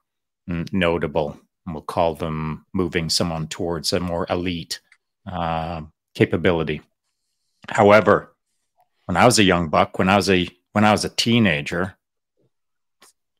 mm, 0.49 0.67
notable. 0.73 1.39
And 1.65 1.73
we'll 1.73 1.81
call 1.81 2.13
them 2.13 2.65
moving 2.73 3.09
someone 3.09 3.47
towards 3.47 3.93
a 3.93 4.01
more 4.01 4.27
elite 4.29 4.81
uh, 5.25 5.83
capability. 6.13 6.81
However, 7.69 8.35
when 9.05 9.15
I 9.15 9.23
was 9.23 9.39
a 9.39 9.43
young 9.43 9.69
buck, 9.69 9.97
when 9.97 10.09
I 10.09 10.17
was 10.17 10.29
a 10.29 10.49
when 10.73 10.83
I 10.83 10.91
was 10.91 11.05
a 11.05 11.09
teenager, 11.09 11.95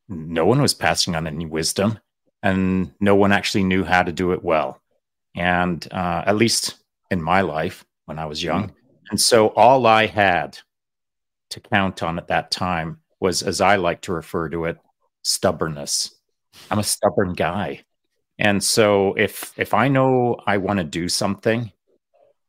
no 0.07 0.45
one 0.45 0.61
was 0.61 0.73
passing 0.73 1.15
on 1.15 1.27
any 1.27 1.45
wisdom, 1.45 1.99
and 2.41 2.93
no 3.01 3.13
one 3.13 3.33
actually 3.33 3.65
knew 3.65 3.83
how 3.83 4.03
to 4.03 4.13
do 4.13 4.31
it 4.31 4.41
well. 4.41 4.81
And 5.35 5.85
uh, 5.91 6.23
at 6.25 6.37
least 6.37 6.75
in 7.11 7.21
my 7.21 7.41
life, 7.41 7.83
when 8.05 8.17
I 8.17 8.25
was 8.25 8.41
young. 8.41 8.71
And 9.09 9.19
so 9.19 9.47
all 9.49 9.85
I 9.85 10.05
had 10.05 10.59
to 11.51 11.59
count 11.59 12.03
on 12.03 12.17
at 12.17 12.27
that 12.27 12.51
time 12.51 12.99
was, 13.19 13.41
as 13.41 13.61
I 13.61 13.75
like 13.75 14.01
to 14.01 14.13
refer 14.13 14.49
to 14.49 14.65
it, 14.65 14.77
stubbornness. 15.23 16.15
I'm 16.69 16.79
a 16.79 16.83
stubborn 16.83 17.33
guy. 17.33 17.81
And 18.37 18.63
so 18.63 19.13
if 19.15 19.53
if 19.57 19.73
I 19.73 19.87
know 19.87 20.37
I 20.45 20.57
want 20.57 20.77
to 20.77 20.85
do 20.85 21.09
something, 21.09 21.71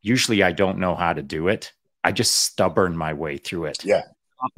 usually 0.01 0.43
I 0.43 0.51
don't 0.51 0.79
know 0.79 0.95
how 0.95 1.13
to 1.13 1.21
do 1.21 1.47
it. 1.49 1.73
I 2.03 2.11
just 2.11 2.35
stubborn 2.35 2.95
my 2.97 3.13
way 3.13 3.37
through 3.37 3.65
it. 3.65 3.83
Yeah. 3.83 4.03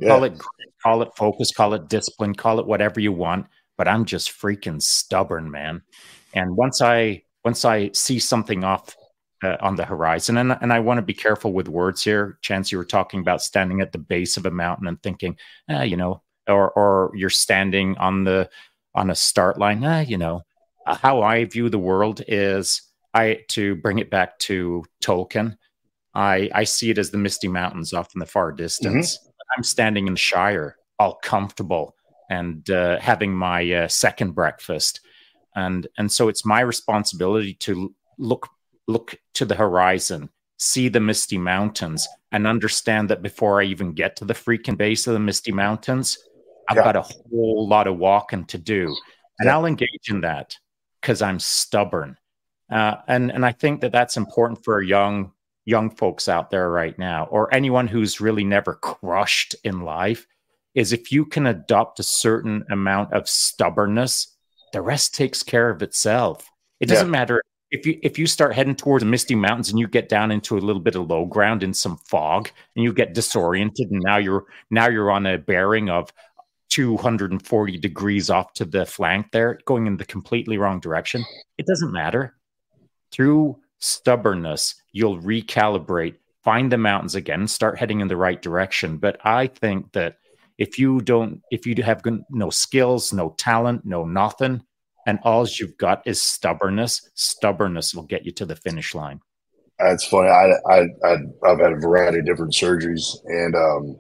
Call 0.06 0.24
it 0.24 0.40
call 0.82 1.02
it 1.02 1.10
focus, 1.18 1.52
call 1.52 1.74
it 1.74 1.90
discipline, 1.90 2.36
call 2.36 2.60
it 2.60 2.68
whatever 2.68 3.00
you 3.00 3.12
want, 3.12 3.48
but 3.78 3.88
I'm 3.88 4.06
just 4.06 4.32
freaking 4.32 4.82
stubborn, 4.82 5.50
man. 5.50 5.82
And 6.34 6.56
once 6.56 6.82
I 6.82 7.24
once 7.44 7.66
I 7.66 7.92
see 7.94 8.20
something 8.20 8.64
off 8.64 8.96
uh, 9.44 9.58
on 9.62 9.76
the 9.76 9.86
horizon, 9.86 10.38
and 10.38 10.58
and 10.62 10.72
I 10.72 10.80
want 10.80 10.98
to 10.98 11.04
be 11.04 11.14
careful 11.14 11.54
with 11.54 11.68
words 11.68 12.04
here. 12.04 12.38
Chance, 12.42 12.72
you 12.72 12.78
were 12.78 12.86
talking 12.86 13.20
about 13.20 13.42
standing 13.42 13.82
at 13.82 13.92
the 13.92 13.98
base 13.98 14.38
of 14.38 14.46
a 14.46 14.52
mountain 14.52 14.88
and 14.88 15.02
thinking, 15.02 15.38
ah, 15.70 15.82
you 15.82 15.98
know, 15.98 16.22
or 16.48 16.72
or 16.72 17.12
you're 17.16 17.30
standing 17.30 17.98
on 17.98 18.24
the 18.24 18.50
on 18.96 19.10
a 19.10 19.16
start 19.16 19.58
line. 19.58 19.84
Ah, 19.84 20.00
you 20.00 20.18
know, 20.18 20.42
uh, 20.86 20.96
how 20.96 21.22
I 21.22 21.46
view 21.46 21.70
the 21.70 21.80
world 21.80 22.22
is 22.28 22.82
I 23.14 23.40
to 23.50 23.76
bring 23.76 24.00
it 24.00 24.10
back 24.10 24.40
to 24.40 24.84
Tolkien. 25.02 25.58
I, 26.16 26.50
I 26.54 26.64
see 26.64 26.92
it 26.92 27.00
as 27.00 27.10
the 27.10 27.18
misty 27.18 27.48
mountains 27.48 27.92
off 27.92 28.14
in 28.14 28.20
the 28.20 28.26
far 28.28 28.52
distance. 28.52 29.18
Mm-hmm. 29.18 29.30
I'm 29.58 29.64
standing 29.64 30.06
in 30.06 30.14
the 30.14 30.20
Shire 30.20 30.78
all 31.00 31.16
comfortable 31.24 31.96
and 32.30 32.70
uh, 32.70 33.00
having 33.00 33.34
my 33.34 33.72
uh, 33.72 33.88
second 33.88 34.34
breakfast 34.34 35.00
and 35.56 35.88
and 35.98 36.12
so 36.12 36.28
it's 36.28 36.46
my 36.46 36.62
responsibility 36.62 37.54
to 37.56 37.94
look 38.18 38.50
look 38.88 39.16
to 39.34 39.46
the 39.46 39.56
horizon 39.56 40.30
see 40.58 40.88
the 40.88 41.00
misty 41.00 41.38
mountains 41.38 42.08
and 42.32 42.48
understand 42.48 43.10
that 43.10 43.22
before 43.22 43.62
i 43.62 43.66
even 43.66 43.94
get 43.94 44.16
to 44.16 44.26
the 44.26 44.34
freaking 44.34 44.78
base 44.78 45.08
of 45.08 45.14
the 45.14 45.20
misty 45.20 45.52
mountains 45.52 46.18
i've 46.70 46.78
yeah. 46.78 46.84
got 46.84 46.96
a 46.96 47.02
whole 47.02 47.68
lot 47.68 47.88
of 47.88 47.98
walking 47.98 48.46
to 48.46 48.58
do 48.58 48.86
and 49.40 49.48
yeah. 49.48 49.54
i'll 49.56 49.66
engage 49.66 50.10
in 50.10 50.22
that 50.22 50.56
because 51.02 51.22
i'm 51.22 51.40
stubborn 51.40 52.18
uh, 52.72 52.96
and 53.08 53.32
and 53.32 53.46
i 53.46 53.52
think 53.52 53.82
that 53.82 53.92
that's 53.92 54.18
important 54.18 54.64
for 54.64 54.82
young 54.82 55.32
young 55.66 55.90
folks 55.90 56.28
out 56.28 56.50
there 56.50 56.70
right 56.70 57.00
now 57.00 57.26
or 57.26 57.54
anyone 57.54 57.88
who's 57.88 58.20
really 58.20 58.44
never 58.44 58.74
crushed 58.76 59.56
in 59.64 59.82
life 59.82 60.28
is 60.76 60.92
if 60.92 61.12
you 61.12 61.26
can 61.26 61.48
adopt 61.48 62.00
a 62.00 62.04
certain 62.04 62.66
amount 62.70 63.14
of 63.14 63.30
stubbornness 63.30 64.34
the 64.74 64.82
rest 64.82 65.16
takes 65.16 65.42
care 65.44 65.70
of 65.70 65.82
itself. 65.82 66.52
It 66.82 66.88
doesn't 66.88 67.08
yeah. 67.08 67.12
matter 67.12 67.44
if 67.74 67.88
you 67.88 68.00
if 68.04 68.20
you 68.20 68.28
start 68.28 68.54
heading 68.54 68.76
towards 68.76 69.04
the 69.04 69.10
misty 69.10 69.34
mountains 69.34 69.72
and 69.72 69.80
you 69.80 69.88
get 69.88 70.08
down 70.08 70.32
into 70.32 70.58
a 70.58 70.60
little 70.60 70.82
bit 70.82 70.96
of 70.96 71.10
low 71.10 71.26
ground 71.26 71.64
in 71.64 71.74
some 71.74 71.98
fog 71.98 72.50
and 72.76 72.84
you 72.84 72.94
get 72.94 73.16
disoriented 73.16 73.90
and 73.90 74.02
now 74.04 74.18
you're 74.18 74.46
now 74.70 74.88
you're 74.88 75.12
on 75.12 75.26
a 75.26 75.40
bearing 75.40 75.90
of 75.90 76.14
240 76.70 77.78
degrees 77.80 78.30
off 78.30 78.54
to 78.54 78.64
the 78.64 78.86
flank 78.86 79.32
there 79.32 79.60
going 79.66 79.88
in 79.88 79.98
the 79.98 80.06
completely 80.06 80.58
wrong 80.58 80.80
direction 80.80 81.26
it 81.58 81.66
doesn't 81.66 81.92
matter. 81.92 82.36
Through 83.12 83.60
stubbornness 83.80 84.76
you'll 84.92 85.20
recalibrate 85.20 86.16
find 86.44 86.72
the 86.72 86.78
mountains 86.78 87.16
again 87.16 87.48
start 87.48 87.80
heading 87.80 88.02
in 88.02 88.08
the 88.08 88.16
right 88.16 88.42
direction. 88.42 88.98
But 88.98 89.18
i 89.26 89.48
think 89.48 89.92
that 89.94 90.18
if 90.60 90.78
you 90.78 91.02
don't 91.02 91.42
if 91.50 91.66
you 91.66 91.82
have 91.82 92.04
no 92.30 92.52
skills 92.52 93.12
no 93.12 93.34
talent 93.40 93.84
no 93.84 94.06
nothing 94.06 94.62
and 95.06 95.20
all 95.24 95.48
you've 95.48 95.78
got 95.78 96.02
is 96.06 96.22
stubbornness 96.22 97.10
stubbornness 97.16 97.94
will 97.94 98.04
get 98.04 98.26
you 98.26 98.32
to 98.32 98.46
the 98.46 98.56
finish 98.56 98.94
line 98.94 99.20
that's 99.80 100.06
funny 100.06 100.30
i 100.30 100.52
i, 100.70 100.80
I 101.04 101.18
have 101.46 101.60
had 101.60 101.74
a 101.74 101.80
variety 101.80 102.20
of 102.20 102.26
different 102.26 102.54
surgeries 102.54 103.18
and 103.26 103.56
um 103.56 104.00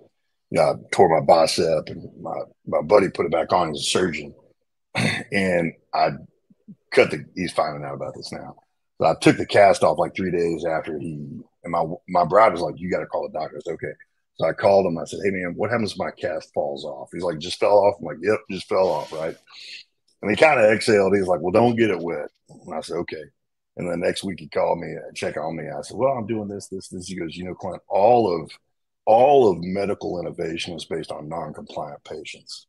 you 0.49 0.59
know, 0.59 0.69
I 0.69 0.73
tore 0.91 1.09
my 1.09 1.25
bicep 1.25 1.87
and 1.87 2.07
my, 2.21 2.35
my 2.67 2.81
buddy 2.83 3.09
put 3.09 3.25
it 3.25 3.31
back 3.31 3.51
on 3.51 3.71
as 3.71 3.79
a 3.79 3.83
surgeon 3.83 4.35
and 4.95 5.73
i 5.93 6.09
cut 6.91 7.11
the 7.11 7.25
he's 7.35 7.51
finding 7.51 7.83
out 7.83 7.95
about 7.95 8.13
this 8.15 8.31
now 8.31 8.55
so 8.99 9.07
i 9.07 9.15
took 9.19 9.37
the 9.37 9.45
cast 9.45 9.83
off 9.83 9.97
like 9.97 10.15
three 10.15 10.31
days 10.31 10.63
after 10.65 10.99
he 10.99 11.27
and 11.63 11.71
my 11.71 11.83
my 12.07 12.23
bride 12.23 12.51
was 12.51 12.61
like 12.61 12.75
you 12.77 12.91
got 12.91 12.99
to 12.99 13.07
call 13.07 13.27
the 13.27 13.37
doctor 13.37 13.57
it's 13.57 13.67
okay 13.67 13.93
so 14.35 14.47
I 14.47 14.53
called 14.53 14.85
him. 14.85 14.97
I 14.97 15.05
said, 15.05 15.19
"Hey 15.23 15.29
man, 15.29 15.53
what 15.55 15.69
happens 15.69 15.91
if 15.91 15.99
my 15.99 16.11
cast 16.11 16.53
falls 16.53 16.85
off?" 16.85 17.09
He's 17.13 17.23
like, 17.23 17.37
"Just 17.37 17.59
fell 17.59 17.77
off." 17.77 17.95
I'm 17.99 18.05
like, 18.05 18.17
"Yep, 18.21 18.39
just 18.49 18.67
fell 18.67 18.89
off." 18.89 19.11
Right. 19.11 19.37
And 20.23 20.31
he 20.31 20.37
kind 20.37 20.57
of 20.57 20.71
exhaled. 20.71 21.13
He's 21.13 21.27
like, 21.27 21.41
"Well, 21.41 21.51
don't 21.51 21.75
get 21.75 21.89
it 21.89 21.99
wet." 21.99 22.29
And 22.47 22.73
I 22.73 22.79
said, 22.79 22.95
"Okay." 22.95 23.23
And 23.75 23.89
then 23.89 23.99
next 23.99 24.23
week 24.23 24.39
he 24.39 24.47
called 24.47 24.79
me 24.79 24.87
and 24.87 25.13
check 25.13 25.35
on 25.35 25.57
me. 25.57 25.65
I 25.69 25.81
said, 25.81 25.97
"Well, 25.97 26.13
I'm 26.13 26.25
doing 26.25 26.47
this, 26.47 26.67
this, 26.69 26.87
this." 26.87 27.07
He 27.07 27.15
goes, 27.15 27.35
"You 27.35 27.43
know, 27.43 27.55
Clint, 27.55 27.81
all 27.89 28.33
of 28.33 28.49
all 29.05 29.51
of 29.51 29.57
medical 29.61 30.21
innovation 30.21 30.75
is 30.75 30.85
based 30.85 31.11
on 31.11 31.27
non-compliant 31.27 32.05
patients." 32.05 32.67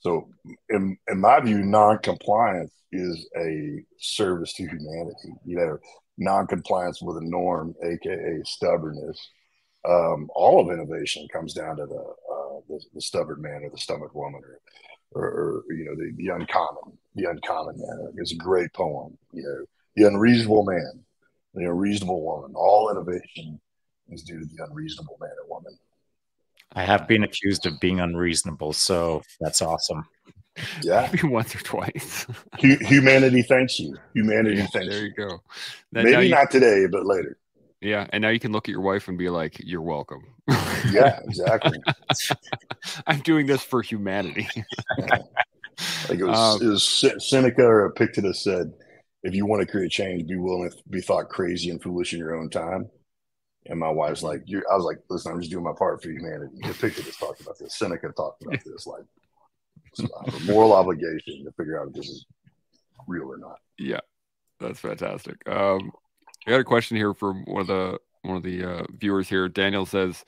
So, 0.00 0.28
in, 0.68 0.98
in 1.08 1.18
my 1.18 1.40
view, 1.40 1.64
non-compliance 1.64 2.72
is 2.92 3.26
a 3.38 3.82
service 3.98 4.52
to 4.54 4.68
humanity. 4.68 5.32
You 5.46 5.56
know, 5.56 5.78
non-compliance 6.18 7.00
with 7.00 7.16
a 7.16 7.24
norm, 7.24 7.74
aka 7.82 8.42
stubbornness, 8.44 9.30
um, 9.88 10.28
all 10.34 10.60
of 10.60 10.70
innovation 10.70 11.26
comes 11.32 11.54
down 11.54 11.78
to 11.78 11.86
the, 11.86 11.94
uh, 11.94 12.60
the, 12.68 12.84
the 12.92 13.00
stubborn 13.00 13.40
man 13.40 13.62
or 13.64 13.70
the 13.70 13.78
stomach 13.78 14.14
woman 14.14 14.42
or, 14.44 14.60
or, 15.16 15.64
or 15.68 15.74
you 15.74 15.84
know 15.84 15.94
the, 15.94 16.12
the 16.16 16.28
uncommon 16.28 16.96
the 17.14 17.28
uncommon 17.30 17.76
man. 17.78 18.12
It's 18.16 18.32
a 18.32 18.36
great 18.36 18.72
poem. 18.72 19.16
You 19.32 19.42
know 19.42 19.64
the 19.96 20.06
unreasonable 20.06 20.64
man, 20.64 21.00
the 21.54 21.64
unreasonable 21.64 22.22
woman. 22.22 22.52
All 22.54 22.90
innovation 22.90 23.60
is 24.10 24.22
due 24.22 24.38
to 24.38 24.46
the 24.46 24.64
unreasonable 24.64 25.16
man 25.20 25.30
or 25.42 25.56
woman. 25.56 25.76
I 26.72 26.84
have 26.84 27.08
been 27.08 27.24
accused 27.24 27.64
of 27.66 27.80
being 27.80 28.00
unreasonable, 28.00 28.72
so 28.74 29.22
that's 29.40 29.62
awesome. 29.62 30.06
Yeah, 30.82 31.08
Maybe 31.12 31.28
once 31.28 31.54
or 31.54 31.60
twice. 31.60 32.26
Humanity 32.58 33.42
thanks 33.42 33.78
you. 33.78 33.96
Humanity 34.14 34.56
yeah, 34.56 34.66
thanks 34.72 34.88
there 34.88 35.06
you. 35.06 35.12
There 35.16 35.24
you 35.24 35.30
go. 35.30 35.42
Now, 35.92 36.02
Maybe 36.02 36.12
now 36.12 36.20
you, 36.20 36.34
not 36.34 36.50
today, 36.50 36.86
but 36.86 37.06
later. 37.06 37.38
Yeah, 37.80 38.06
and 38.10 38.22
now 38.22 38.30
you 38.30 38.40
can 38.40 38.52
look 38.52 38.68
at 38.68 38.72
your 38.72 38.80
wife 38.80 39.08
and 39.08 39.18
be 39.18 39.28
like, 39.28 39.56
"You're 39.58 39.82
welcome." 39.82 40.22
yeah, 40.90 41.20
exactly. 41.24 41.78
I'm 43.06 43.20
doing 43.20 43.46
this 43.46 43.62
for 43.62 43.82
humanity. 43.82 44.48
like 44.98 46.18
it 46.18 46.24
was, 46.24 46.60
um, 46.60 46.66
it 46.66 46.70
was 46.70 47.04
Seneca 47.18 47.62
or 47.62 47.86
Epictetus 47.86 48.42
said, 48.42 48.72
"If 49.22 49.34
you 49.34 49.44
want 49.46 49.60
to 49.60 49.66
create 49.66 49.90
change, 49.90 50.26
be 50.26 50.36
willing 50.36 50.70
to 50.70 50.76
be 50.88 51.00
thought 51.00 51.28
crazy 51.28 51.70
and 51.70 51.82
foolish 51.82 52.12
in 52.12 52.18
your 52.18 52.34
own 52.34 52.48
time." 52.48 52.88
And 53.68 53.80
my 53.80 53.90
wife's 53.90 54.22
like, 54.22 54.42
I 54.48 54.76
was 54.76 54.84
like, 54.84 54.98
listen, 55.10 55.32
I'm 55.32 55.40
just 55.40 55.50
doing 55.50 55.64
my 55.64 55.72
part 55.76 56.00
for 56.00 56.08
humanity. 56.08 56.54
Epictetus 56.62 57.16
talked 57.16 57.40
about 57.40 57.58
this. 57.58 57.76
Seneca 57.76 58.12
talked 58.16 58.44
about 58.44 58.62
this. 58.64 58.86
Like, 58.86 59.02
a 59.98 60.40
moral 60.44 60.72
obligation 60.72 61.44
to 61.44 61.52
figure 61.56 61.80
out 61.80 61.88
if 61.88 61.94
this 61.94 62.08
is 62.08 62.26
real 63.08 63.24
or 63.24 63.38
not. 63.38 63.58
Yeah, 63.78 64.00
that's 64.60 64.78
fantastic. 64.78 65.36
Um, 65.48 65.90
I 66.46 66.50
got 66.50 66.60
a 66.60 66.64
question 66.64 66.96
here 66.96 67.12
from 67.12 67.44
one 67.46 67.62
of 67.62 67.66
the 67.66 67.98
one 68.22 68.36
of 68.36 68.42
the 68.42 68.64
uh, 68.64 68.84
viewers 68.96 69.28
here. 69.28 69.48
Daniel 69.48 69.84
says, 69.84 70.24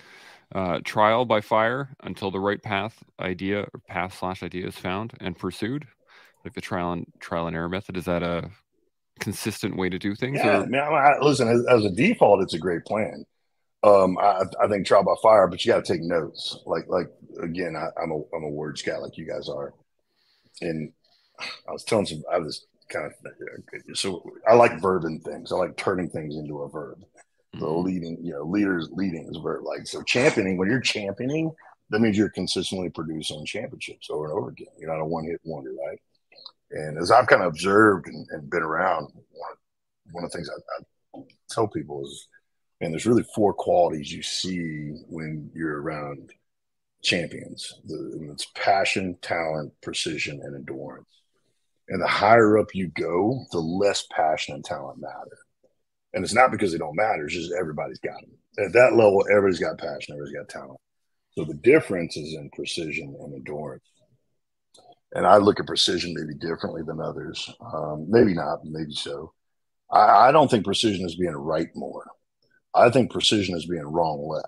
uh, 0.54 0.80
"Trial 0.84 1.24
by 1.24 1.40
fire 1.40 1.94
until 2.02 2.30
the 2.30 2.40
right 2.40 2.60
path 2.60 3.02
idea 3.20 3.60
or 3.60 3.80
path 3.86 4.18
slash 4.18 4.42
idea 4.42 4.66
is 4.66 4.76
found 4.76 5.12
and 5.20 5.38
pursued, 5.38 5.86
like 6.44 6.54
the 6.54 6.60
trial 6.60 6.92
and 6.92 7.06
trial 7.20 7.46
and 7.46 7.56
error 7.56 7.68
method. 7.68 7.96
Is 7.96 8.06
that 8.06 8.22
a 8.24 8.50
consistent 9.20 9.76
way 9.76 9.88
to 9.88 9.98
do 9.98 10.14
things? 10.16 10.38
Yeah, 10.38 10.62
or? 10.62 10.66
man. 10.66 10.92
I, 10.92 11.18
listen, 11.20 11.48
as, 11.48 11.64
as, 11.66 11.84
a 11.84 11.90
default, 11.90 12.42
it's 12.42 12.54
a 12.54 12.58
great 12.58 12.84
plan. 12.84 13.24
Um, 13.84 14.18
I, 14.18 14.42
I 14.60 14.66
think 14.66 14.86
trial 14.86 15.04
by 15.04 15.14
fire, 15.22 15.46
but 15.46 15.64
you 15.64 15.72
got 15.72 15.84
to 15.84 15.92
take 15.92 16.02
notes. 16.02 16.58
Like, 16.66 16.88
like 16.88 17.08
again, 17.40 17.76
I, 17.76 17.90
am 18.02 18.10
a 18.10 18.20
I'm 18.34 18.44
a 18.44 18.48
word 18.48 18.76
scout 18.76 19.02
like 19.02 19.16
you 19.16 19.24
guys 19.24 19.48
are, 19.48 19.72
and 20.60 20.92
I 21.68 21.72
was 21.72 21.84
telling 21.84 22.06
some 22.06 22.24
I 22.32 22.38
was 22.38 22.66
kind 22.88 23.06
of 23.06 23.98
so 23.98 24.24
I 24.48 24.54
like 24.54 24.72
verbing 24.72 25.22
things. 25.22 25.52
I 25.52 25.56
like 25.56 25.76
turning 25.76 26.08
things 26.08 26.36
into 26.36 26.62
a 26.62 26.68
verb. 26.68 27.02
The 27.52 27.60
mm-hmm. 27.60 27.86
leading, 27.86 28.18
you 28.22 28.32
know, 28.32 28.42
leaders 28.42 28.88
leading 28.92 29.26
is 29.28 29.36
a 29.36 29.40
verb. 29.40 29.64
Like 29.64 29.86
so, 29.86 30.02
championing. 30.02 30.56
When 30.56 30.68
you're 30.68 30.80
championing, 30.80 31.50
that 31.90 32.00
means 32.00 32.16
you're 32.16 32.30
consistently 32.30 32.90
producing 32.90 33.44
championships 33.46 34.10
over 34.10 34.26
and 34.26 34.34
over 34.34 34.50
again. 34.50 34.68
You're 34.78 34.90
not 34.90 35.02
a 35.02 35.06
one 35.06 35.24
hit 35.24 35.40
wonder, 35.44 35.70
right? 35.70 36.00
And 36.70 36.98
as 36.98 37.10
I've 37.10 37.26
kind 37.26 37.42
of 37.42 37.48
observed 37.48 38.06
and, 38.06 38.26
and 38.30 38.50
been 38.50 38.62
around, 38.62 39.08
one, 39.30 39.56
one 40.12 40.24
of 40.24 40.30
the 40.30 40.36
things 40.36 40.50
I, 40.50 41.18
I 41.18 41.22
tell 41.50 41.66
people 41.66 42.04
is, 42.04 42.28
and 42.80 42.92
there's 42.92 43.06
really 43.06 43.24
four 43.34 43.54
qualities 43.54 44.12
you 44.12 44.22
see 44.22 45.02
when 45.08 45.50
you're 45.54 45.80
around 45.80 46.32
champions. 47.02 47.80
The, 47.86 48.28
it's 48.32 48.46
passion, 48.54 49.16
talent, 49.22 49.72
precision, 49.80 50.40
and 50.42 50.54
endurance. 50.54 51.08
And 51.88 52.02
the 52.02 52.06
higher 52.06 52.58
up 52.58 52.74
you 52.74 52.88
go, 52.88 53.44
the 53.50 53.58
less 53.58 54.06
passion 54.12 54.54
and 54.54 54.64
talent 54.64 55.00
matter. 55.00 55.38
And 56.12 56.24
it's 56.24 56.34
not 56.34 56.50
because 56.50 56.72
they 56.72 56.78
don't 56.78 56.96
matter, 56.96 57.24
it's 57.24 57.34
just 57.34 57.52
everybody's 57.58 57.98
got 57.98 58.20
them. 58.20 58.30
At 58.64 58.72
that 58.72 58.94
level, 58.94 59.24
everybody's 59.30 59.60
got 59.60 59.78
passion, 59.78 60.14
everybody's 60.14 60.36
got 60.36 60.48
talent. 60.48 60.80
So 61.32 61.44
the 61.44 61.54
difference 61.54 62.16
is 62.16 62.34
in 62.34 62.50
precision 62.50 63.16
and 63.20 63.34
endurance. 63.34 63.84
And 65.12 65.26
I 65.26 65.38
look 65.38 65.60
at 65.60 65.66
precision 65.66 66.14
maybe 66.14 66.34
differently 66.34 66.82
than 66.82 67.00
others. 67.00 67.48
Um, 67.60 68.06
maybe 68.08 68.34
not, 68.34 68.64
maybe 68.64 68.92
so. 68.92 69.32
I, 69.90 70.28
I 70.28 70.32
don't 70.32 70.50
think 70.50 70.64
precision 70.64 71.06
is 71.06 71.16
being 71.16 71.32
right 71.32 71.68
more. 71.74 72.04
I 72.74 72.90
think 72.90 73.10
precision 73.10 73.56
is 73.56 73.66
being 73.66 73.86
wrong 73.86 74.26
less. 74.26 74.44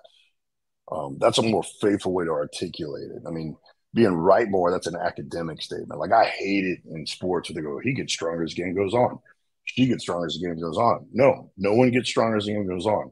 Um, 0.91 1.17
that's 1.19 1.37
a 1.37 1.43
more 1.43 1.63
faithful 1.81 2.13
way 2.13 2.25
to 2.25 2.31
articulate 2.31 3.09
it. 3.11 3.23
I 3.27 3.31
mean, 3.31 3.55
being 3.93 4.13
right 4.13 4.47
more, 4.49 4.71
that's 4.71 4.87
an 4.87 4.95
academic 4.95 5.61
statement. 5.61 5.99
Like 5.99 6.11
I 6.11 6.25
hate 6.25 6.65
it 6.65 6.79
in 6.89 7.05
sports 7.05 7.49
where 7.49 7.55
they 7.55 7.61
go, 7.61 7.79
he 7.79 7.93
gets 7.93 8.13
stronger 8.13 8.43
as 8.43 8.53
the 8.53 8.63
game 8.63 8.75
goes 8.75 8.93
on. 8.93 9.19
She 9.65 9.87
gets 9.87 10.03
stronger 10.03 10.25
as 10.25 10.37
the 10.39 10.47
game 10.47 10.59
goes 10.59 10.77
on. 10.77 11.07
No, 11.11 11.51
no 11.57 11.73
one 11.73 11.91
gets 11.91 12.09
stronger 12.09 12.37
as 12.37 12.45
the 12.45 12.53
game 12.53 12.67
goes 12.67 12.85
on. 12.85 13.11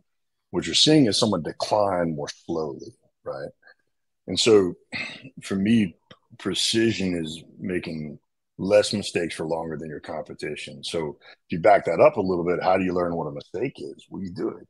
What 0.52 0.66
you're 0.66 0.76
seeing 0.76 1.06
is 1.06 1.18
someone 1.18 1.44
decline 1.44 2.16
more 2.16 2.30
slowly, 2.46 2.96
right? 3.24 3.50
And 4.28 4.40
so 4.40 4.74
for 5.44 5.56
me, 5.56 5.96
precision 6.38 7.16
is 7.16 7.44
making 7.60 8.20
less 8.58 8.94
mistakes 8.94 9.36
for 9.36 9.46
longer 9.46 9.78
than 9.78 9.90
your 9.90 10.00
competition. 10.00 10.84
So 10.84 11.18
if 11.20 11.52
you 11.52 11.60
back 11.60 11.86
that 11.86 12.00
up 12.00 12.18
a 12.18 12.22
little 12.22 12.46
bit, 12.46 12.64
how 12.64 12.78
do 12.78 12.84
you 12.84 12.94
learn 12.94 13.16
what 13.16 13.28
a 13.28 13.32
mistake 13.32 13.74
is? 13.78 14.06
Well, 14.10 14.22
you 14.22 14.32
do 14.32 14.50
it. 14.50 14.68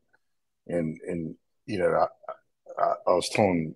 And 0.68 0.99
and 1.07 1.36
you 1.66 1.80
know, 1.80 1.89
I, 1.89 2.82
I, 2.82 2.93
I 3.07 3.14
was 3.14 3.30
telling 3.30 3.76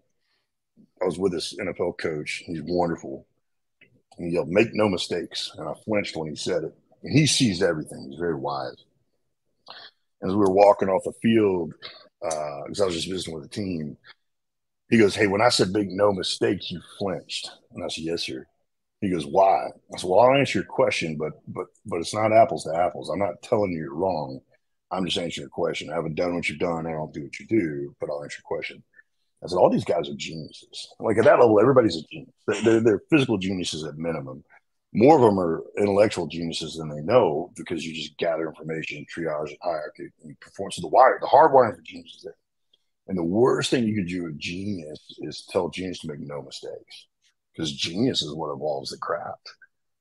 I 1.03 1.05
was 1.05 1.19
with 1.19 1.33
this 1.33 1.55
NFL 1.59 1.99
coach. 1.99 2.43
He's 2.47 2.61
wonderful. 2.63 3.27
And 4.17 4.27
he 4.27 4.35
yelled, 4.35 4.49
"Make 4.49 4.73
no 4.73 4.89
mistakes." 4.89 5.51
And 5.57 5.67
I 5.69 5.73
flinched 5.85 6.15
when 6.17 6.29
he 6.29 6.35
said 6.35 6.63
it. 6.65 6.75
And 7.03 7.13
he 7.13 7.27
sees 7.27 7.61
everything. 7.63 8.07
He's 8.09 8.19
very 8.19 8.35
wise. 8.35 8.75
And 10.21 10.31
as 10.31 10.35
we 10.35 10.41
were 10.41 10.51
walking 10.51 10.89
off 10.89 11.03
the 11.03 11.13
field, 11.21 11.73
because 12.21 12.79
uh, 12.79 12.83
I 12.83 12.85
was 12.87 12.95
just 12.95 13.09
visiting 13.09 13.33
with 13.35 13.43
the 13.43 13.49
team, 13.49 13.97
He 14.89 14.97
goes, 14.97 15.15
Hey, 15.15 15.27
when 15.27 15.41
I 15.41 15.49
said 15.49 15.71
make 15.71 15.89
no 15.89 16.13
mistakes, 16.13 16.71
you 16.71 16.81
flinched. 16.99 17.49
And 17.73 17.83
I 17.83 17.87
said, 17.89 18.03
Yes, 18.05 18.23
sir. 18.25 18.45
He 19.01 19.09
goes, 19.09 19.25
Why? 19.25 19.67
I 19.93 19.97
said, 19.97 20.09
Well, 20.09 20.21
I'll 20.21 20.35
answer 20.37 20.59
your 20.59 20.67
question, 20.67 21.17
but 21.17 21.33
but 21.47 21.67
but 21.85 21.99
it's 21.99 22.13
not 22.13 22.33
apples 22.33 22.65
to 22.65 22.75
apples. 22.75 23.09
I'm 23.09 23.19
not 23.19 23.41
telling 23.43 23.71
you 23.71 23.79
you're 23.79 23.95
wrong. 23.95 24.39
I'm 24.91 25.05
just 25.05 25.17
answering 25.17 25.43
your 25.43 25.49
question. 25.49 25.89
I 25.89 25.95
haven't 25.95 26.15
done 26.15 26.35
what 26.35 26.47
you've 26.49 26.59
done. 26.59 26.87
I 26.87 26.91
don't 26.91 27.13
do 27.13 27.23
what 27.23 27.39
you 27.39 27.47
do, 27.47 27.95
but 27.99 28.09
I'll 28.09 28.23
answer 28.23 28.41
your 28.43 28.57
question. 28.57 28.83
I 29.43 29.47
said, 29.47 29.57
all 29.57 29.69
these 29.69 29.83
guys 29.83 30.09
are 30.09 30.15
geniuses. 30.15 30.87
Like 30.99 31.17
at 31.17 31.25
that 31.25 31.39
level, 31.39 31.59
everybody's 31.59 31.97
a 31.97 32.03
genius. 32.09 32.33
They're, 32.63 32.79
they're, 32.79 33.01
physical 33.09 33.37
geniuses 33.37 33.83
at 33.83 33.97
minimum. 33.97 34.43
More 34.93 35.15
of 35.15 35.21
them 35.21 35.39
are 35.39 35.63
intellectual 35.77 36.27
geniuses 36.27 36.75
than 36.75 36.89
they 36.89 37.01
know 37.01 37.51
because 37.55 37.85
you 37.85 37.93
just 37.93 38.17
gather 38.17 38.47
information, 38.47 39.05
triage, 39.05 39.49
and 39.49 39.57
hierarchy, 39.61 40.07
and 40.23 40.39
perform. 40.39 40.71
So 40.71 40.81
the 40.81 40.87
wire, 40.87 41.17
the 41.19 41.27
hard 41.27 41.51
wiring 41.51 41.75
for 41.75 41.81
genius 41.81 42.15
is 42.17 42.23
there. 42.23 42.35
And 43.07 43.17
the 43.17 43.23
worst 43.23 43.69
thing 43.69 43.85
you 43.85 43.95
can 43.95 44.05
do 44.05 44.23
with 44.23 44.39
genius 44.39 44.99
is 45.19 45.45
tell 45.49 45.69
genius 45.69 45.99
to 45.99 46.07
make 46.07 46.19
no 46.19 46.41
mistakes 46.41 47.07
because 47.53 47.71
genius 47.73 48.21
is 48.21 48.33
what 48.33 48.53
evolves 48.53 48.91
the 48.91 48.97
craft. 48.97 49.49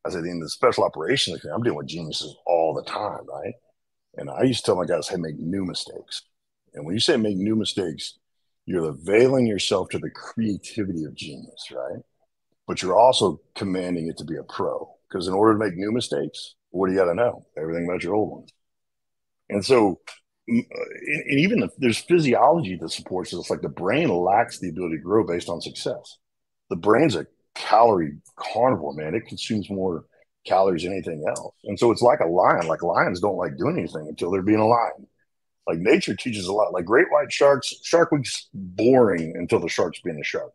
I 0.04 0.10
said, 0.10 0.24
in 0.24 0.40
the 0.40 0.48
special 0.48 0.84
operations, 0.84 1.44
I'm 1.44 1.62
dealing 1.62 1.78
with 1.78 1.86
geniuses 1.86 2.34
all 2.46 2.74
the 2.74 2.82
time, 2.84 3.26
right? 3.26 3.54
And 4.16 4.30
I 4.30 4.42
used 4.42 4.64
to 4.64 4.66
tell 4.66 4.76
my 4.76 4.84
guys, 4.84 5.08
hey, 5.08 5.16
make 5.16 5.38
new 5.38 5.64
mistakes. 5.64 6.22
And 6.74 6.84
when 6.84 6.94
you 6.94 7.00
say 7.00 7.16
make 7.16 7.36
new 7.36 7.56
mistakes, 7.56 8.18
you're 8.66 8.90
availing 8.90 9.46
yourself 9.46 9.88
to 9.90 9.98
the 9.98 10.10
creativity 10.10 11.04
of 11.04 11.14
genius, 11.14 11.70
right? 11.72 12.02
But 12.66 12.80
you're 12.80 12.98
also 12.98 13.40
commanding 13.54 14.08
it 14.08 14.16
to 14.18 14.24
be 14.24 14.36
a 14.36 14.42
pro. 14.44 14.88
Because 15.08 15.28
in 15.28 15.34
order 15.34 15.52
to 15.52 15.58
make 15.58 15.76
new 15.76 15.92
mistakes, 15.92 16.54
what 16.70 16.86
do 16.86 16.92
you 16.92 16.98
got 16.98 17.06
to 17.06 17.14
know? 17.14 17.44
Everything 17.58 17.84
about 17.84 18.02
your 18.02 18.14
old 18.14 18.30
ones. 18.30 18.52
And 19.50 19.64
so, 19.64 20.00
uh, 20.48 20.54
and 20.54 21.38
even 21.38 21.60
the, 21.60 21.68
there's 21.78 21.98
physiology 21.98 22.76
that 22.80 22.90
supports 22.90 23.30
this. 23.30 23.50
Like 23.50 23.60
the 23.60 23.68
brain 23.68 24.08
lacks 24.08 24.58
the 24.58 24.70
ability 24.70 24.96
to 24.96 25.02
grow 25.02 25.26
based 25.26 25.48
on 25.48 25.60
success. 25.60 26.18
The 26.70 26.76
brain's 26.76 27.16
a 27.16 27.26
calorie 27.54 28.16
carnivore, 28.36 28.94
man. 28.94 29.14
It 29.14 29.26
consumes 29.26 29.68
more 29.68 30.04
calories 30.46 30.84
than 30.84 30.92
anything 30.92 31.24
else. 31.28 31.54
And 31.64 31.78
so 31.78 31.90
it's 31.90 32.02
like 32.02 32.20
a 32.20 32.26
lion. 32.26 32.66
Like 32.66 32.82
lions 32.82 33.20
don't 33.20 33.36
like 33.36 33.58
doing 33.58 33.78
anything 33.78 34.06
until 34.08 34.30
they're 34.30 34.42
being 34.42 34.58
a 34.58 34.66
lion. 34.66 35.06
Like 35.66 35.78
nature 35.78 36.16
teaches 36.16 36.46
a 36.46 36.52
lot. 36.52 36.72
Like 36.72 36.84
great 36.84 37.10
white 37.10 37.32
sharks, 37.32 37.72
Shark 37.82 38.10
Week's 38.10 38.48
boring 38.52 39.34
until 39.36 39.60
the 39.60 39.68
shark's 39.68 40.00
being 40.00 40.18
a 40.20 40.24
shark. 40.24 40.52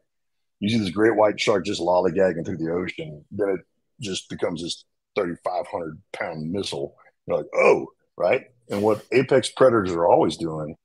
You 0.59 0.69
see 0.69 0.79
this 0.79 0.89
great 0.89 1.15
white 1.15 1.39
shark 1.39 1.65
just 1.65 1.81
lollygagging 1.81 2.45
through 2.45 2.57
the 2.57 2.71
ocean, 2.71 3.23
then 3.31 3.49
it 3.49 3.59
just 4.01 4.29
becomes 4.29 4.63
this 4.63 4.85
3,500 5.15 6.01
pound 6.13 6.51
missile. 6.51 6.95
You're 7.25 7.37
like, 7.37 7.47
oh, 7.55 7.87
right. 8.17 8.45
And 8.69 8.81
what 8.81 9.05
apex 9.11 9.49
predators 9.49 9.91
are 9.91 10.07
always 10.07 10.37
doing 10.37 10.75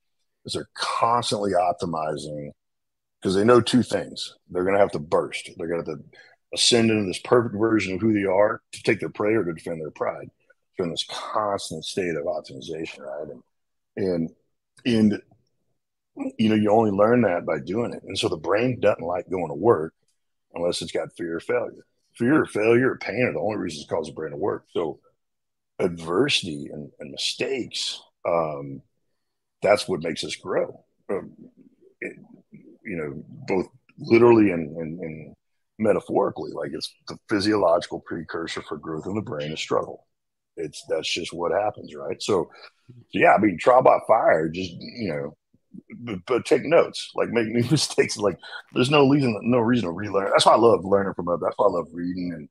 is 0.45 0.53
they're 0.53 0.69
constantly 0.75 1.51
optimizing 1.51 2.51
because 3.21 3.35
they 3.35 3.43
know 3.43 3.61
two 3.61 3.83
things. 3.83 4.35
They're 4.49 4.63
going 4.63 4.75
to 4.75 4.81
have 4.81 4.91
to 4.91 4.99
burst. 4.99 5.49
They're 5.57 5.67
going 5.67 5.83
to 5.83 5.91
have 5.91 5.99
to 5.99 6.05
ascend 6.53 6.91
into 6.91 7.05
this 7.05 7.19
perfect 7.19 7.55
version 7.55 7.95
of 7.95 8.01
who 8.01 8.13
they 8.13 8.25
are 8.25 8.61
to 8.73 8.83
take 8.83 8.99
their 8.99 9.09
prey 9.09 9.33
or 9.33 9.43
to 9.43 9.53
defend 9.53 9.81
their 9.81 9.91
pride. 9.91 10.29
They're 10.77 10.85
in 10.85 10.91
this 10.91 11.05
constant 11.09 11.85
state 11.85 12.15
of 12.15 12.25
optimization, 12.25 12.99
right? 12.99 13.29
And 13.29 13.41
and 13.95 14.29
and 14.85 15.21
you 16.37 16.49
know 16.49 16.55
you 16.55 16.71
only 16.71 16.91
learn 16.91 17.21
that 17.21 17.45
by 17.45 17.59
doing 17.59 17.93
it. 17.93 18.03
And 18.03 18.17
so 18.17 18.29
the 18.29 18.37
brain 18.37 18.79
doesn't 18.79 19.03
like 19.03 19.29
going 19.29 19.49
to 19.49 19.55
work 19.55 19.93
unless 20.53 20.81
it's 20.81 20.91
got 20.91 21.15
fear 21.15 21.37
of 21.37 21.43
failure. 21.43 21.85
Fear 22.15 22.43
of 22.43 22.51
failure 22.51 22.91
or 22.91 22.97
pain 22.97 23.23
are 23.23 23.33
the 23.33 23.39
only 23.39 23.57
reasons 23.57 23.87
cause 23.89 24.07
the 24.07 24.13
brain 24.13 24.31
to 24.31 24.37
work. 24.37 24.65
So 24.71 24.99
adversity 25.79 26.69
and, 26.71 26.91
and 26.99 27.11
mistakes, 27.11 27.99
um, 28.27 28.81
that's 29.61 29.87
what 29.87 30.03
makes 30.03 30.23
us 30.23 30.35
grow. 30.35 30.83
Um, 31.09 31.31
it, 32.01 32.13
you 32.51 32.97
know, 32.97 33.23
both 33.47 33.67
literally 33.97 34.51
and, 34.51 34.75
and, 34.77 34.99
and 34.99 35.35
metaphorically, 35.79 36.51
like 36.51 36.71
it's 36.73 36.93
the 37.07 37.17
physiological 37.29 37.99
precursor 38.01 38.61
for 38.61 38.77
growth 38.77 39.07
in 39.07 39.15
the 39.15 39.21
brain 39.21 39.51
is 39.51 39.59
struggle. 39.59 40.05
It's 40.55 40.83
that's 40.87 41.11
just 41.11 41.33
what 41.33 41.51
happens, 41.51 41.95
right? 41.95 42.21
So, 42.21 42.49
yeah, 43.11 43.33
I 43.33 43.37
mean, 43.39 43.57
trial 43.57 43.81
by 43.81 43.99
fire, 44.07 44.49
just 44.49 44.71
you 44.71 45.09
know, 45.09 45.37
but, 45.99 46.19
but, 46.27 46.45
take 46.45 46.63
notes, 46.63 47.11
like 47.15 47.29
make 47.29 47.47
new 47.47 47.67
mistakes. 47.71 48.17
Like 48.17 48.37
there's 48.73 48.91
no 48.91 49.09
reason, 49.09 49.39
no 49.43 49.59
reason 49.59 49.85
to 49.85 49.91
relearn. 49.91 50.29
That's 50.31 50.45
why 50.45 50.53
I 50.53 50.57
love 50.57 50.85
learning 50.85 51.13
from 51.15 51.29
others. 51.29 51.41
That's 51.43 51.57
why 51.57 51.67
I 51.67 51.71
love 51.71 51.87
reading 51.91 52.31
and 52.35 52.49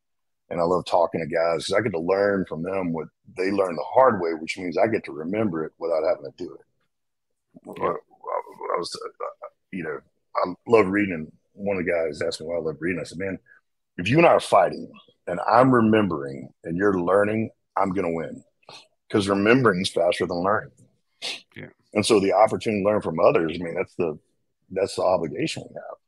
and 0.53 0.61
I 0.61 0.65
love 0.65 0.85
talking 0.85 1.21
to 1.21 1.27
guys 1.27 1.65
because 1.65 1.73
I 1.73 1.81
get 1.81 1.93
to 1.93 1.99
learn 1.99 2.45
from 2.47 2.63
them 2.63 2.93
what 2.93 3.09
they 3.39 3.51
learn 3.51 3.75
the 3.75 3.85
hard 3.87 4.21
way, 4.21 4.35
which 4.35 4.59
means 4.59 4.77
I 4.77 4.87
get 4.87 5.03
to 5.05 5.13
remember 5.13 5.65
it 5.65 5.73
without 5.79 6.03
having 6.07 6.31
to 6.31 6.45
do 6.45 6.55
it. 6.55 6.61
Yeah. 7.79 7.85
I, 7.85 7.89
I 7.89 8.79
was, 8.79 8.95
uh, 9.03 9.49
you 9.71 9.83
know, 9.83 9.99
I 10.37 10.53
love 10.67 10.89
reading. 10.89 11.15
And 11.15 11.33
one 11.55 11.79
of 11.79 11.87
the 11.87 11.91
guys 11.91 12.21
asked 12.21 12.41
me 12.41 12.47
why 12.47 12.57
I 12.57 12.61
love 12.61 12.77
reading. 12.81 13.01
I 13.01 13.05
said, 13.05 13.19
man, 13.19 13.39
if 13.97 14.09
you 14.09 14.19
and 14.19 14.27
I 14.27 14.33
are 14.33 14.41
fighting 14.41 14.93
and 15.27 15.41
I'm 15.49 15.73
remembering 15.73 16.51
and 16.65 16.77
you're 16.77 17.01
learning, 17.01 17.49
I'm 17.77 17.91
going 17.91 18.07
to 18.07 18.15
win 18.15 18.45
because 19.09 19.29
remembering 19.29 19.81
is 19.81 19.91
faster 19.91 20.27
than 20.27 20.43
learning. 20.43 20.73
Yeah. 21.57 21.69
And 21.95 22.05
so 22.05 22.21
the 22.21 22.33
opportunity 22.33 22.83
to 22.83 22.89
learn 22.89 23.03
from 23.03 23.21
others, 23.21 23.59
I 23.61 23.65
mean, 23.65 23.75
that's 23.75 23.95
the, 23.95 24.19
that's 24.71 24.97
the 24.97 25.03
obligation 25.03 25.65
we 25.69 25.75
have. 25.75 25.99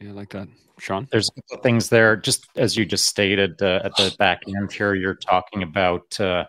Yeah, 0.00 0.10
I 0.10 0.12
like 0.12 0.30
that. 0.30 0.48
Shaun? 0.78 1.08
There's 1.10 1.30
things 1.62 1.88
there, 1.88 2.16
just 2.16 2.46
as 2.56 2.76
you 2.76 2.86
just 2.86 3.06
stated 3.06 3.60
uh, 3.62 3.80
at 3.84 3.96
the 3.96 4.14
back 4.18 4.42
end 4.46 4.72
here, 4.72 4.94
you're 4.94 5.14
talking 5.14 5.62
about 5.62 6.18
uh, 6.20 6.44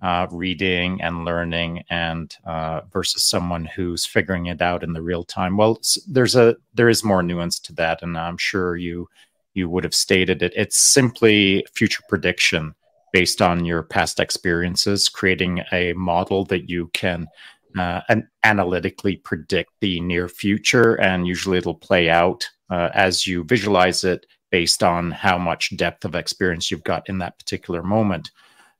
uh, 0.00 0.26
reading 0.30 1.00
and 1.02 1.24
learning 1.24 1.82
and 1.90 2.36
uh, 2.44 2.82
versus 2.92 3.24
someone 3.24 3.64
who's 3.64 4.06
figuring 4.06 4.46
it 4.46 4.62
out 4.62 4.82
in 4.82 4.92
the 4.92 5.02
real 5.02 5.24
time. 5.24 5.56
Well, 5.56 5.80
there's 6.06 6.36
a 6.36 6.56
there 6.74 6.88
is 6.88 7.02
more 7.02 7.22
nuance 7.22 7.58
to 7.60 7.72
that, 7.74 8.02
and 8.02 8.16
I'm 8.16 8.38
sure 8.38 8.76
you 8.76 9.08
you 9.54 9.68
would 9.68 9.84
have 9.84 9.94
stated 9.94 10.42
it. 10.42 10.52
It's 10.54 10.78
simply 10.78 11.66
future 11.74 12.02
prediction 12.08 12.74
based 13.14 13.40
on 13.40 13.64
your 13.64 13.84
past 13.84 14.18
experiences, 14.18 15.08
creating 15.08 15.62
a 15.70 15.92
model 15.92 16.44
that 16.44 16.68
you 16.68 16.88
can 16.88 17.28
uh, 17.78 18.00
an 18.08 18.28
analytically 18.42 19.16
predict 19.16 19.70
the 19.80 20.00
near 20.00 20.28
future, 20.28 21.00
and 21.00 21.24
usually 21.24 21.58
it'll 21.58 21.76
play 21.76 22.10
out 22.10 22.44
uh, 22.70 22.90
as 22.92 23.24
you 23.24 23.44
visualize 23.44 24.02
it 24.02 24.26
based 24.50 24.82
on 24.82 25.12
how 25.12 25.38
much 25.38 25.76
depth 25.76 26.04
of 26.04 26.16
experience 26.16 26.72
you've 26.72 26.82
got 26.82 27.08
in 27.08 27.18
that 27.18 27.38
particular 27.38 27.84
moment. 27.84 28.32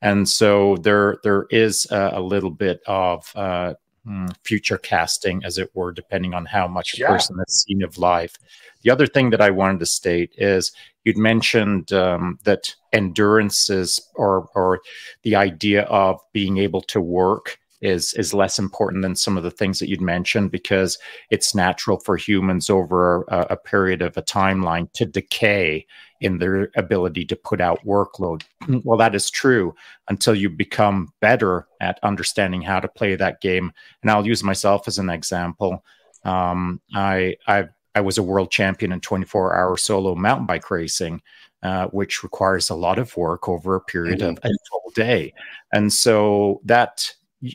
And 0.03 0.28
so 0.28 0.78
there 0.78 1.18
there 1.22 1.47
is 1.51 1.87
a, 1.93 2.14
a 2.14 2.20
little 2.20 2.51
bit 2.51 2.80
of 2.89 3.30
uh, 3.37 3.74
hmm, 4.05 4.27
future 4.45 4.79
casting, 4.79 5.45
as 5.45 5.59
it 5.59 5.71
were, 5.75 5.93
depending 5.93 6.35
on 6.35 6.47
how 6.47 6.69
much 6.69 6.99
yeah. 6.99 7.07
a 7.07 7.09
person 7.11 7.37
has 7.39 7.63
seen 7.63 7.83
of 7.83 7.99
life. 7.99 8.37
The 8.83 8.91
other 8.91 9.07
thing 9.07 9.31
that 9.31 9.41
I 9.41 9.51
wanted 9.51 9.81
to 9.81 9.87
state 9.87 10.33
is 10.37 10.73
you'd 11.05 11.17
mentioned 11.17 11.93
um, 11.93 12.39
that 12.45 12.75
endurance 12.93 13.71
is, 13.71 14.01
or 14.15 14.49
or 14.55 14.81
the 15.23 15.37
idea 15.37 15.83
of 15.85 16.21
being 16.33 16.59
able 16.59 16.83
to 16.83 17.01
work 17.01 17.59
is 17.85 18.14
is 18.14 18.32
less 18.32 18.59
important 18.59 19.03
than 19.03 19.14
some 19.14 19.37
of 19.37 19.43
the 19.43 19.51
things 19.51 19.78
that 19.78 19.89
you'd 19.89 20.01
mentioned 20.01 20.51
because 20.51 20.99
it's 21.30 21.55
natural 21.55 21.99
for 21.99 22.16
humans 22.16 22.70
over 22.70 23.24
a, 23.28 23.47
a 23.51 23.57
period 23.57 24.01
of 24.01 24.16
a 24.16 24.22
timeline 24.22 24.91
to 24.95 25.05
decay 25.05 25.87
in 26.20 26.39
their 26.39 26.70
ability 26.76 27.26
to 27.26 27.37
put 27.37 27.61
out 27.61 27.85
workload. 27.85 28.43
well, 28.85 28.97
that 28.97 29.14
is 29.14 29.30
true 29.30 29.74
until 30.09 30.35
you 30.35 30.49
become 30.49 31.12
better 31.20 31.68
at 31.80 32.01
understanding 32.03 32.62
how 32.62 32.80
to 32.80 32.89
play 32.89 33.14
that 33.14 33.43
game. 33.43 33.70
And 34.01 34.11
I'll 34.11 34.26
use 34.26 34.43
myself 34.43 34.89
as 34.89 34.99
an 34.99 35.11
example. 35.11 35.85
Um, 36.24 36.80
I 36.95 37.37
I 37.47 37.68
I 37.95 38.01
was 38.01 38.16
a 38.16 38.22
world 38.22 38.51
champion 38.51 38.93
in 38.93 39.01
24 39.01 39.55
hour 39.55 39.76
solo 39.76 40.14
mountain 40.14 40.47
bike 40.47 40.70
racing. 40.70 41.22
Uh, 41.62 41.87
which 41.93 42.22
requires 42.22 42.68
a 42.68 42.74
lot 42.74 42.99
of 42.99 43.16
work 43.16 43.49
over 43.49 43.74
a 43.74 43.80
period 43.80 44.18
mm-hmm. 44.18 44.32
of 44.32 44.39
a 44.45 44.51
full 44.70 44.93
day. 44.95 45.32
And 45.72 45.91
so 45.91 46.61
that 46.66 47.11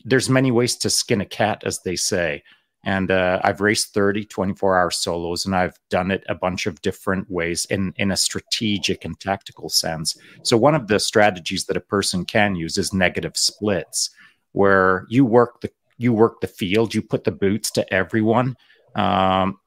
there's 0.05 0.29
many 0.29 0.51
ways 0.51 0.75
to 0.77 0.89
skin 0.89 1.21
a 1.21 1.25
cat, 1.25 1.63
as 1.65 1.81
they 1.81 1.95
say. 1.95 2.43
And 2.85 3.11
uh, 3.11 3.41
I've 3.43 3.59
raced 3.59 3.93
30 3.93 4.25
24 4.25 4.77
hour 4.77 4.91
solos, 4.91 5.45
and 5.45 5.53
I've 5.53 5.77
done 5.89 6.11
it 6.11 6.23
a 6.29 6.35
bunch 6.35 6.65
of 6.65 6.81
different 6.81 7.29
ways 7.29 7.65
in, 7.65 7.93
in 7.97 8.11
a 8.11 8.17
strategic 8.17 9.03
and 9.03 9.19
tactical 9.19 9.67
sense. 9.67 10.17
So, 10.43 10.55
one 10.55 10.75
of 10.75 10.87
the 10.87 10.99
strategies 10.99 11.65
that 11.65 11.75
a 11.75 11.81
person 11.81 12.23
can 12.23 12.55
use 12.55 12.77
is 12.77 12.93
negative 12.93 13.35
splits, 13.35 14.11
where 14.53 15.05
you 15.09 15.25
work 15.25 15.59
the 15.59 15.69
you 15.97 16.13
work 16.13 16.39
the 16.39 16.47
field, 16.47 16.93
you 16.93 17.01
put 17.01 17.25
the 17.25 17.31
boots 17.31 17.69
to 17.71 17.93
everyone, 17.93 18.55
um, 18.95 19.59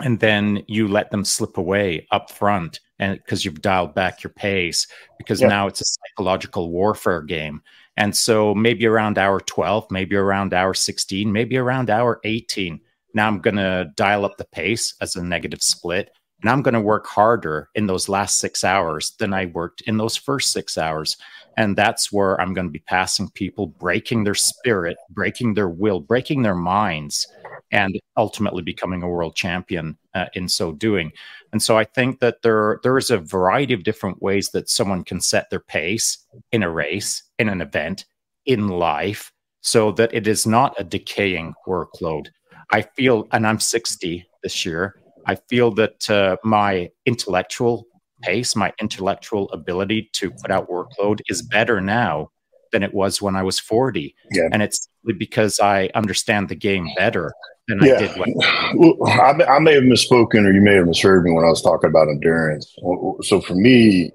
and 0.00 0.20
then 0.20 0.62
you 0.68 0.88
let 0.88 1.10
them 1.10 1.24
slip 1.24 1.56
away 1.56 2.06
up 2.10 2.30
front 2.30 2.80
and 2.98 3.18
because 3.18 3.44
you've 3.44 3.62
dialed 3.62 3.94
back 3.94 4.22
your 4.22 4.32
pace 4.32 4.86
because 5.18 5.40
now 5.40 5.66
it's 5.66 5.80
a 5.80 5.84
psychological 5.84 6.70
warfare 6.70 7.22
game 7.22 7.62
and 7.98 8.16
so 8.16 8.54
maybe 8.54 8.86
around 8.86 9.18
hour 9.18 9.40
12, 9.40 9.90
maybe 9.90 10.14
around 10.14 10.54
hour 10.54 10.72
16, 10.72 11.32
maybe 11.32 11.56
around 11.56 11.90
hour 11.90 12.20
18, 12.22 12.80
now 13.12 13.26
I'm 13.26 13.40
going 13.40 13.56
to 13.56 13.90
dial 13.96 14.24
up 14.24 14.36
the 14.36 14.44
pace 14.44 14.94
as 15.00 15.16
a 15.16 15.24
negative 15.24 15.60
split. 15.60 16.12
And 16.40 16.48
I'm 16.48 16.62
going 16.62 16.74
to 16.74 16.80
work 16.80 17.08
harder 17.08 17.68
in 17.74 17.88
those 17.88 18.08
last 18.08 18.38
six 18.38 18.62
hours 18.62 19.16
than 19.18 19.34
I 19.34 19.46
worked 19.46 19.80
in 19.80 19.96
those 19.96 20.16
first 20.16 20.52
six 20.52 20.78
hours. 20.78 21.16
And 21.56 21.74
that's 21.74 22.12
where 22.12 22.40
I'm 22.40 22.54
going 22.54 22.68
to 22.68 22.72
be 22.72 22.78
passing 22.78 23.30
people, 23.30 23.66
breaking 23.66 24.22
their 24.22 24.36
spirit, 24.36 24.96
breaking 25.10 25.54
their 25.54 25.68
will, 25.68 25.98
breaking 25.98 26.42
their 26.42 26.54
minds 26.54 27.26
and 27.72 27.98
ultimately 28.16 28.62
becoming 28.62 29.02
a 29.02 29.08
world 29.08 29.34
champion 29.34 29.98
uh, 30.14 30.26
in 30.34 30.48
so 30.48 30.70
doing. 30.70 31.10
And 31.52 31.62
so 31.62 31.78
I 31.78 31.84
think 31.84 32.20
that 32.20 32.42
there 32.42 32.78
there 32.82 32.98
is 32.98 33.10
a 33.10 33.18
variety 33.18 33.74
of 33.74 33.84
different 33.84 34.22
ways 34.22 34.50
that 34.50 34.68
someone 34.68 35.04
can 35.04 35.20
set 35.20 35.50
their 35.50 35.60
pace 35.60 36.18
in 36.52 36.62
a 36.62 36.70
race, 36.70 37.22
in 37.38 37.48
an 37.48 37.60
event, 37.60 38.04
in 38.44 38.68
life, 38.68 39.32
so 39.60 39.92
that 39.92 40.12
it 40.12 40.26
is 40.26 40.46
not 40.46 40.74
a 40.78 40.84
decaying 40.84 41.54
workload. 41.66 42.26
I 42.70 42.82
feel, 42.82 43.26
and 43.32 43.46
I'm 43.46 43.60
60 43.60 44.26
this 44.42 44.66
year. 44.66 44.94
I 45.26 45.36
feel 45.48 45.70
that 45.72 46.08
uh, 46.10 46.36
my 46.44 46.90
intellectual 47.06 47.86
pace, 48.22 48.54
my 48.54 48.72
intellectual 48.80 49.50
ability 49.50 50.10
to 50.14 50.30
put 50.30 50.50
out 50.50 50.68
workload 50.68 51.20
is 51.28 51.42
better 51.42 51.80
now 51.80 52.30
than 52.72 52.82
it 52.82 52.92
was 52.92 53.22
when 53.22 53.36
I 53.36 53.42
was 53.42 53.58
40. 53.58 54.14
Yeah. 54.32 54.48
And 54.52 54.62
it's 54.62 54.88
because 55.16 55.60
I 55.60 55.90
understand 55.94 56.48
the 56.48 56.54
game 56.54 56.88
better 56.96 57.32
than 57.68 57.80
yeah. 57.82 57.94
I 57.94 57.98
did. 57.98 58.34
Well, 58.74 58.96
I, 59.06 59.32
I 59.44 59.58
may 59.60 59.74
have 59.74 59.84
misspoken 59.84 60.46
or 60.46 60.52
you 60.52 60.60
may 60.60 60.74
have 60.74 60.86
misheard 60.86 61.24
me 61.24 61.32
when 61.32 61.44
I 61.44 61.48
was 61.48 61.62
talking 61.62 61.88
about 61.88 62.08
endurance. 62.08 62.74
So 63.22 63.40
for 63.40 63.54
me, 63.54 64.10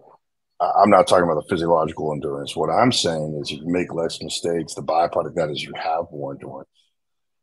I'm 0.60 0.90
not 0.90 1.08
talking 1.08 1.24
about 1.24 1.42
the 1.42 1.50
physiological 1.50 2.14
endurance. 2.14 2.56
What 2.56 2.70
I'm 2.70 2.92
saying 2.92 3.40
is 3.42 3.52
you 3.52 3.62
make 3.66 3.94
less 3.94 4.22
mistakes. 4.22 4.74
The 4.76 4.84
byproduct 4.84 5.28
of 5.28 5.36
that 5.36 5.50
is 5.50 5.64
you 5.64 5.74
have 5.76 6.06
more 6.12 6.34
endurance. 6.34 6.70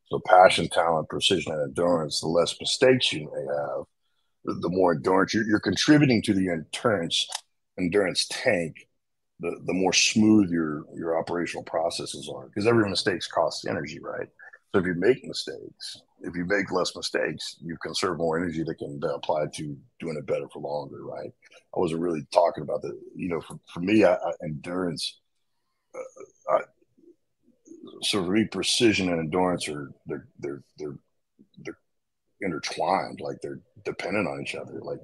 So 0.06 0.20
passion, 0.26 0.68
talent, 0.68 1.08
precision, 1.08 1.52
and 1.52 1.62
endurance, 1.62 2.20
the 2.20 2.28
less 2.28 2.54
mistakes 2.60 3.12
you 3.12 3.30
may 3.32 3.54
have, 3.54 3.84
the, 4.44 4.60
the 4.60 4.70
more 4.70 4.92
endurance 4.92 5.34
you're, 5.34 5.44
you're 5.44 5.60
contributing 5.60 6.22
to 6.22 6.34
the 6.34 6.48
endurance 6.50 7.28
endurance 7.78 8.26
tank 8.30 8.86
the, 9.40 9.58
the 9.66 9.72
more 9.72 9.92
smooth 9.92 10.50
your 10.50 10.84
your 10.94 11.18
operational 11.18 11.64
processes 11.64 12.30
are 12.34 12.46
because 12.46 12.66
every 12.66 12.88
mistakes 12.88 13.26
costs 13.26 13.66
energy 13.66 13.98
right 14.00 14.28
so 14.72 14.80
if 14.80 14.86
you 14.86 14.94
make 14.94 15.24
mistakes 15.24 16.02
if 16.22 16.34
you 16.36 16.44
make 16.44 16.70
less 16.70 16.94
mistakes 16.94 17.56
you 17.60 17.76
conserve 17.82 18.18
more 18.18 18.38
energy 18.38 18.62
that 18.62 18.78
can 18.78 18.98
be 18.98 19.06
applied 19.14 19.52
to 19.52 19.76
doing 19.98 20.16
it 20.16 20.26
better 20.26 20.48
for 20.52 20.60
longer 20.60 21.04
right 21.04 21.32
i 21.76 21.78
wasn't 21.78 22.00
really 22.00 22.26
talking 22.32 22.62
about 22.62 22.82
the 22.82 22.98
you 23.14 23.28
know 23.28 23.40
for, 23.40 23.58
for 23.72 23.80
me 23.80 24.04
I, 24.04 24.14
I, 24.14 24.32
endurance 24.44 25.20
uh, 25.94 26.54
I, 26.54 26.60
so 28.02 28.24
for 28.24 28.32
me 28.32 28.44
precision 28.44 29.10
and 29.10 29.20
endurance 29.20 29.68
are 29.68 29.90
they're 30.06 30.26
they're 30.38 30.62
they're 30.78 30.98
they're 31.64 31.78
intertwined 32.40 33.20
like 33.20 33.36
they're 33.42 33.60
dependent 33.84 34.26
on 34.26 34.40
each 34.42 34.54
other 34.54 34.80
like 34.82 35.00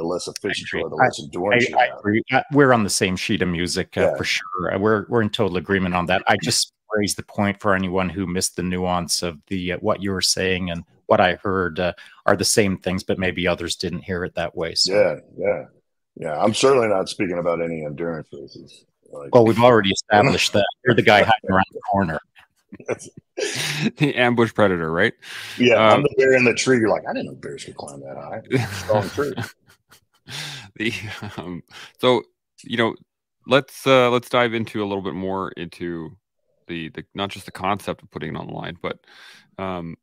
the 0.00 0.06
less 0.06 0.26
efficient 0.28 0.66
you 0.72 0.86
are, 0.86 0.88
the 0.88 0.96
less 0.96 1.20
endurance 1.22 1.66
I, 1.76 1.82
I, 1.82 1.98
agree. 1.98 2.22
We're 2.52 2.72
on 2.72 2.84
the 2.84 2.90
same 2.90 3.16
sheet 3.16 3.42
of 3.42 3.48
music 3.48 3.96
uh, 3.98 4.00
yeah. 4.00 4.16
for 4.16 4.24
sure. 4.24 4.74
Uh, 4.74 4.78
we're 4.78 5.04
we're 5.08 5.20
in 5.20 5.28
total 5.28 5.58
agreement 5.58 5.94
on 5.94 6.06
that. 6.06 6.22
I 6.26 6.38
just 6.42 6.72
raised 6.94 7.16
the 7.16 7.22
point 7.22 7.60
for 7.60 7.74
anyone 7.74 8.08
who 8.08 8.26
missed 8.26 8.56
the 8.56 8.62
nuance 8.62 9.22
of 9.22 9.38
the 9.46 9.72
uh, 9.72 9.78
what 9.78 10.02
you 10.02 10.10
were 10.10 10.20
saying 10.20 10.70
and 10.70 10.84
what 11.06 11.20
I 11.20 11.34
heard 11.34 11.80
uh, 11.80 11.92
are 12.26 12.36
the 12.36 12.44
same 12.44 12.78
things, 12.78 13.02
but 13.02 13.18
maybe 13.18 13.46
others 13.46 13.76
didn't 13.76 14.02
hear 14.02 14.24
it 14.24 14.34
that 14.36 14.56
way. 14.56 14.74
So. 14.74 14.94
Yeah, 14.94 15.16
yeah, 15.36 15.64
yeah. 16.16 16.40
I'm 16.40 16.54
certainly 16.54 16.88
not 16.88 17.08
speaking 17.08 17.38
about 17.38 17.60
any 17.60 17.84
endurance 17.84 18.28
races. 18.32 18.84
Like, 19.10 19.34
well, 19.34 19.44
we've 19.44 19.58
already 19.58 19.90
established 19.92 20.52
that 20.52 20.66
you're 20.84 20.94
the 20.94 21.02
guy 21.02 21.22
hiding 21.22 21.50
around 21.50 21.64
the 21.72 21.80
corner. 21.90 22.20
the 23.98 24.14
ambush 24.14 24.54
predator, 24.54 24.90
right? 24.92 25.12
Yeah, 25.58 25.74
um, 25.74 25.94
I'm 25.94 26.02
the 26.02 26.14
bear 26.16 26.34
in 26.34 26.44
the 26.44 26.54
tree. 26.54 26.78
You're 26.78 26.90
like, 26.90 27.02
I 27.08 27.12
didn't 27.12 27.26
know 27.26 27.34
bears 27.34 27.64
could 27.64 27.76
climb 27.76 28.00
that 28.00 28.16
high. 28.16 28.42
Strong 28.84 29.08
tree. 29.10 29.34
the 30.76 30.92
um, 31.36 31.62
so 31.98 32.22
you 32.62 32.76
know 32.76 32.94
let's 33.46 33.86
uh 33.86 34.10
let's 34.10 34.28
dive 34.28 34.54
into 34.54 34.82
a 34.82 34.86
little 34.86 35.02
bit 35.02 35.14
more 35.14 35.50
into 35.52 36.16
the 36.70 36.88
the 36.90 37.04
not 37.14 37.28
just 37.28 37.44
the 37.44 37.52
concept 37.52 38.02
of 38.02 38.10
putting 38.10 38.34
it 38.34 38.38
online 38.38 38.78
but 38.80 38.98
um 39.58 39.96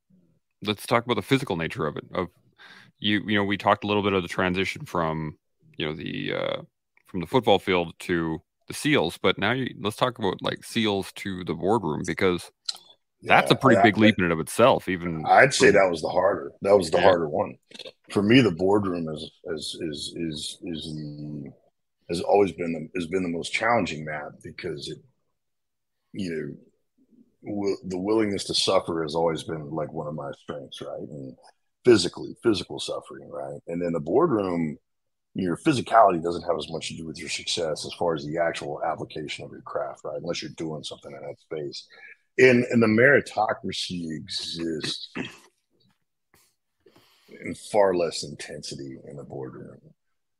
let's 0.63 0.85
talk 0.85 1.05
about 1.05 1.15
the 1.15 1.21
physical 1.21 1.55
nature 1.55 1.87
of 1.87 1.97
it 1.97 2.03
of 2.13 2.27
you 2.99 3.21
you 3.25 3.35
know 3.35 3.43
we 3.43 3.57
talked 3.57 3.83
a 3.83 3.87
little 3.87 4.03
bit 4.03 4.13
of 4.13 4.21
the 4.21 4.27
transition 4.27 4.85
from 4.85 5.37
you 5.77 5.85
know 5.85 5.93
the 5.93 6.33
uh 6.33 6.61
from 7.07 7.21
the 7.21 7.27
football 7.27 7.57
field 7.57 7.93
to 7.99 8.39
the 8.67 8.73
seals 8.73 9.17
but 9.17 9.37
now 9.37 9.51
you, 9.51 9.73
let's 9.79 9.95
talk 9.95 10.19
about 10.19 10.41
like 10.41 10.63
seals 10.63 11.11
to 11.13 11.43
the 11.45 11.53
boardroom 11.53 12.03
because 12.05 12.51
that's 13.23 13.51
a 13.51 13.55
pretty 13.55 13.81
big 13.81 13.97
leap 13.97 14.15
in 14.17 14.25
and 14.25 14.33
of 14.33 14.39
itself. 14.39 14.87
Even 14.87 15.25
I'd 15.25 15.53
say 15.53 15.71
that 15.71 15.89
was 15.89 16.01
the 16.01 16.09
harder. 16.09 16.51
That 16.61 16.77
was 16.77 16.91
the 16.91 16.97
yeah. 16.97 17.03
harder 17.03 17.27
one. 17.27 17.55
For 18.11 18.21
me, 18.21 18.41
the 18.41 18.51
boardroom 18.51 19.09
is 19.09 19.31
is 19.45 19.77
is 19.81 20.13
is 20.15 20.57
is 20.63 20.95
the 20.95 21.51
has 22.09 22.21
always 22.21 22.51
been 22.53 22.73
the, 22.73 22.99
has 22.99 23.07
been 23.07 23.23
the 23.23 23.29
most 23.29 23.51
challenging 23.51 24.05
map 24.05 24.33
because 24.43 24.87
it, 24.87 24.99
you 26.17 26.57
know, 27.43 27.77
the 27.85 27.97
willingness 27.97 28.43
to 28.45 28.53
suffer 28.53 29.03
has 29.03 29.15
always 29.15 29.43
been 29.43 29.69
like 29.69 29.93
one 29.93 30.07
of 30.07 30.15
my 30.15 30.31
strengths, 30.41 30.81
right? 30.81 31.07
And 31.09 31.35
physically, 31.85 32.35
physical 32.43 32.79
suffering, 32.79 33.29
right? 33.29 33.61
And 33.67 33.81
then 33.81 33.93
the 33.93 33.99
boardroom, 33.99 34.77
your 35.33 35.55
physicality 35.57 36.21
doesn't 36.21 36.43
have 36.43 36.57
as 36.57 36.69
much 36.69 36.89
to 36.89 36.97
do 36.97 37.05
with 37.05 37.19
your 37.19 37.29
success 37.29 37.85
as 37.85 37.93
far 37.93 38.15
as 38.15 38.25
the 38.25 38.39
actual 38.39 38.81
application 38.83 39.45
of 39.45 39.51
your 39.51 39.61
craft, 39.61 40.01
right? 40.03 40.19
Unless 40.21 40.41
you're 40.41 40.51
doing 40.57 40.83
something 40.83 41.11
in 41.11 41.21
that 41.21 41.39
space 41.39 41.87
and 42.37 42.65
and 42.65 42.81
the 42.81 42.87
meritocracy 42.87 44.15
exists 44.15 45.09
in 47.41 47.55
far 47.71 47.93
less 47.93 48.23
intensity 48.23 48.97
in 49.07 49.17
the 49.17 49.23
boardroom. 49.23 49.77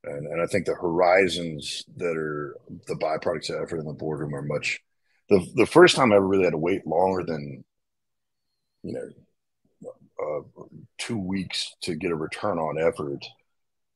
And, 0.04 0.26
and 0.26 0.40
I 0.40 0.46
think 0.46 0.64
the 0.64 0.74
horizons 0.74 1.84
that 1.96 2.16
are 2.16 2.56
the 2.86 2.94
byproducts 2.94 3.50
of 3.50 3.62
effort 3.62 3.80
in 3.80 3.86
the 3.86 3.92
boardroom 3.92 4.34
are 4.34 4.42
much. 4.42 4.80
The, 5.28 5.46
the 5.56 5.66
first 5.66 5.96
time 5.96 6.12
I 6.12 6.16
ever 6.16 6.26
really 6.26 6.44
had 6.44 6.52
to 6.52 6.58
wait 6.58 6.86
longer 6.86 7.24
than, 7.24 7.64
you 8.82 8.92
know, 8.92 9.90
uh, 10.20 10.62
two 10.98 11.18
weeks 11.18 11.74
to 11.82 11.94
get 11.94 12.10
a 12.10 12.16
return 12.16 12.58
on 12.58 12.78
effort 12.78 13.24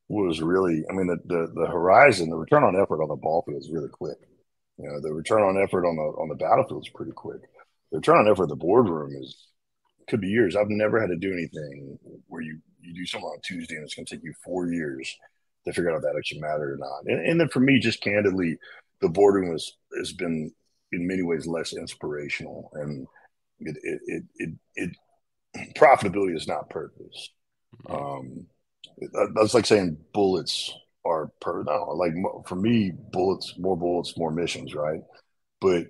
was 0.09 0.41
really, 0.41 0.85
I 0.89 0.93
mean, 0.93 1.07
the, 1.07 1.16
the, 1.24 1.53
the 1.55 1.66
horizon, 1.66 2.30
the 2.30 2.37
return 2.37 2.64
on 2.64 2.80
effort 2.80 3.03
on 3.03 3.09
the 3.09 3.16
ball 3.16 3.43
field 3.47 3.61
is 3.61 3.70
really 3.70 3.89
quick. 3.89 4.18
You 4.78 4.89
know, 4.89 5.01
the 5.01 5.12
return 5.12 5.43
on 5.43 5.62
effort 5.62 5.87
on 5.87 5.97
the 5.97 6.03
on 6.03 6.28
the 6.28 6.35
battlefield 6.35 6.85
is 6.85 6.89
pretty 6.89 7.12
quick 7.12 7.43
the 7.93 7.99
return 7.99 8.18
on 8.18 8.28
effort 8.28 8.49
the 8.49 8.57
boardroom 8.57 9.14
is 9.22 9.37
could 10.09 10.20
be 10.20 10.28
years. 10.28 10.57
I've 10.57 10.68
never 10.68 11.01
had 11.01 11.11
to 11.11 11.16
do 11.16 11.33
anything 11.33 11.99
where 12.26 12.43
you 12.43 12.59
you 12.80 12.95
do 12.95 13.07
something 13.07 13.28
on 13.28 13.41
Tuesday 13.45 13.76
and 13.76 13.85
it's 13.85 13.95
going 13.95 14.07
to 14.07 14.16
take 14.16 14.24
you 14.24 14.35
four 14.43 14.66
years 14.66 15.16
to 15.64 15.72
figure 15.72 15.93
out 15.93 15.97
if 15.99 16.03
that 16.03 16.16
actually 16.18 16.41
mattered 16.41 16.72
or 16.72 16.76
not. 16.78 17.05
And, 17.07 17.24
and 17.24 17.41
then 17.41 17.49
for 17.49 17.61
me, 17.61 17.78
just 17.78 18.01
candidly, 18.01 18.59
the 19.01 19.09
boardroom 19.09 19.53
has 19.53 19.72
has 19.97 20.12
been 20.12 20.53
in 20.93 21.07
many 21.07 21.22
ways 21.22 21.47
less 21.47 21.72
inspirational, 21.72 22.70
and 22.74 23.07
it 23.61 23.76
it 23.82 24.01
it, 24.07 24.24
it, 24.36 24.51
it 25.55 25.74
profitability 25.76 26.36
is 26.36 26.49
not 26.49 26.70
purpose. 26.70 27.30
Mm-hmm. 27.86 27.97
Um, 27.97 28.47
that's 29.34 29.55
like 29.55 29.66
saying 29.66 29.97
bullets 30.12 30.72
are 31.05 31.30
per 31.40 31.62
no 31.64 31.95
like 31.97 32.12
for 32.47 32.55
me 32.55 32.93
bullets 33.12 33.55
more 33.59 33.76
bullets 33.76 34.16
more 34.16 34.30
missions 34.30 34.74
right 34.74 35.01
but 35.61 35.86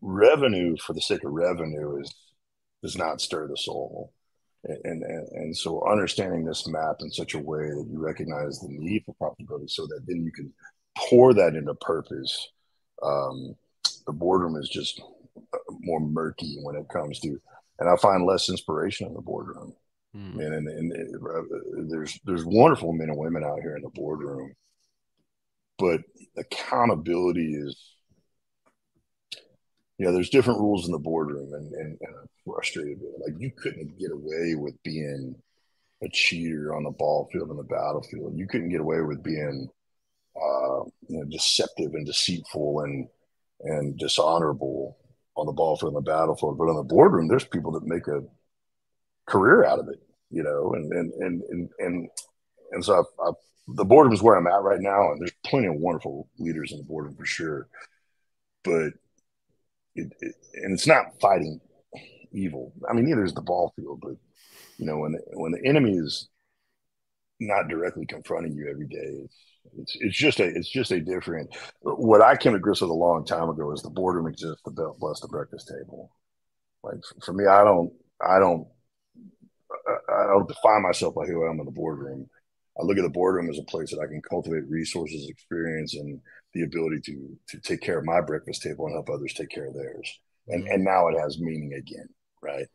revenue 0.00 0.76
for 0.76 0.92
the 0.92 1.00
sake 1.00 1.24
of 1.24 1.32
revenue 1.32 2.00
is 2.00 2.14
does 2.82 2.96
not 2.96 3.20
stir 3.20 3.48
the 3.48 3.56
soul. 3.56 4.12
And, 4.64 5.02
and 5.02 5.28
and 5.28 5.56
so 5.56 5.88
understanding 5.88 6.44
this 6.44 6.66
map 6.66 6.96
in 7.00 7.10
such 7.10 7.34
a 7.34 7.38
way 7.38 7.68
that 7.68 7.86
you 7.90 7.98
recognize 7.98 8.58
the 8.58 8.68
need 8.68 9.04
for 9.06 9.14
profitability 9.14 9.70
so 9.70 9.86
that 9.86 10.00
then 10.06 10.24
you 10.24 10.32
can 10.32 10.52
pour 10.96 11.32
that 11.32 11.54
into 11.54 11.74
purpose 11.74 12.48
um, 13.02 13.54
the 14.06 14.12
boardroom 14.12 14.56
is 14.56 14.68
just 14.68 15.00
more 15.80 16.00
murky 16.00 16.58
when 16.62 16.76
it 16.76 16.88
comes 16.88 17.20
to 17.20 17.40
and 17.78 17.88
i 17.88 17.96
find 17.96 18.24
less 18.24 18.48
inspiration 18.48 19.06
in 19.06 19.14
the 19.14 19.20
boardroom 19.20 19.72
mm. 20.16 20.32
and, 20.34 20.54
and, 20.54 20.68
and 20.68 20.92
it, 20.92 21.08
uh, 21.14 21.42
there's 21.88 22.18
there's 22.24 22.44
wonderful 22.44 22.92
men 22.92 23.08
and 23.08 23.18
women 23.18 23.44
out 23.44 23.60
here 23.60 23.76
in 23.76 23.82
the 23.82 23.90
boardroom 23.90 24.52
but 25.78 26.00
accountability 26.36 27.54
is 27.54 27.76
you 29.98 30.06
know, 30.06 30.12
there's 30.12 30.30
different 30.30 30.60
rules 30.60 30.86
in 30.86 30.92
the 30.92 30.98
boardroom, 30.98 31.52
and, 31.52 31.72
and, 31.72 31.98
and 32.00 32.14
I'm 32.22 32.28
frustrated 32.44 32.98
with 33.00 33.14
it. 33.14 33.32
Like 33.32 33.42
you 33.42 33.50
couldn't 33.50 33.98
get 33.98 34.12
away 34.12 34.54
with 34.54 34.80
being 34.84 35.34
a 36.02 36.08
cheater 36.08 36.74
on 36.74 36.84
the 36.84 36.92
ball 36.92 37.28
field 37.32 37.50
and 37.50 37.58
the 37.58 37.64
battlefield. 37.64 38.38
You 38.38 38.46
couldn't 38.46 38.68
get 38.68 38.80
away 38.80 39.00
with 39.00 39.24
being, 39.24 39.68
uh, 40.42 40.84
you 41.08 41.18
know, 41.18 41.24
deceptive 41.24 41.94
and 41.94 42.06
deceitful 42.06 42.80
and 42.80 43.08
and 43.62 43.98
dishonorable 43.98 44.96
on 45.36 45.46
the 45.46 45.52
ball 45.52 45.76
field 45.76 45.94
and 45.94 46.04
the 46.04 46.10
battlefield. 46.10 46.58
But 46.58 46.68
on 46.68 46.76
the 46.76 46.82
boardroom, 46.82 47.28
there's 47.28 47.44
people 47.44 47.72
that 47.72 47.86
make 47.86 48.06
a 48.06 48.22
career 49.26 49.64
out 49.64 49.78
of 49.78 49.88
it, 49.88 50.00
you 50.30 50.42
know, 50.42 50.72
and 50.74 50.92
and 50.92 51.12
and 51.14 51.42
and 51.42 51.70
and, 51.78 52.08
and 52.72 52.84
so 52.84 52.98
I've, 52.98 53.28
I've, 53.28 53.34
the 53.76 53.84
boardroom 53.84 54.14
is 54.14 54.22
where 54.22 54.36
I'm 54.36 54.46
at 54.46 54.62
right 54.62 54.80
now, 54.80 55.12
and 55.12 55.20
there's 55.20 55.32
plenty 55.44 55.66
of 55.66 55.74
wonderful 55.74 56.28
leaders 56.38 56.72
in 56.72 56.78
the 56.78 56.84
boardroom 56.84 57.16
for 57.16 57.26
sure. 57.26 57.68
But 58.64 58.92
it, 59.94 60.12
it, 60.20 60.34
and 60.54 60.72
it's 60.72 60.86
not 60.86 61.20
fighting 61.20 61.60
evil. 62.32 62.72
I 62.88 62.94
mean, 62.94 63.06
neither 63.06 63.24
is 63.24 63.34
the 63.34 63.42
ball 63.42 63.72
field, 63.76 64.00
but 64.02 64.16
you 64.78 64.86
know, 64.86 64.98
when 64.98 65.12
the, 65.12 65.20
when 65.32 65.52
the 65.52 65.64
enemy 65.64 65.96
is 65.96 66.28
not 67.40 67.68
directly 67.68 68.06
confronting 68.06 68.54
you 68.54 68.68
every 68.70 68.86
day, 68.86 68.96
it's, 69.24 69.36
it's 69.78 69.96
it's 70.00 70.16
just 70.16 70.40
a 70.40 70.44
it's 70.44 70.68
just 70.68 70.90
a 70.90 71.00
different. 71.00 71.54
What 71.82 72.22
I 72.22 72.36
came 72.36 72.52
to 72.52 72.58
grips 72.58 72.80
with 72.80 72.90
a 72.90 72.94
long 72.94 73.24
time 73.24 73.48
ago 73.48 73.72
is 73.72 73.82
the 73.82 73.90
boardroom 73.90 74.26
exists 74.26 74.62
to 74.64 74.94
bless 74.98 75.20
the 75.20 75.28
breakfast 75.28 75.68
table. 75.68 76.10
Like 76.82 76.98
for 77.24 77.32
me, 77.32 77.46
I 77.46 77.64
don't 77.64 77.92
I 78.20 78.38
don't 78.38 78.66
I 80.08 80.26
don't 80.28 80.48
define 80.48 80.82
myself 80.82 81.14
by 81.14 81.26
who 81.26 81.44
I 81.44 81.50
am 81.50 81.60
in 81.60 81.66
the 81.66 81.72
boardroom. 81.72 82.28
I 82.80 82.84
look 82.84 82.98
at 82.98 83.02
the 83.02 83.10
boardroom 83.10 83.50
as 83.50 83.58
a 83.58 83.64
place 83.64 83.90
that 83.90 84.00
I 84.00 84.06
can 84.06 84.22
cultivate 84.22 84.68
resources, 84.68 85.28
experience, 85.28 85.94
and 85.94 86.20
the 86.54 86.62
ability 86.62 87.00
to 87.06 87.36
to 87.48 87.60
take 87.60 87.80
care 87.80 87.98
of 87.98 88.04
my 88.04 88.20
breakfast 88.20 88.62
table 88.62 88.86
and 88.86 88.94
help 88.94 89.10
others 89.10 89.34
take 89.34 89.50
care 89.50 89.66
of 89.66 89.74
theirs. 89.74 90.20
And 90.48 90.64
mm-hmm. 90.64 90.74
and 90.74 90.84
now 90.84 91.08
it 91.08 91.18
has 91.18 91.38
meaning 91.38 91.74
again, 91.74 92.08
right? 92.42 92.66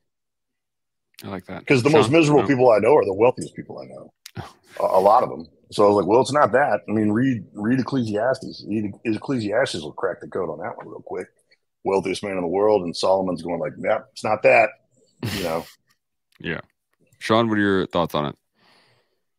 I 1.24 1.28
like 1.28 1.46
that 1.46 1.60
because 1.60 1.84
the 1.84 1.90
Shaun, 1.90 2.02
most 2.02 2.12
miserable 2.12 2.44
oh. 2.44 2.48
people 2.48 2.70
I 2.72 2.80
know 2.80 2.96
are 2.96 3.06
the 3.06 3.14
wealthiest 3.14 3.56
people 3.56 3.80
I 3.80 3.86
know. 3.86 4.14
A, 4.38 4.44
a, 4.80 5.00
lot 5.00 5.24
of 5.24 5.30
them. 5.30 5.48
So 5.72 5.86
I 5.86 5.88
was 5.88 5.98
like, 5.98 6.06
well, 6.06 6.22
it's 6.22 6.32
not 6.32 6.52
that. 6.52 6.82
I 6.88 6.92
mean, 6.92 7.12
read 7.12 7.44
read 7.54 7.80
Ecclesiastes. 7.80 8.66
Ecclesiastes 9.06 9.82
will 9.82 9.94
crack 9.94 10.22
the 10.22 10.28
code 10.28 10.50
on 10.50 10.60
that 10.60 10.78
one 10.78 10.88
real 10.88 11.04
quick. 11.06 11.28
Wealthiest 11.84 12.24
man 12.24 12.38
in 12.38 12.42
the 12.42 12.48
world, 12.48 12.84
and 12.84 12.96
Solomon's 12.96 13.42
going 13.42 13.60
like, 13.60 13.74
yep, 13.78 14.08
it's 14.12 14.24
not 14.24 14.44
that. 14.44 14.70
You 15.36 15.44
know. 15.44 15.66
yeah, 16.40 16.62
Shaun, 17.20 17.50
what 17.50 17.58
are 17.58 17.62
your 17.62 17.88
thoughts 17.88 18.16
on 18.16 18.28
it? 18.28 18.36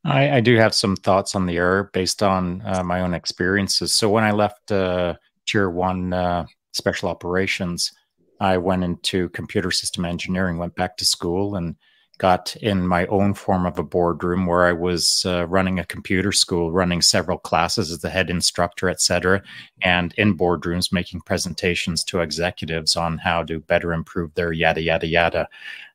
I, 0.04 0.36
I 0.36 0.40
do 0.40 0.56
have 0.56 0.74
some 0.74 0.96
thoughts 0.96 1.34
on 1.34 1.46
the 1.46 1.56
error 1.56 1.90
based 1.92 2.22
on 2.22 2.62
uh, 2.64 2.82
my 2.82 3.00
own 3.00 3.14
experiences. 3.14 3.94
So 3.94 4.10
when 4.10 4.24
I 4.24 4.32
left 4.32 4.70
uh, 4.70 5.14
Tier 5.46 5.70
One 5.70 6.12
uh, 6.12 6.44
Special 6.72 7.08
Operations, 7.08 7.92
I 8.40 8.58
went 8.58 8.84
into 8.84 9.30
computer 9.30 9.70
system 9.70 10.04
engineering, 10.04 10.58
went 10.58 10.74
back 10.74 10.96
to 10.98 11.06
school, 11.06 11.56
and 11.56 11.76
got 12.18 12.54
in 12.56 12.86
my 12.86 13.06
own 13.06 13.34
form 13.34 13.66
of 13.66 13.78
a 13.78 13.82
boardroom 13.82 14.46
where 14.46 14.66
I 14.66 14.72
was 14.72 15.24
uh, 15.26 15.46
running 15.46 15.78
a 15.78 15.84
computer 15.84 16.32
school, 16.32 16.70
running 16.70 17.02
several 17.02 17.38
classes 17.38 17.90
as 17.90 18.00
the 18.00 18.10
head 18.10 18.30
instructor, 18.30 18.88
etc., 18.88 19.42
and 19.82 20.14
in 20.16 20.36
boardrooms 20.36 20.92
making 20.92 21.22
presentations 21.22 22.04
to 22.04 22.20
executives 22.20 22.96
on 22.96 23.18
how 23.18 23.42
to 23.44 23.60
better 23.60 23.92
improve 23.92 24.34
their 24.34 24.52
yada 24.52 24.82
yada 24.82 25.06
yada. 25.06 25.48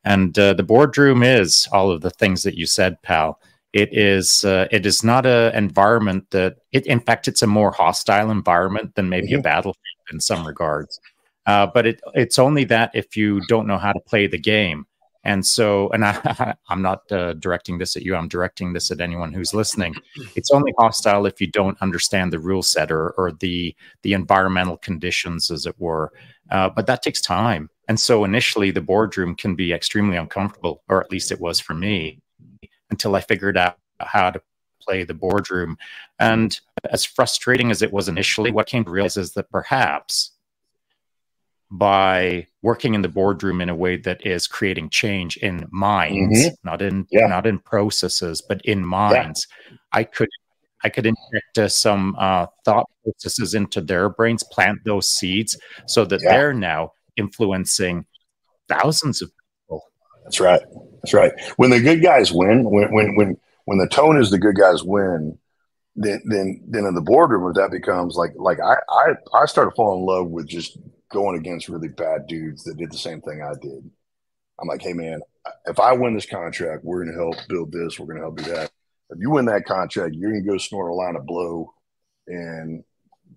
And 0.03 0.37
uh, 0.37 0.53
the 0.53 0.63
boardroom 0.63 1.23
is 1.23 1.67
all 1.71 1.91
of 1.91 2.01
the 2.01 2.11
things 2.11 2.43
that 2.43 2.57
you 2.57 2.65
said, 2.65 3.01
pal. 3.01 3.39
It 3.71 3.89
is 3.91 4.43
uh, 4.43 4.67
it 4.71 4.85
is 4.85 5.03
not 5.03 5.25
an 5.25 5.55
environment 5.55 6.31
that 6.31 6.57
it. 6.71 6.87
In 6.87 6.99
fact, 6.99 7.27
it's 7.27 7.43
a 7.43 7.47
more 7.47 7.71
hostile 7.71 8.31
environment 8.31 8.95
than 8.95 9.09
maybe 9.09 9.27
mm-hmm. 9.27 9.39
a 9.39 9.43
battlefield 9.43 9.75
in 10.11 10.19
some 10.19 10.45
regards. 10.45 10.99
Uh, 11.45 11.67
but 11.67 11.87
it, 11.87 12.01
it's 12.13 12.37
only 12.37 12.63
that 12.65 12.91
if 12.93 13.15
you 13.15 13.41
don't 13.47 13.67
know 13.67 13.77
how 13.77 13.91
to 13.91 13.99
play 14.01 14.27
the 14.27 14.37
game. 14.37 14.85
And 15.23 15.45
so, 15.45 15.89
and 15.89 16.05
I, 16.05 16.55
am 16.69 16.81
not 16.81 17.11
uh, 17.11 17.33
directing 17.33 17.77
this 17.77 17.95
at 17.95 18.03
you. 18.03 18.15
I'm 18.15 18.27
directing 18.27 18.73
this 18.73 18.89
at 18.91 19.01
anyone 19.01 19.33
who's 19.33 19.53
listening. 19.53 19.95
It's 20.35 20.51
only 20.51 20.73
hostile 20.77 21.25
if 21.25 21.41
you 21.41 21.47
don't 21.47 21.81
understand 21.81 22.31
the 22.31 22.39
rule 22.39 22.63
set 22.63 22.91
or, 22.91 23.11
or 23.11 23.31
the 23.31 23.75
the 24.03 24.13
environmental 24.13 24.77
conditions, 24.77 25.51
as 25.51 25.65
it 25.65 25.75
were. 25.79 26.11
Uh, 26.51 26.69
but 26.69 26.87
that 26.87 27.03
takes 27.03 27.21
time. 27.21 27.69
And 27.87 27.99
so, 27.99 28.23
initially, 28.23 28.71
the 28.71 28.81
boardroom 28.81 29.35
can 29.35 29.55
be 29.55 29.73
extremely 29.73 30.17
uncomfortable, 30.17 30.83
or 30.87 31.01
at 31.03 31.11
least 31.11 31.31
it 31.31 31.41
was 31.41 31.59
for 31.59 31.73
me, 31.73 32.21
until 32.89 33.15
I 33.15 33.21
figured 33.21 33.57
out 33.57 33.77
how 33.99 34.31
to 34.31 34.41
play 34.81 35.03
the 35.03 35.13
boardroom. 35.13 35.77
And 36.19 36.59
as 36.91 37.03
frustrating 37.05 37.71
as 37.71 37.81
it 37.81 37.91
was 37.91 38.07
initially, 38.07 38.51
what 38.51 38.67
came 38.67 38.85
to 38.85 38.91
realize 38.91 39.17
is 39.17 39.33
that 39.33 39.51
perhaps 39.51 40.31
by 41.71 42.47
working 42.61 42.95
in 42.95 43.01
the 43.01 43.09
boardroom 43.09 43.61
in 43.61 43.69
a 43.69 43.75
way 43.75 43.95
that 43.97 44.25
is 44.25 44.47
creating 44.47 44.89
change 44.89 45.37
in 45.37 45.67
minds, 45.71 46.39
mm-hmm. 46.39 46.55
not 46.63 46.81
in 46.81 47.05
yeah. 47.11 47.27
not 47.27 47.45
in 47.45 47.59
processes, 47.59 48.41
but 48.41 48.61
in 48.65 48.85
minds. 48.85 49.47
Yeah. 49.69 49.77
I 49.93 50.03
could 50.03 50.29
I 50.83 50.89
could 50.89 51.05
inject 51.05 51.57
uh, 51.57 51.67
some 51.67 52.15
uh, 52.17 52.47
thought 52.65 52.89
processes 53.03 53.53
into 53.53 53.81
their 53.81 54.09
brains, 54.09 54.43
plant 54.43 54.79
those 54.83 55.09
seeds, 55.09 55.57
so 55.87 56.05
that 56.05 56.21
yeah. 56.23 56.31
they're 56.31 56.53
now 56.53 56.93
influencing 57.17 58.05
thousands 58.67 59.21
of 59.21 59.31
people. 59.61 59.83
That's 60.23 60.39
right. 60.39 60.61
That's 61.03 61.13
right. 61.13 61.31
When 61.57 61.69
the 61.69 61.81
good 61.81 62.01
guys 62.01 62.31
win, 62.31 62.63
when 62.69 62.91
when 62.91 63.15
when 63.15 63.37
when 63.65 63.77
the 63.77 63.87
tone 63.87 64.19
is 64.19 64.31
the 64.31 64.39
good 64.39 64.55
guys 64.55 64.83
win, 64.83 65.37
then 65.95 66.21
then 66.25 66.61
then 66.67 66.85
in 66.85 66.95
the 66.95 67.01
boardroom, 67.01 67.53
that 67.53 67.71
becomes 67.71 68.15
like 68.15 68.31
like 68.37 68.59
I 68.59 68.77
I 68.89 69.13
I 69.33 69.45
started 69.45 69.75
falling 69.75 69.99
in 69.99 70.05
love 70.05 70.27
with 70.27 70.47
just 70.47 70.77
going 71.11 71.37
against 71.37 71.69
really 71.69 71.87
bad 71.87 72.27
dudes 72.27 72.63
that 72.63 72.77
did 72.77 72.91
the 72.91 72.97
same 72.97 73.21
thing 73.21 73.41
I 73.41 73.53
did. 73.61 73.89
I'm 74.59 74.67
like, 74.67 74.81
hey 74.81 74.93
man, 74.93 75.21
if 75.65 75.79
I 75.79 75.93
win 75.93 76.13
this 76.13 76.25
contract, 76.25 76.83
we're 76.83 77.03
going 77.03 77.15
to 77.15 77.21
help 77.21 77.35
build 77.47 77.71
this. 77.71 77.99
We're 77.99 78.07
going 78.07 78.17
to 78.17 78.23
help 78.23 78.37
do 78.37 78.43
that. 78.53 78.71
If 79.09 79.19
you 79.19 79.31
win 79.31 79.45
that 79.45 79.65
contract, 79.65 80.15
you're 80.15 80.31
going 80.31 80.43
to 80.43 80.49
go 80.49 80.57
snort 80.57 80.91
a 80.91 80.93
line 80.93 81.15
of 81.15 81.25
blow 81.25 81.73
and 82.27 82.83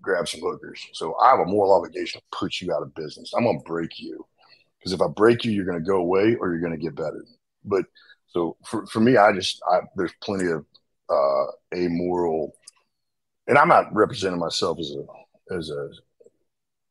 grab 0.01 0.27
some 0.27 0.41
hookers. 0.41 0.85
So 0.93 1.15
I 1.15 1.31
have 1.31 1.39
a 1.39 1.45
moral 1.45 1.73
obligation 1.73 2.21
to 2.21 2.37
put 2.37 2.61
you 2.61 2.73
out 2.73 2.83
of 2.83 2.93
business. 2.93 3.33
I'm 3.35 3.43
going 3.43 3.59
to 3.59 3.65
break 3.65 3.99
you 3.99 4.25
because 4.77 4.93
if 4.93 5.01
I 5.01 5.07
break 5.07 5.45
you, 5.45 5.51
you're 5.51 5.65
going 5.65 5.79
to 5.79 5.85
go 5.85 5.97
away 5.97 6.35
or 6.35 6.51
you're 6.51 6.59
going 6.59 6.77
to 6.77 6.77
get 6.77 6.95
better. 6.95 7.25
But 7.63 7.85
so 8.27 8.57
for, 8.65 8.85
for 8.87 8.99
me, 8.99 9.17
I 9.17 9.31
just, 9.31 9.61
I, 9.71 9.79
there's 9.95 10.13
plenty 10.21 10.51
of 10.51 10.65
uh, 11.09 11.45
amoral, 11.75 12.53
and 13.47 13.57
I'm 13.57 13.67
not 13.67 13.93
representing 13.93 14.39
myself 14.39 14.79
as 14.79 14.91
a, 14.91 15.55
as 15.55 15.69
a 15.69 15.89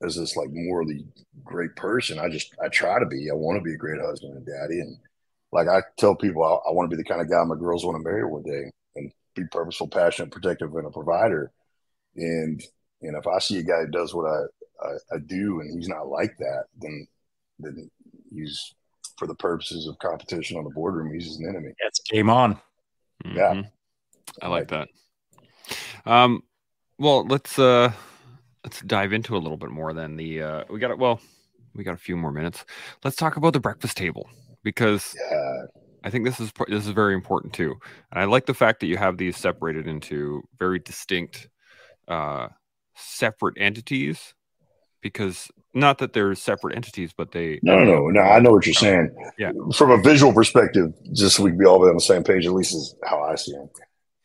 as 0.03 0.17
this 0.17 0.37
like 0.37 0.51
morally 0.51 1.05
great 1.45 1.75
person. 1.77 2.19
I 2.19 2.29
just 2.29 2.55
I 2.63 2.69
try 2.69 2.99
to 2.99 3.07
be. 3.07 3.31
I 3.31 3.35
want 3.35 3.59
to 3.59 3.63
be 3.63 3.75
a 3.75 3.79
great 3.79 4.01
husband 4.01 4.37
and 4.37 4.47
daddy, 4.47 4.81
and 4.81 4.97
like 5.53 5.69
I 5.69 5.83
tell 5.99 6.15
people, 6.15 6.43
I, 6.45 6.69
I 6.69 6.73
want 6.73 6.91
to 6.91 6.97
be 6.97 7.01
the 7.01 7.09
kind 7.09 7.21
of 7.21 7.31
guy 7.31 7.43
my 7.45 7.57
girls 7.57 7.85
want 7.85 7.97
to 7.97 8.11
marry 8.11 8.25
one 8.25 8.43
day, 8.43 8.71
and 8.97 9.13
be 9.35 9.45
purposeful, 9.51 9.89
passionate, 9.89 10.31
protective, 10.31 10.75
and 10.75 10.87
a 10.87 10.91
provider. 10.91 11.53
And 12.17 12.63
and 13.01 13.17
if 13.17 13.27
I 13.27 13.39
see 13.39 13.59
a 13.59 13.63
guy 13.63 13.81
who 13.81 13.89
does 13.89 14.15
what 14.15 14.27
I, 14.27 14.87
I, 14.87 15.17
I 15.17 15.19
do, 15.27 15.61
and 15.61 15.79
he's 15.79 15.89
not 15.89 16.09
like 16.09 16.37
that, 16.39 16.65
then 16.81 17.07
then 17.59 17.91
he's 18.33 18.75
for 19.19 19.27
the 19.27 19.35
purposes 19.35 19.87
of 19.87 19.99
competition 19.99 20.57
on 20.57 20.65
the 20.65 20.71
boardroom, 20.71 21.13
he's 21.13 21.37
an 21.37 21.49
enemy. 21.49 21.73
That's 21.83 22.01
game 22.01 22.31
on. 22.31 22.55
Mm-hmm. 23.25 23.37
Yeah, 23.37 23.63
I 24.41 24.49
like 24.49 24.69
that. 24.69 24.89
Um, 26.07 26.43
well, 26.99 27.25
let's 27.27 27.59
uh 27.59 27.93
let's 28.65 28.81
dive 28.83 29.13
into 29.13 29.37
a 29.37 29.39
little 29.39 29.57
bit 29.57 29.71
more 29.71 29.93
than 29.93 30.17
the 30.17 30.43
uh 30.43 30.65
we 30.71 30.79
got 30.79 30.91
it 30.91 30.99
well 30.99 31.21
we 31.75 31.85
got 31.85 31.95
a 31.95 31.99
few 31.99 32.17
more 32.17 32.33
minutes. 32.33 32.65
Let's 33.03 33.17
talk 33.17 33.37
about 33.37 33.53
the 33.53 33.61
breakfast 33.61 33.97
table 33.97 34.29
because 34.63 35.17
yeah. 35.31 35.63
i 36.05 36.11
think 36.11 36.25
this 36.25 36.39
is 36.39 36.53
this 36.69 36.87
is 36.87 36.93
very 36.93 37.15
important 37.15 37.53
too. 37.53 37.75
And 38.11 38.21
i 38.21 38.25
like 38.25 38.47
the 38.47 38.55
fact 38.55 38.81
that 38.81 38.87
you 38.87 38.97
have 38.97 39.17
these 39.17 39.37
separated 39.37 39.87
into 39.87 40.43
very 40.59 40.79
distinct 40.79 41.49
uh 42.09 42.49
separate 42.95 43.57
entities 43.59 44.35
because 45.01 45.51
not 45.75 45.99
that 45.99 46.13
they're 46.13 46.35
separate 46.35 46.77
entities 46.77 47.13
but 47.17 47.33
they 47.33 47.59
no 47.63 47.79
no 47.79 47.85
no 47.85 48.09
no 48.09 48.21
i 48.21 48.39
know 48.39 48.53
what 48.53 48.67
you're 48.67 48.75
saying. 48.75 49.11
yeah. 49.39 49.51
From 49.75 49.91
a 49.91 50.01
visual 50.03 50.33
perspective 50.33 50.93
just 51.13 51.37
so 51.37 51.45
we 51.45 51.51
can 51.51 51.59
be 51.59 51.65
all 51.65 51.87
on 51.89 51.95
the 51.95 52.01
same 52.01 52.23
page 52.23 52.47
at 52.47 52.53
least 52.53 52.75
is 52.75 52.95
how 53.05 53.23
i 53.23 53.35
see 53.35 53.53
it 53.53 53.71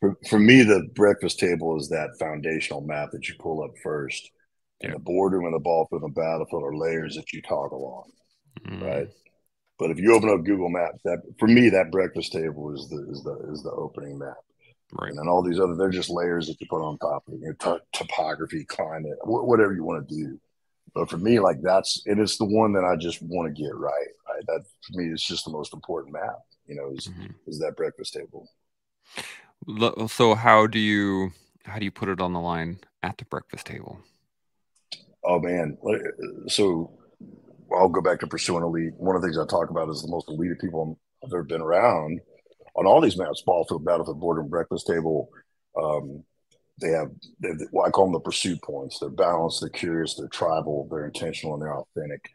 for, 0.00 0.16
for 0.28 0.38
me, 0.38 0.62
the 0.62 0.88
breakfast 0.94 1.38
table 1.38 1.78
is 1.78 1.88
that 1.88 2.18
foundational 2.18 2.80
map 2.80 3.10
that 3.12 3.28
you 3.28 3.34
pull 3.38 3.62
up 3.62 3.72
first. 3.82 4.30
And 4.80 4.94
the 4.94 5.00
boardroom 5.00 5.44
and 5.44 5.54
the 5.54 5.58
ball 5.58 5.88
field 5.90 6.02
and 6.02 6.14
the 6.14 6.20
battlefield 6.20 6.62
are 6.62 6.76
layers 6.76 7.16
that 7.16 7.32
you 7.32 7.42
toggle 7.42 8.06
on, 8.64 8.72
mm. 8.72 8.80
right? 8.80 9.08
But 9.76 9.90
if 9.90 9.98
you 9.98 10.14
open 10.14 10.30
up 10.30 10.44
Google 10.44 10.68
Maps, 10.68 11.00
that 11.04 11.18
for 11.38 11.48
me, 11.48 11.68
that 11.70 11.90
breakfast 11.90 12.32
table 12.32 12.72
is 12.74 12.88
the 12.88 13.08
is 13.10 13.24
the 13.24 13.52
is 13.52 13.62
the 13.62 13.72
opening 13.72 14.18
map, 14.18 14.36
right? 14.92 15.10
And 15.10 15.18
then 15.18 15.28
all 15.28 15.42
these 15.42 15.58
other, 15.58 15.74
they're 15.74 15.90
just 15.90 16.10
layers 16.10 16.46
that 16.46 16.60
you 16.60 16.66
put 16.70 16.82
on 16.82 16.96
top 16.98 17.26
of 17.26 17.34
it. 17.34 17.40
You 17.40 17.56
know, 17.60 17.76
t- 17.76 17.84
topography, 17.92 18.64
climate, 18.64 19.18
wh- 19.22 19.46
whatever 19.46 19.74
you 19.74 19.82
want 19.82 20.08
to 20.08 20.14
do. 20.14 20.40
But 20.94 21.10
for 21.10 21.16
me, 21.16 21.40
like 21.40 21.60
that's 21.60 22.02
and 22.06 22.20
it 22.20 22.22
is 22.22 22.38
the 22.38 22.44
one 22.44 22.72
that 22.74 22.84
I 22.84 22.94
just 22.96 23.20
want 23.22 23.54
to 23.54 23.62
get 23.62 23.74
right. 23.74 24.08
Right, 24.28 24.46
that 24.46 24.64
for 24.82 25.00
me 25.00 25.12
is 25.12 25.22
just 25.22 25.44
the 25.44 25.52
most 25.52 25.74
important 25.74 26.12
map. 26.12 26.38
You 26.66 26.76
know, 26.76 26.92
is 26.92 27.08
mm-hmm. 27.08 27.32
is 27.46 27.58
that 27.60 27.76
breakfast 27.76 28.14
table. 28.14 28.48
So 30.08 30.34
how 30.34 30.66
do 30.66 30.78
you 30.78 31.32
how 31.64 31.78
do 31.78 31.84
you 31.84 31.90
put 31.90 32.08
it 32.08 32.20
on 32.20 32.32
the 32.32 32.40
line 32.40 32.78
at 33.02 33.18
the 33.18 33.24
breakfast 33.24 33.66
table? 33.66 33.98
Oh 35.24 35.38
man, 35.40 35.76
so 36.46 36.90
I'll 37.74 37.88
go 37.88 38.00
back 38.00 38.20
to 38.20 38.26
pursuing 38.26 38.62
elite. 38.62 38.94
One 38.96 39.14
of 39.14 39.22
the 39.22 39.28
things 39.28 39.38
I 39.38 39.46
talk 39.46 39.70
about 39.70 39.90
is 39.90 40.02
the 40.02 40.08
most 40.08 40.28
elite 40.28 40.58
people 40.60 40.98
I've 41.24 41.32
ever 41.32 41.42
been 41.42 41.60
around. 41.60 42.20
On 42.76 42.86
all 42.86 43.00
these 43.00 43.18
maps, 43.18 43.42
ball 43.42 43.64
field, 43.64 43.84
battlefield, 43.84 44.20
boardroom, 44.20 44.48
breakfast 44.48 44.86
table, 44.86 45.28
um, 45.76 46.22
they 46.80 46.90
have, 46.90 47.10
they 47.40 47.48
have 47.48 47.60
well, 47.72 47.86
I 47.86 47.90
call 47.90 48.06
them 48.06 48.12
the 48.12 48.20
pursuit 48.20 48.62
points. 48.62 49.00
They're 49.00 49.10
balanced, 49.10 49.60
they're 49.60 49.68
curious, 49.68 50.14
they're 50.14 50.28
tribal, 50.28 50.86
they're 50.90 51.06
intentional, 51.06 51.54
and 51.54 51.62
they're 51.62 51.76
authentic. 51.76 52.30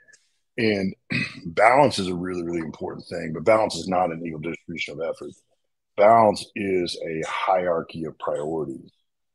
And 0.57 0.93
balance 1.45 1.97
is 1.97 2.09
a 2.09 2.15
really, 2.15 2.43
really 2.43 2.59
important 2.59 3.05
thing, 3.07 3.31
but 3.33 3.45
balance 3.45 3.75
is 3.75 3.87
not 3.87 4.11
an 4.11 4.21
equal 4.25 4.41
distribution 4.41 4.95
of 4.95 5.01
effort 5.01 5.31
balance 5.95 6.45
is 6.55 6.99
a 7.05 7.27
hierarchy 7.27 8.05
of 8.05 8.17
priorities. 8.19 8.91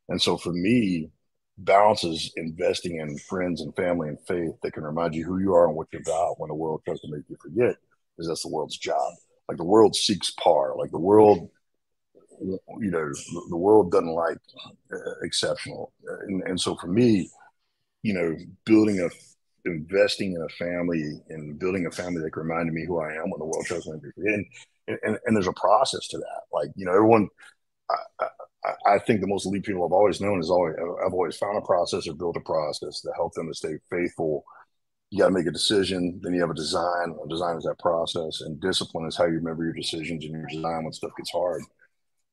And 0.08 0.20
so 0.20 0.36
for 0.36 0.52
me, 0.52 1.10
balance 1.58 2.04
is 2.04 2.32
investing 2.36 2.98
in 2.98 3.18
friends 3.18 3.60
and 3.60 3.74
family 3.76 4.08
and 4.08 4.18
faith 4.26 4.52
that 4.62 4.72
can 4.72 4.84
remind 4.84 5.14
you 5.14 5.24
who 5.24 5.38
you 5.38 5.54
are 5.54 5.66
and 5.66 5.76
what 5.76 5.88
you're 5.92 6.02
about 6.02 6.38
when 6.38 6.48
the 6.48 6.54
world 6.54 6.82
tries 6.84 7.00
to 7.00 7.10
make 7.10 7.24
you 7.28 7.36
forget, 7.40 7.76
because 8.16 8.28
that's 8.28 8.42
the 8.42 8.48
world's 8.48 8.78
job. 8.78 9.12
Like 9.48 9.58
the 9.58 9.64
world 9.64 9.96
seeks 9.96 10.30
par. 10.32 10.76
Like 10.76 10.90
the 10.90 10.98
world, 10.98 11.50
you 12.40 12.60
know, 12.90 13.10
the 13.48 13.56
world 13.56 13.90
doesn't 13.90 14.08
like 14.08 14.38
uh, 14.92 15.18
exceptional. 15.22 15.92
And, 16.26 16.42
and 16.44 16.60
so 16.60 16.76
for 16.76 16.86
me, 16.86 17.30
you 18.02 18.14
know, 18.14 18.36
building 18.64 19.00
a 19.00 19.08
investing 19.64 20.32
in 20.32 20.42
a 20.42 20.48
family 20.50 21.20
and 21.28 21.58
building 21.58 21.86
a 21.86 21.90
family 21.90 22.22
that 22.22 22.36
reminded 22.36 22.72
me 22.72 22.86
who 22.86 23.00
I 23.00 23.12
am 23.12 23.30
when 23.30 23.38
the 23.38 23.44
world 23.44 23.66
me 23.70 23.78
to 23.78 24.12
be. 24.16 24.32
And, 24.32 24.46
and, 25.02 25.18
and 25.26 25.36
there's 25.36 25.48
a 25.48 25.52
process 25.52 26.06
to 26.08 26.18
that. 26.18 26.37
Like, 26.58 26.70
you 26.76 26.84
know, 26.84 26.92
everyone, 26.92 27.28
I, 27.90 28.72
I, 28.94 28.98
think 28.98 29.20
the 29.20 29.26
most 29.26 29.46
elite 29.46 29.64
people 29.64 29.84
I've 29.84 29.92
always 29.92 30.20
known 30.20 30.40
is 30.40 30.50
always, 30.50 30.74
I've 31.04 31.12
always 31.12 31.36
found 31.36 31.56
a 31.56 31.62
process 31.62 32.08
or 32.08 32.14
built 32.14 32.36
a 32.36 32.40
process 32.40 33.00
to 33.02 33.12
help 33.14 33.34
them 33.34 33.48
to 33.48 33.54
stay 33.54 33.74
faithful. 33.90 34.44
You 35.10 35.20
got 35.20 35.28
to 35.28 35.34
make 35.34 35.46
a 35.46 35.52
decision. 35.52 36.20
Then 36.22 36.34
you 36.34 36.40
have 36.40 36.50
a 36.50 36.54
design. 36.54 37.14
A 37.24 37.28
design 37.28 37.56
is 37.56 37.64
that 37.64 37.78
process, 37.78 38.42
and 38.42 38.60
discipline 38.60 39.06
is 39.06 39.16
how 39.16 39.24
you 39.24 39.34
remember 39.34 39.64
your 39.64 39.72
decisions 39.72 40.24
and 40.24 40.32
your 40.32 40.46
design 40.46 40.84
when 40.84 40.92
stuff 40.92 41.12
gets 41.16 41.30
hard. 41.30 41.62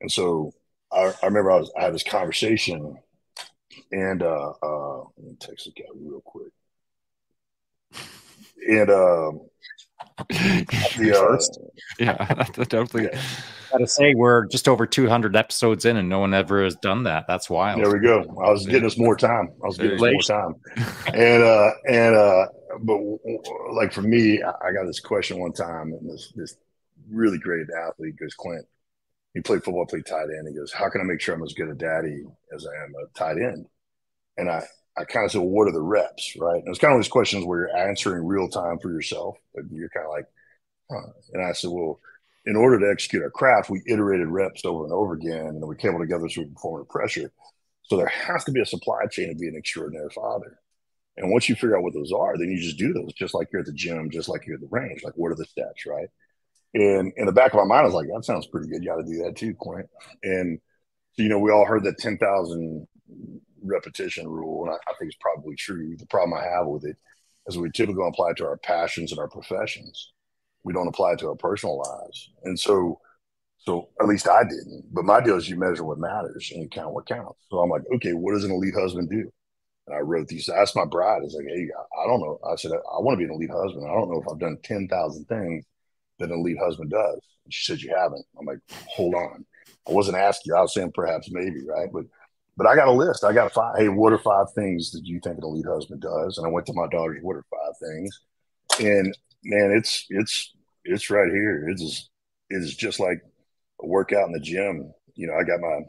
And 0.01 0.11
so 0.11 0.51
I, 0.91 1.13
I 1.23 1.25
remember 1.27 1.51
I 1.51 1.57
was 1.57 1.71
I 1.77 1.83
had 1.83 1.93
this 1.93 2.03
conversation, 2.03 2.97
and 3.91 4.23
uh, 4.23 4.53
uh, 4.61 4.97
let 5.17 5.25
me 5.25 5.35
text 5.39 5.65
the 5.65 5.71
guy 5.71 5.87
real 5.95 6.21
quick. 6.21 6.51
And 8.67 8.89
um, 8.89 9.41
the, 10.17 11.13
uh, 11.17 11.37
yeah, 11.99 12.43
definitely. 12.53 13.09
Yeah. 13.11 13.21
Gotta 13.71 13.87
say, 13.87 14.13
we're 14.15 14.45
just 14.45 14.69
over 14.69 14.85
200 14.85 15.35
episodes 15.35 15.85
in, 15.85 15.97
and 15.97 16.07
no 16.07 16.19
one 16.19 16.33
ever 16.33 16.63
has 16.63 16.75
done 16.75 17.03
that. 17.03 17.25
That's 17.27 17.49
wild. 17.49 17.81
There 17.81 17.91
we 17.91 17.99
go. 17.99 18.21
I 18.43 18.49
was 18.49 18.65
getting 18.65 18.85
us 18.85 18.97
more 18.97 19.17
time. 19.17 19.49
I 19.63 19.67
was 19.67 19.77
getting 19.77 19.95
us 19.95 20.01
more 20.01 20.21
time. 20.21 20.55
And 21.13 21.43
uh, 21.43 21.71
and 21.87 22.15
uh, 22.15 22.45
but 22.81 22.99
like 23.73 23.91
for 23.91 24.01
me, 24.01 24.41
I 24.41 24.71
got 24.71 24.85
this 24.85 24.99
question 24.99 25.39
one 25.39 25.53
time, 25.53 25.93
and 25.93 26.09
this 26.09 26.31
this 26.35 26.55
really 27.09 27.37
great 27.37 27.67
athlete 27.87 28.17
goes, 28.17 28.33
Clint. 28.33 28.65
He 29.33 29.41
played 29.41 29.63
football, 29.63 29.85
played 29.85 30.05
tight 30.05 30.23
end. 30.23 30.47
He 30.47 30.55
goes, 30.55 30.71
"How 30.71 30.89
can 30.89 31.01
I 31.01 31.03
make 31.03 31.21
sure 31.21 31.35
I'm 31.35 31.43
as 31.43 31.53
good 31.53 31.69
a 31.69 31.75
daddy 31.75 32.23
as 32.53 32.65
I 32.65 32.83
am 32.83 32.93
a 32.95 33.17
tight 33.17 33.37
end?" 33.37 33.67
And 34.37 34.49
I 34.49 34.65
I 34.97 35.03
kind 35.03 35.25
of 35.25 35.31
said, 35.31 35.39
well, 35.39 35.49
what 35.49 35.67
are 35.67 35.73
the 35.73 35.81
reps, 35.81 36.35
right? 36.39 36.63
And 36.63 36.69
it's 36.69 36.79
kind 36.79 36.93
of 36.93 36.99
these 36.99 37.11
questions 37.11 37.45
where 37.45 37.67
you're 37.67 37.77
answering 37.77 38.25
real 38.25 38.47
time 38.47 38.79
for 38.79 38.89
yourself. 38.89 39.37
But 39.53 39.65
you're 39.71 39.89
kind 39.89 40.05
of 40.05 40.11
like, 40.11 40.25
huh. 40.89 41.11
And 41.33 41.43
I 41.43 41.51
said, 41.51 41.71
well, 41.71 41.99
in 42.45 42.55
order 42.55 42.79
to 42.79 42.91
execute 42.91 43.23
our 43.23 43.29
craft, 43.29 43.69
we 43.69 43.81
iterated 43.87 44.27
reps 44.27 44.63
over 44.65 44.83
and 44.83 44.93
over 44.93 45.13
again, 45.13 45.47
and 45.47 45.67
we 45.67 45.75
came 45.75 45.97
together 45.99 46.29
so 46.29 46.41
we 46.41 46.45
can 46.45 46.53
perform 46.53 46.75
under 46.75 46.85
pressure. 46.85 47.31
So 47.83 47.97
there 47.97 48.07
has 48.07 48.43
to 48.45 48.51
be 48.51 48.61
a 48.61 48.65
supply 48.65 49.05
chain 49.07 49.29
to 49.29 49.35
be 49.35 49.47
an 49.47 49.55
extraordinary 49.55 50.09
father. 50.09 50.59
And 51.17 51.31
once 51.31 51.49
you 51.49 51.55
figure 51.55 51.77
out 51.77 51.83
what 51.83 51.93
those 51.93 52.11
are, 52.11 52.37
then 52.37 52.49
you 52.49 52.59
just 52.59 52.77
do 52.77 52.93
those, 52.93 53.13
just 53.13 53.33
like 53.33 53.47
you're 53.51 53.61
at 53.61 53.65
the 53.65 53.73
gym, 53.73 54.09
just 54.09 54.29
like 54.29 54.45
you're 54.45 54.55
at 54.55 54.61
the 54.61 54.67
range. 54.69 55.03
Like, 55.03 55.13
what 55.15 55.31
are 55.31 55.35
the 55.35 55.45
steps, 55.45 55.85
right? 55.85 56.07
And 56.73 57.13
in 57.15 57.25
the 57.25 57.31
back 57.31 57.53
of 57.53 57.57
my 57.57 57.63
mind, 57.63 57.83
I 57.83 57.85
was 57.85 57.93
like, 57.93 58.07
that 58.13 58.25
sounds 58.25 58.47
pretty 58.47 58.67
good. 58.67 58.83
You 58.83 58.89
got 58.89 58.97
to 58.97 59.03
do 59.03 59.23
that 59.23 59.35
too, 59.35 59.55
Clint. 59.55 59.89
And 60.23 60.59
you 61.17 61.29
know, 61.29 61.39
we 61.39 61.51
all 61.51 61.65
heard 61.65 61.85
that 61.85 61.97
10,000 61.97 62.87
repetition 63.65 64.27
rule, 64.27 64.65
and 64.65 64.71
I, 64.71 64.75
I, 64.89 64.93
think 64.95 65.11
it's 65.11 65.21
probably 65.21 65.55
true. 65.55 65.95
The 65.97 66.05
problem 66.07 66.33
I 66.33 66.43
have 66.43 66.67
with 66.67 66.85
it 66.85 66.97
is 67.47 67.57
we 67.57 67.69
typically 67.71 68.07
apply 68.07 68.31
it 68.31 68.37
to 68.37 68.45
our 68.45 68.57
passions 68.57 69.11
and 69.11 69.19
our 69.19 69.27
professions. 69.27 70.11
We 70.63 70.73
don't 70.73 70.87
apply 70.87 71.13
it 71.13 71.19
to 71.19 71.29
our 71.29 71.35
personal 71.35 71.77
lives, 71.77 72.31
and 72.43 72.59
so, 72.59 72.99
so 73.57 73.89
at 74.01 74.07
least 74.07 74.27
I 74.27 74.43
didn't. 74.43 74.85
But 74.91 75.05
my 75.05 75.21
deal 75.21 75.37
is 75.37 75.49
you 75.49 75.57
measure 75.57 75.83
what 75.83 75.99
matters 75.99 76.51
and 76.53 76.63
you 76.63 76.69
count 76.69 76.93
what 76.93 77.07
counts. 77.07 77.39
So 77.49 77.59
I'm 77.59 77.69
like, 77.69 77.83
okay, 77.95 78.13
what 78.13 78.33
does 78.33 78.43
an 78.43 78.51
elite 78.51 78.75
husband 78.75 79.09
do? 79.09 79.31
And 79.87 79.95
I 79.95 79.99
wrote 79.99 80.27
these. 80.27 80.49
I 80.49 80.57
asked 80.57 80.75
my 80.75 80.85
bride, 80.85 81.19
I 81.21 81.25
was 81.25 81.35
like, 81.35 81.45
hey, 81.47 81.67
I 82.01 82.07
don't 82.07 82.21
know. 82.21 82.39
I 82.43 82.55
said, 82.55 82.71
I 82.71 82.99
want 82.99 83.13
to 83.13 83.17
be 83.17 83.25
an 83.25 83.31
elite 83.31 83.51
husband. 83.51 83.85
I 83.85 83.93
don't 83.93 84.09
know 84.09 84.21
if 84.21 84.27
I've 84.31 84.39
done 84.39 84.57
ten 84.63 84.87
thousand 84.87 85.25
things 85.25 85.65
that 86.19 86.31
an 86.31 86.39
elite 86.39 86.57
husband 86.59 86.89
does. 86.89 87.19
And 87.45 87.53
she 87.53 87.65
said, 87.65 87.81
you 87.81 87.93
haven't. 87.95 88.25
I'm 88.39 88.45
like, 88.45 88.59
hold 88.87 89.13
on. 89.13 89.45
I 89.87 89.91
wasn't 89.91 90.17
asking 90.17 90.51
you. 90.51 90.55
I 90.55 90.61
was 90.61 90.73
saying 90.73 90.91
perhaps 90.93 91.29
maybe, 91.31 91.61
right? 91.67 91.89
But 91.91 92.05
but 92.57 92.67
I 92.67 92.75
got 92.75 92.87
a 92.87 92.91
list. 92.91 93.23
I 93.23 93.33
got 93.33 93.53
five. 93.53 93.75
Hey, 93.77 93.89
what 93.89 94.13
are 94.13 94.17
five 94.17 94.47
things 94.53 94.91
that 94.91 95.05
you 95.05 95.19
think 95.23 95.37
an 95.37 95.43
elite 95.43 95.65
husband 95.67 96.01
does? 96.01 96.37
And 96.37 96.47
I 96.47 96.49
went 96.49 96.65
to 96.67 96.73
my 96.73 96.87
daughter's. 96.87 97.21
What 97.21 97.35
are 97.35 97.45
five 97.51 97.73
things? 97.81 98.19
And 98.79 99.17
man, 99.43 99.71
it's 99.75 100.05
it's 100.09 100.53
it's 100.83 101.09
right 101.09 101.31
here. 101.31 101.67
It's 101.69 102.09
it's 102.49 102.75
just 102.75 102.99
like 102.99 103.21
a 103.81 103.87
workout 103.87 104.27
in 104.27 104.33
the 104.33 104.39
gym. 104.39 104.93
You 105.15 105.27
know, 105.27 105.35
I 105.35 105.43
got 105.43 105.59
my 105.59 105.79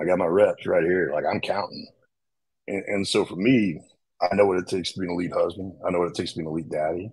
I 0.00 0.04
got 0.04 0.18
my 0.18 0.26
reps 0.26 0.66
right 0.66 0.84
here. 0.84 1.10
Like 1.12 1.24
I'm 1.30 1.40
counting. 1.40 1.86
And, 2.68 2.84
and 2.86 3.08
so 3.08 3.24
for 3.24 3.36
me, 3.36 3.80
I 4.20 4.34
know 4.34 4.46
what 4.46 4.58
it 4.58 4.68
takes 4.68 4.92
to 4.92 5.00
be 5.00 5.06
an 5.06 5.12
elite 5.12 5.32
husband. 5.32 5.74
I 5.86 5.90
know 5.90 5.98
what 5.98 6.08
it 6.08 6.14
takes 6.14 6.32
to 6.32 6.38
be 6.38 6.42
an 6.42 6.48
elite 6.48 6.70
daddy. 6.70 7.10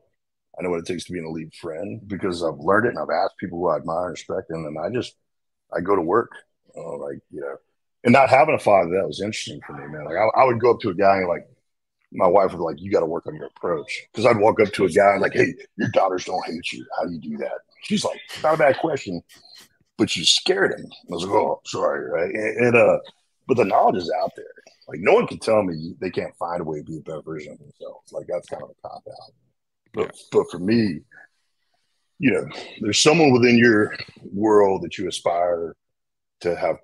I 0.57 0.63
know 0.63 0.70
what 0.70 0.80
it 0.80 0.86
takes 0.86 1.05
to 1.05 1.13
be 1.13 1.20
an 1.20 1.26
elite 1.26 1.53
friend 1.55 2.01
because 2.07 2.43
I've 2.43 2.59
learned 2.59 2.88
it 2.88 2.89
and 2.89 2.99
I've 2.99 3.24
asked 3.24 3.38
people 3.38 3.59
who 3.59 3.70
I 3.70 3.78
admire 3.78 4.05
and 4.05 4.11
respect, 4.11 4.51
and 4.51 4.65
then 4.65 4.82
I 4.82 4.89
just 4.89 5.15
I 5.76 5.82
go 5.82 5.95
to 5.95 6.01
work. 6.01 6.32
Uh, 6.78 6.97
like 6.97 7.20
you 7.32 7.41
know, 7.41 7.55
and 8.04 8.14
not 8.14 8.30
having 8.30 8.56
a 8.56 8.60
father 8.60 8.91
that 8.91 9.08
was 9.08 9.22
interesting 9.22 9.60
for 9.66 9.74
me, 9.74 9.88
man. 9.88 10.06
Like 10.06 10.16
I, 10.16 10.41
I 10.41 10.45
would 10.45 10.60
go 10.60 10.72
up 10.72 10.80
to 10.82 10.89
a 10.89 10.95
guy 10.95 11.18
and 11.18 11.28
like 11.28 11.47
my 12.12 12.28
wife 12.28 12.52
would 12.54 12.62
like, 12.62 12.82
you 12.82 12.91
got 12.91 13.02
to 13.02 13.06
work 13.06 13.28
on 13.28 13.36
your 13.36 13.47
approach 13.47 14.08
because 14.12 14.26
I'd 14.26 14.38
walk 14.38 14.60
up 14.60 14.72
to 14.74 14.86
a 14.86 14.89
guy 14.89 15.14
and 15.14 15.22
like, 15.22 15.34
hey, 15.34 15.54
your 15.76 15.89
daughters 15.89 16.26
don't 16.26 16.45
hate 16.45 16.72
you. 16.72 16.86
How 16.97 17.06
do 17.06 17.14
you 17.14 17.20
do 17.20 17.38
that? 17.38 17.60
She's 17.84 18.04
like, 18.04 18.20
not 18.43 18.56
a 18.56 18.58
bad 18.58 18.78
question, 18.80 19.22
but 19.97 20.16
you 20.16 20.26
scared 20.26 20.72
him. 20.72 20.86
I 20.86 21.06
was 21.10 21.24
like, 21.24 21.34
oh, 21.34 21.62
sorry, 21.66 22.10
right? 22.10 22.34
And, 22.34 22.68
and 22.68 22.76
uh, 22.76 22.97
but 23.47 23.58
the 23.58 23.66
knowledge 23.66 23.97
is 23.97 24.12
out 24.22 24.32
there. 24.36 24.45
Like 24.88 25.00
no 25.02 25.14
one 25.14 25.28
can 25.28 25.39
tell 25.39 25.62
me 25.62 25.93
they 26.00 26.10
can't 26.10 26.36
find 26.38 26.62
a 26.62 26.64
way 26.64 26.80
to 26.80 26.84
be 26.84 26.97
a 26.97 27.02
better 27.02 27.22
version 27.22 27.54
of 27.54 27.60
themselves. 27.60 28.12
Like 28.12 28.26
that's 28.28 28.50
kind 28.50 28.64
of 28.64 28.72
a 28.72 28.88
cop 28.88 29.04
out. 29.08 29.34
But 29.93 30.06
yeah. 30.06 30.22
but 30.32 30.45
for 30.50 30.60
me, 30.60 31.02
you 32.18 32.32
know, 32.32 32.47
there's 32.82 33.00
someone 33.00 33.32
within 33.32 33.58
your 33.58 33.95
world 34.34 34.82
that 34.82 34.97
you 34.97 35.08
aspire 35.08 35.76
to 36.41 36.55
have 36.55 36.77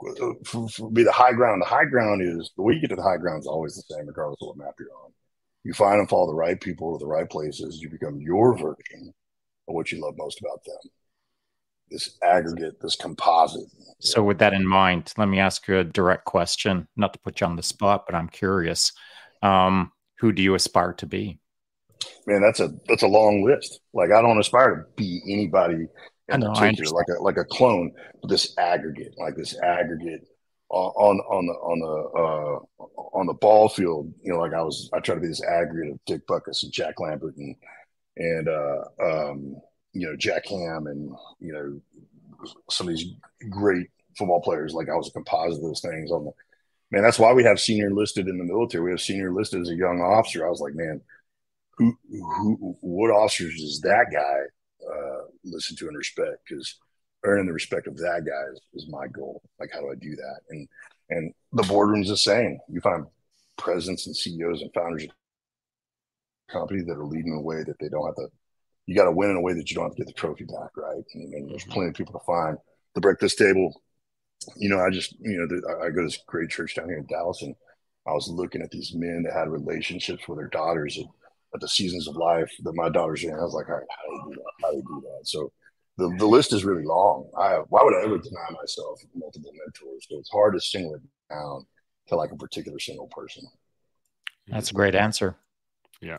be 0.93 1.03
the 1.03 1.11
high 1.11 1.33
ground. 1.33 1.61
The 1.61 1.67
high 1.67 1.85
ground 1.85 2.21
is 2.21 2.51
the 2.55 2.63
way 2.63 2.73
you 2.73 2.81
get 2.81 2.89
to 2.89 2.95
the 2.95 3.03
high 3.03 3.17
ground 3.17 3.41
is 3.41 3.47
always 3.47 3.75
the 3.75 3.95
same, 3.95 4.07
regardless 4.07 4.41
of 4.41 4.49
what 4.49 4.57
map 4.57 4.75
you're 4.79 4.89
on. 5.03 5.11
You 5.63 5.73
find 5.73 5.99
and 5.99 6.09
follow 6.09 6.27
the 6.27 6.35
right 6.35 6.59
people 6.59 6.93
to 6.93 7.03
the 7.03 7.09
right 7.09 7.29
places. 7.29 7.81
You 7.81 7.89
become 7.89 8.19
your 8.19 8.55
version 8.55 9.13
of 9.67 9.73
what 9.73 9.91
you 9.91 10.01
love 10.01 10.15
most 10.17 10.39
about 10.39 10.63
them. 10.63 10.91
This 11.89 12.17
aggregate, 12.21 12.81
this 12.81 12.95
composite. 12.95 13.67
So, 13.99 14.23
with 14.23 14.39
that 14.39 14.53
in 14.53 14.67
mind, 14.67 15.13
let 15.17 15.27
me 15.27 15.39
ask 15.39 15.67
you 15.67 15.77
a 15.77 15.83
direct 15.83 16.25
question. 16.25 16.87
Not 16.95 17.13
to 17.13 17.19
put 17.19 17.41
you 17.41 17.47
on 17.47 17.55
the 17.55 17.63
spot, 17.63 18.05
but 18.05 18.15
I'm 18.15 18.27
curious. 18.27 18.91
Um, 19.41 19.91
who 20.19 20.31
do 20.31 20.41
you 20.41 20.55
aspire 20.55 20.93
to 20.93 21.05
be? 21.05 21.39
Man, 22.27 22.41
that's 22.41 22.59
a 22.59 22.73
that's 22.87 23.03
a 23.03 23.07
long 23.07 23.43
list. 23.43 23.79
Like 23.93 24.11
I 24.11 24.21
don't 24.21 24.39
aspire 24.39 24.75
to 24.75 24.85
be 24.95 25.21
anybody 25.29 25.87
in 26.29 26.39
know, 26.39 26.53
particular, 26.53 26.91
like 26.91 27.07
a 27.07 27.21
like 27.21 27.37
a 27.37 27.45
clone, 27.45 27.91
but 28.21 28.29
this 28.29 28.57
aggregate, 28.57 29.13
like 29.17 29.35
this 29.35 29.57
aggregate 29.61 30.27
on 30.69 31.19
on 31.19 31.45
the 31.45 31.53
on 31.53 31.79
the 31.79 32.19
uh, 32.19 32.83
on 33.13 33.27
the 33.27 33.33
ball 33.33 33.69
field. 33.69 34.11
You 34.23 34.33
know, 34.33 34.39
like 34.39 34.53
I 34.53 34.61
was, 34.61 34.89
I 34.93 34.99
try 34.99 35.15
to 35.15 35.21
be 35.21 35.27
this 35.27 35.43
aggregate 35.43 35.93
of 35.93 35.99
Dick 36.05 36.25
Butkus 36.27 36.63
and 36.63 36.71
Jack 36.71 36.99
Lambert 36.99 37.35
and 37.37 37.55
and 38.17 38.49
uh, 38.49 38.83
um, 39.01 39.55
you 39.93 40.07
know 40.07 40.15
Jack 40.15 40.47
Ham 40.47 40.87
and 40.87 41.11
you 41.39 41.53
know 41.53 41.81
some 42.69 42.87
of 42.87 42.95
these 42.95 43.07
great 43.49 43.87
football 44.17 44.41
players. 44.41 44.73
Like 44.73 44.89
I 44.89 44.95
was 44.95 45.09
a 45.09 45.11
composite 45.11 45.57
of 45.57 45.63
those 45.63 45.81
things 45.81 46.11
on 46.11 46.25
the 46.25 46.31
man. 46.91 47.03
That's 47.03 47.19
why 47.19 47.33
we 47.33 47.43
have 47.43 47.59
senior 47.59 47.87
enlisted 47.87 48.27
in 48.27 48.37
the 48.37 48.43
military. 48.43 48.85
We 48.85 48.91
have 48.91 49.01
senior 49.01 49.27
enlisted 49.27 49.61
as 49.61 49.69
a 49.69 49.75
young 49.75 50.01
officer. 50.01 50.45
I 50.45 50.49
was 50.49 50.61
like, 50.61 50.73
man, 50.73 51.01
who 51.77 51.95
who 52.09 52.77
what 52.81 53.11
officers 53.11 53.61
is 53.61 53.81
that 53.81 54.07
guy 54.11 54.45
uh, 54.91 55.21
listen 55.43 55.75
to 55.77 55.87
and 55.87 55.97
respect 55.97 56.37
because 56.47 56.75
earning 57.23 57.47
the 57.47 57.53
respect 57.53 57.87
of 57.87 57.97
that 57.97 58.23
guy 58.25 58.53
is, 58.53 58.61
is, 58.73 58.89
my 58.89 59.07
goal. 59.07 59.41
Like, 59.59 59.71
how 59.73 59.79
do 59.79 59.91
I 59.91 59.95
do 59.95 60.15
that? 60.15 60.39
And 60.49 60.67
and 61.09 61.33
the 61.53 61.63
boardroom's 61.63 62.09
the 62.09 62.17
same. 62.17 62.59
You 62.69 62.81
find 62.81 63.05
presidents 63.57 64.07
and 64.07 64.15
CEOs 64.15 64.61
and 64.61 64.73
founders 64.73 65.03
of 65.03 65.09
companies 66.49 66.85
that 66.85 66.97
are 66.97 67.05
leading 67.05 67.33
in 67.33 67.39
a 67.39 67.41
way 67.41 67.63
that 67.63 67.77
they 67.79 67.89
don't 67.89 68.05
have 68.05 68.15
to. 68.15 68.27
You 68.85 68.95
got 68.95 69.05
to 69.05 69.11
win 69.11 69.31
in 69.31 69.37
a 69.37 69.41
way 69.41 69.53
that 69.53 69.69
you 69.69 69.75
don't 69.75 69.85
have 69.85 69.95
to 69.95 70.03
get 70.03 70.07
the 70.07 70.13
trophy 70.13 70.45
back, 70.45 70.75
right? 70.75 71.03
And, 71.13 71.33
and 71.33 71.49
there's 71.49 71.65
plenty 71.65 71.89
of 71.89 71.95
people 71.95 72.13
to 72.13 72.25
find. 72.25 72.57
The 72.93 73.01
breakfast 73.01 73.37
table, 73.37 73.81
you 74.55 74.69
know, 74.69 74.79
I 74.79 74.89
just 74.89 75.15
you 75.19 75.37
know 75.37 75.83
I 75.83 75.89
go 75.89 76.01
to 76.01 76.07
this 76.07 76.19
great 76.27 76.49
church 76.49 76.75
down 76.75 76.87
here 76.87 76.97
in 76.97 77.05
Dallas, 77.07 77.41
and 77.41 77.55
I 78.07 78.11
was 78.11 78.29
looking 78.29 78.61
at 78.61 78.71
these 78.71 78.93
men 78.93 79.23
that 79.23 79.33
had 79.33 79.49
relationships 79.49 80.27
with 80.27 80.37
their 80.37 80.47
daughters 80.47 80.97
and 80.97 81.07
at 81.55 81.61
the 81.61 81.67
seasons 81.67 82.07
of 82.07 82.15
life 82.15 82.51
that 82.63 82.75
my 82.75 82.89
daughter's 82.89 83.23
in. 83.23 83.33
I 83.33 83.41
was 83.41 83.53
like, 83.53 83.69
all 83.69 83.75
right, 83.75 83.87
how 83.89 84.09
do 84.09 84.13
you 84.13 84.35
do 84.35 84.41
that? 84.41 84.51
How 84.61 84.71
do 84.71 84.77
you 84.77 84.83
do 84.83 85.01
that? 85.01 85.27
So 85.27 85.51
the, 85.97 86.13
the 86.19 86.25
list 86.25 86.53
is 86.53 86.65
really 86.65 86.83
long. 86.83 87.29
I 87.37 87.61
why 87.69 87.81
would 87.83 87.95
I 87.95 88.03
ever 88.03 88.17
deny 88.17 88.49
myself 88.51 88.99
multiple 89.15 89.51
mentors? 89.53 90.05
So 90.09 90.19
it's 90.19 90.29
hard 90.29 90.53
to 90.53 90.59
single 90.59 90.95
it 90.95 91.01
down 91.29 91.65
to 92.07 92.15
like 92.15 92.31
a 92.31 92.35
particular 92.35 92.79
single 92.79 93.07
person. 93.07 93.43
That's 94.47 94.71
a 94.71 94.73
great 94.73 94.93
answer. 94.93 95.35
Yeah. 96.01 96.17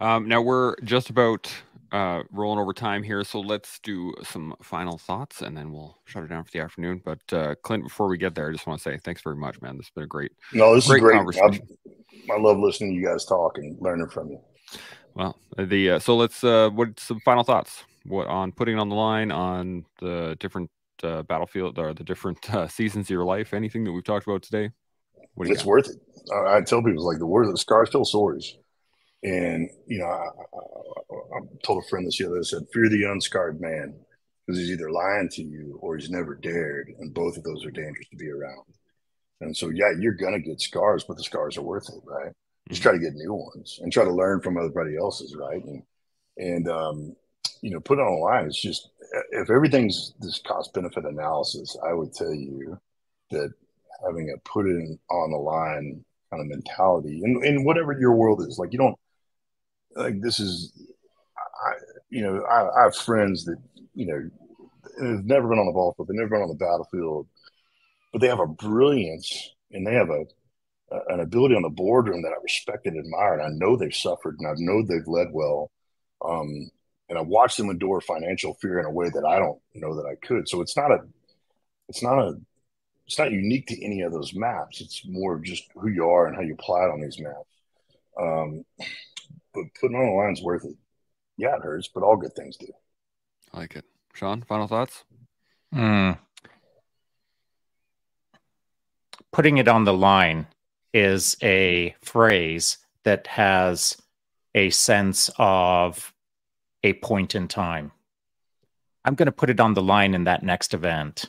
Um, 0.00 0.28
now 0.28 0.40
we're 0.40 0.76
just 0.84 1.10
about 1.10 1.50
uh, 1.90 2.22
rolling 2.30 2.60
over 2.60 2.72
time 2.72 3.02
here, 3.02 3.24
so 3.24 3.40
let's 3.40 3.80
do 3.80 4.14
some 4.22 4.54
final 4.62 4.96
thoughts 4.96 5.42
and 5.42 5.56
then 5.56 5.72
we'll 5.72 5.98
shut 6.04 6.22
it 6.22 6.28
down 6.28 6.44
for 6.44 6.50
the 6.52 6.60
afternoon. 6.60 7.02
But 7.04 7.20
uh, 7.32 7.54
Clint, 7.64 7.84
before 7.84 8.08
we 8.08 8.18
get 8.18 8.34
there, 8.34 8.48
I 8.48 8.52
just 8.52 8.66
want 8.66 8.80
to 8.80 8.82
say 8.82 8.98
thanks 8.98 9.22
very 9.22 9.36
much, 9.36 9.60
man. 9.60 9.76
This 9.76 9.86
has 9.86 9.92
been 9.92 10.04
a 10.04 10.06
great, 10.06 10.32
no, 10.52 10.74
this 10.74 10.86
great 10.86 10.98
is 10.98 11.02
great. 11.02 11.16
Conversation. 11.16 11.66
I, 12.30 12.34
I 12.34 12.38
love 12.38 12.58
listening 12.58 12.90
to 12.90 12.96
you 12.96 13.06
guys 13.06 13.24
talk 13.24 13.58
and 13.58 13.76
learning 13.80 14.08
from 14.08 14.28
you. 14.28 14.40
Well, 15.14 15.36
the 15.56 15.92
uh, 15.92 15.98
so 15.98 16.16
let's 16.16 16.44
uh, 16.44 16.70
what 16.70 16.98
some 17.00 17.20
final 17.20 17.44
thoughts? 17.44 17.84
What 18.04 18.26
on 18.28 18.52
putting 18.52 18.78
on 18.78 18.88
the 18.88 18.94
line 18.94 19.30
on 19.30 19.84
the 20.00 20.36
different 20.40 20.70
uh, 21.02 21.22
battlefield 21.22 21.78
or 21.78 21.92
the 21.92 22.04
different 22.04 22.52
uh, 22.54 22.68
seasons 22.68 23.06
of 23.06 23.10
your 23.10 23.24
life? 23.24 23.52
Anything 23.52 23.84
that 23.84 23.92
we've 23.92 24.04
talked 24.04 24.26
about 24.26 24.42
today? 24.42 24.70
What 25.34 25.48
it's 25.48 25.58
got? 25.58 25.66
worth 25.66 25.88
it. 25.88 25.96
I 26.32 26.60
tell 26.60 26.82
people 26.82 27.06
like 27.06 27.18
the 27.18 27.26
words, 27.26 27.50
the 27.50 27.58
scars 27.58 27.90
tell 27.90 28.04
stories. 28.04 28.56
And 29.22 29.68
you 29.86 29.98
know, 29.98 30.06
I, 30.06 30.28
I, 30.56 31.38
I 31.38 31.40
told 31.62 31.84
a 31.84 31.88
friend 31.88 32.06
this 32.06 32.18
the 32.18 32.26
other 32.26 32.36
day. 32.36 32.40
I 32.40 32.42
said, 32.42 32.66
"Fear 32.72 32.88
the 32.88 33.04
unscarred 33.04 33.60
man, 33.60 33.94
because 34.46 34.58
he's 34.58 34.70
either 34.70 34.90
lying 34.90 35.28
to 35.32 35.42
you 35.42 35.78
or 35.82 35.96
he's 35.96 36.10
never 36.10 36.34
dared, 36.34 36.90
and 36.98 37.12
both 37.12 37.36
of 37.36 37.42
those 37.42 37.64
are 37.66 37.70
dangerous 37.70 38.08
to 38.10 38.16
be 38.16 38.30
around." 38.30 38.64
And 39.42 39.56
so, 39.56 39.68
yeah, 39.70 39.92
you're 39.98 40.14
gonna 40.14 40.38
get 40.38 40.60
scars, 40.60 41.04
but 41.04 41.16
the 41.16 41.22
scars 41.22 41.58
are 41.58 41.62
worth 41.62 41.88
it, 41.88 42.00
right? 42.04 42.32
Just 42.70 42.82
try 42.82 42.92
to 42.92 42.98
get 42.98 43.14
new 43.14 43.34
ones 43.34 43.80
and 43.82 43.92
try 43.92 44.04
to 44.04 44.14
learn 44.14 44.40
from 44.40 44.56
everybody 44.56 44.96
else's, 44.96 45.34
right? 45.36 45.62
And 45.64 45.82
and 46.36 46.68
um, 46.68 47.16
you 47.62 47.70
know, 47.70 47.80
put 47.80 47.98
it 47.98 48.02
on 48.02 48.14
the 48.14 48.20
line. 48.20 48.46
It's 48.46 48.60
just 48.60 48.90
if 49.32 49.50
everything's 49.50 50.14
this 50.20 50.40
cost 50.46 50.72
benefit 50.72 51.04
analysis, 51.04 51.76
I 51.84 51.92
would 51.92 52.14
tell 52.14 52.32
you 52.32 52.78
that 53.30 53.52
having 54.06 54.30
a 54.30 54.38
put 54.48 54.66
it 54.66 54.98
on 55.10 55.30
the 55.32 55.36
line 55.36 56.04
kind 56.30 56.40
of 56.40 56.46
mentality 56.46 57.20
and, 57.24 57.44
and 57.44 57.64
whatever 57.64 57.92
your 57.98 58.14
world 58.14 58.40
is, 58.46 58.58
like 58.58 58.72
you 58.72 58.78
don't 58.78 58.96
like 59.96 60.20
this 60.20 60.38
is, 60.38 60.72
I, 61.66 61.72
you 62.08 62.22
know, 62.22 62.42
I, 62.44 62.80
I 62.80 62.84
have 62.84 62.96
friends 62.96 63.44
that 63.46 63.56
you 63.94 64.06
know 64.06 64.30
have 65.02 65.24
never 65.24 65.48
been 65.48 65.58
on 65.58 65.66
the 65.66 65.72
ball 65.72 65.92
field, 65.96 66.08
they've 66.08 66.16
never 66.16 66.30
been 66.30 66.42
on 66.42 66.48
the 66.48 66.54
battlefield, 66.54 67.26
but 68.12 68.20
they 68.20 68.28
have 68.28 68.40
a 68.40 68.46
brilliance 68.46 69.50
and 69.72 69.86
they 69.86 69.94
have 69.94 70.10
a 70.10 70.24
an 71.08 71.20
ability 71.20 71.54
on 71.54 71.62
the 71.62 71.68
boardroom 71.68 72.22
that 72.22 72.32
I 72.32 72.42
respect 72.42 72.86
and 72.86 72.98
admire, 72.98 73.34
and 73.34 73.42
I 73.42 73.48
know 73.50 73.76
they've 73.76 73.94
suffered, 73.94 74.38
and 74.38 74.48
I 74.48 74.54
know 74.56 74.82
they've 74.82 75.06
led 75.06 75.28
well. 75.32 75.70
Um, 76.24 76.70
and 77.08 77.18
I 77.18 77.22
watched 77.22 77.56
them 77.56 77.70
endure 77.70 78.00
financial 78.00 78.54
fear 78.54 78.78
in 78.78 78.86
a 78.86 78.90
way 78.90 79.10
that 79.10 79.24
I 79.24 79.38
don't 79.38 79.58
know 79.74 79.96
that 79.96 80.06
I 80.06 80.14
could. 80.26 80.48
So 80.48 80.60
it's 80.60 80.76
not 80.76 80.90
a, 80.90 81.00
it's 81.88 82.02
not 82.02 82.18
a, 82.18 82.40
it's 83.06 83.18
not 83.18 83.32
unique 83.32 83.66
to 83.68 83.84
any 83.84 84.02
of 84.02 84.12
those 84.12 84.34
maps. 84.34 84.80
It's 84.80 85.04
more 85.06 85.34
of 85.34 85.42
just 85.42 85.64
who 85.74 85.88
you 85.88 86.08
are 86.08 86.26
and 86.26 86.36
how 86.36 86.42
you 86.42 86.54
apply 86.54 86.84
it 86.84 86.90
on 86.90 87.00
these 87.00 87.18
maps. 87.18 87.48
Um, 88.20 88.64
but 89.52 89.64
putting 89.80 89.96
on 89.96 90.06
the 90.06 90.12
line's 90.12 90.42
worth 90.42 90.64
it. 90.64 90.76
Yeah, 91.36 91.56
it 91.56 91.62
hurts, 91.62 91.88
but 91.88 92.02
all 92.02 92.16
good 92.16 92.34
things 92.34 92.56
do. 92.56 92.68
I 93.52 93.58
like 93.58 93.74
it. 93.74 93.84
Shaun, 94.14 94.42
final 94.42 94.68
thoughts? 94.68 95.04
Hmm. 95.72 96.12
Putting 99.32 99.58
it 99.58 99.68
on 99.68 99.84
the 99.84 99.94
line 99.94 100.46
is 100.92 101.36
a 101.42 101.94
phrase 102.02 102.78
that 103.04 103.26
has 103.26 103.96
a 104.54 104.70
sense 104.70 105.30
of 105.38 106.12
a 106.82 106.94
point 106.94 107.34
in 107.34 107.48
time. 107.48 107.92
I'm 109.04 109.14
going 109.14 109.26
to 109.26 109.32
put 109.32 109.50
it 109.50 109.60
on 109.60 109.74
the 109.74 109.82
line 109.82 110.14
in 110.14 110.24
that 110.24 110.42
next 110.42 110.74
event. 110.74 111.26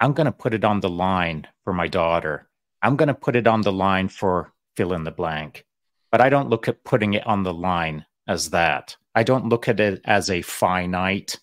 I'm 0.00 0.12
going 0.12 0.26
to 0.26 0.32
put 0.32 0.54
it 0.54 0.64
on 0.64 0.80
the 0.80 0.90
line 0.90 1.46
for 1.64 1.72
my 1.72 1.88
daughter. 1.88 2.48
I'm 2.82 2.96
going 2.96 3.08
to 3.08 3.14
put 3.14 3.36
it 3.36 3.46
on 3.46 3.62
the 3.62 3.72
line 3.72 4.08
for 4.08 4.52
fill 4.76 4.92
in 4.92 5.04
the 5.04 5.10
blank. 5.10 5.64
But 6.10 6.20
I 6.20 6.28
don't 6.28 6.50
look 6.50 6.68
at 6.68 6.84
putting 6.84 7.14
it 7.14 7.26
on 7.26 7.42
the 7.42 7.54
line 7.54 8.04
as 8.28 8.50
that. 8.50 8.96
I 9.14 9.22
don't 9.22 9.48
look 9.48 9.68
at 9.68 9.80
it 9.80 10.02
as 10.04 10.28
a 10.28 10.42
finite 10.42 11.38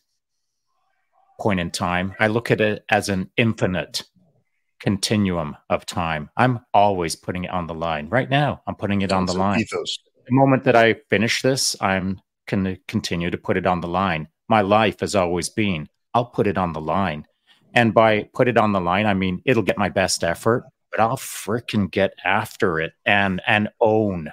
point 1.39 1.59
in 1.59 1.71
time. 1.71 2.13
I 2.19 2.27
look 2.27 2.51
at 2.51 2.61
it 2.61 2.85
as 2.89 3.09
an 3.09 3.31
infinite 3.37 4.03
continuum 4.81 5.55
of 5.69 5.85
time. 5.85 6.29
I'm 6.35 6.59
always 6.73 7.15
putting 7.15 7.45
it 7.45 7.51
on 7.51 7.67
the 7.67 7.73
line. 7.73 8.09
Right 8.09 8.29
now, 8.29 8.61
I'm 8.67 8.75
putting 8.75 9.01
it 9.01 9.11
on 9.11 9.25
the 9.25 9.33
line. 9.33 9.61
Ethos. 9.61 9.97
The 10.25 10.35
moment 10.35 10.63
that 10.65 10.75
I 10.75 10.95
finish 11.09 11.41
this, 11.41 11.75
I'm 11.81 12.19
going 12.47 12.63
to 12.65 12.77
continue 12.87 13.29
to 13.29 13.37
put 13.37 13.57
it 13.57 13.65
on 13.65 13.81
the 13.81 13.87
line. 13.87 14.27
My 14.49 14.61
life 14.61 14.99
has 14.99 15.15
always 15.15 15.49
been, 15.49 15.87
I'll 16.13 16.25
put 16.25 16.47
it 16.47 16.57
on 16.57 16.73
the 16.73 16.81
line. 16.81 17.25
And 17.73 17.93
by 17.93 18.29
put 18.33 18.47
it 18.47 18.57
on 18.57 18.73
the 18.73 18.81
line, 18.81 19.05
I 19.05 19.13
mean 19.13 19.41
it'll 19.45 19.63
get 19.63 19.77
my 19.77 19.89
best 19.89 20.23
effort, 20.23 20.65
but 20.91 20.99
I'll 20.99 21.17
freaking 21.17 21.89
get 21.89 22.13
after 22.25 22.79
it 22.79 22.93
and 23.05 23.41
and 23.47 23.69
own 23.79 24.31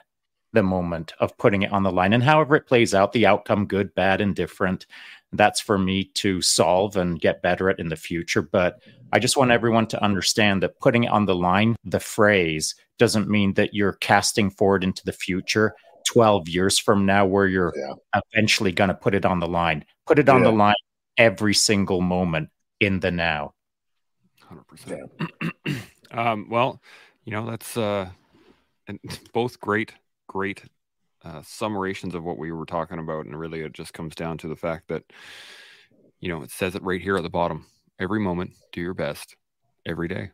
the 0.53 0.63
moment 0.63 1.13
of 1.21 1.37
putting 1.39 1.63
it 1.63 1.73
on 1.73 1.83
the 1.83 1.93
line. 1.93 2.13
And 2.13 2.23
however 2.23 2.57
it 2.57 2.67
plays 2.67 2.95
out, 2.95 3.13
the 3.13 3.27
outcome, 3.27 3.67
good, 3.67 3.95
bad, 3.95 4.21
indifferent, 4.21 4.87
that's 5.33 5.61
for 5.61 5.79
me 5.79 6.05
to 6.15 6.41
solve 6.41 6.97
and 6.97 7.21
get 7.21 7.43
better 7.43 7.69
at 7.69 7.79
in 7.79 7.89
the 7.89 7.97
future. 7.97 8.43
But 8.43 8.81
I 9.13 9.19
just 9.19 9.37
want 9.37 9.51
everyone 9.51 9.87
to 9.89 10.03
understand 10.03 10.63
that 10.63 10.81
putting 10.81 11.05
it 11.05 11.11
on 11.11 11.27
the 11.27 11.35
line, 11.35 11.77
the 11.85 12.01
phrase, 12.01 12.75
doesn't 12.99 13.29
mean 13.29 13.55
that 13.55 13.75
you're 13.75 13.95
casting 13.95 14.51
forward 14.51 14.85
into 14.85 15.05
the 15.05 15.13
future 15.13 15.75
12 16.09 16.49
years 16.49 16.79
from 16.79 17.07
now 17.07 17.27
where 17.27 17.47
you're 17.47 17.73
yeah. 17.77 18.21
eventually 18.35 18.73
going 18.73 18.89
to 18.89 18.95
put 18.95 19.15
it 19.15 19.25
on 19.25 19.41
the 19.41 19.47
line. 19.47 19.85
Put 20.07 20.19
it 20.19 20.29
on 20.29 20.39
yeah. 20.43 20.51
the 20.51 20.57
line 20.57 20.75
every 21.17 21.55
single 21.55 22.01
moment 22.01 22.51
in 22.81 23.01
the 23.01 23.11
now. 23.11 23.53
100%. 24.51 25.09
Yeah. 25.67 25.79
um, 26.11 26.49
well, 26.49 26.81
you 27.25 27.33
know, 27.33 27.49
that's 27.51 27.77
uh, 27.77 28.09
and 28.87 28.99
both 29.33 29.61
great, 29.61 29.93
great 30.27 30.65
uh, 31.25 31.41
summations 31.41 32.15
of 32.15 32.25
what 32.25 32.39
we 32.39 32.53
were 32.53 32.67
talking 32.67 32.99
about. 32.99 33.27
And 33.27 33.39
really, 33.39 33.61
it 33.61 33.73
just 33.73 33.93
comes 33.93 34.15
down 34.15 34.39
to 34.39 34.49
the 34.49 34.57
fact 34.57 34.89
that, 34.89 35.05
you 36.21 36.29
know, 36.29 36.43
it 36.43 36.51
says 36.51 36.75
it 36.75 36.83
right 36.83 37.01
here 37.01 37.17
at 37.17 37.23
the 37.23 37.31
bottom 37.31 37.67
every 37.99 38.21
moment, 38.21 38.53
do 38.73 38.81
your 38.81 38.95
best 38.95 39.37
every 39.87 40.09
day. 40.09 40.31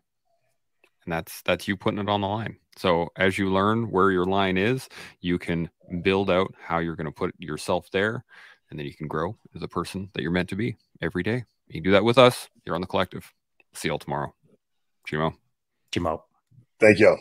And 1.04 1.12
that's 1.12 1.42
that's 1.42 1.68
you 1.68 1.76
putting 1.76 1.98
it 1.98 2.08
on 2.08 2.22
the 2.22 2.28
line. 2.28 2.56
So 2.76 3.08
as 3.16 3.38
you 3.38 3.50
learn 3.50 3.90
where 3.90 4.10
your 4.10 4.24
line 4.24 4.56
is, 4.56 4.88
you 5.20 5.38
can 5.38 5.70
build 6.02 6.30
out 6.30 6.52
how 6.58 6.78
you're 6.78 6.96
going 6.96 7.06
to 7.06 7.12
put 7.12 7.34
yourself 7.38 7.90
there, 7.92 8.24
and 8.70 8.78
then 8.78 8.86
you 8.86 8.94
can 8.94 9.06
grow 9.06 9.36
as 9.54 9.62
a 9.62 9.68
person 9.68 10.10
that 10.14 10.22
you're 10.22 10.30
meant 10.30 10.48
to 10.48 10.56
be 10.56 10.76
every 11.02 11.22
day. 11.22 11.44
You 11.68 11.80
do 11.80 11.92
that 11.92 12.04
with 12.04 12.18
us. 12.18 12.48
You're 12.64 12.74
on 12.74 12.80
the 12.80 12.86
collective. 12.86 13.32
See 13.74 13.88
y'all 13.88 13.98
tomorrow. 13.98 14.34
Chimo. 15.08 15.34
Chimo. 15.92 16.22
Thank 16.80 16.98
you. 16.98 17.12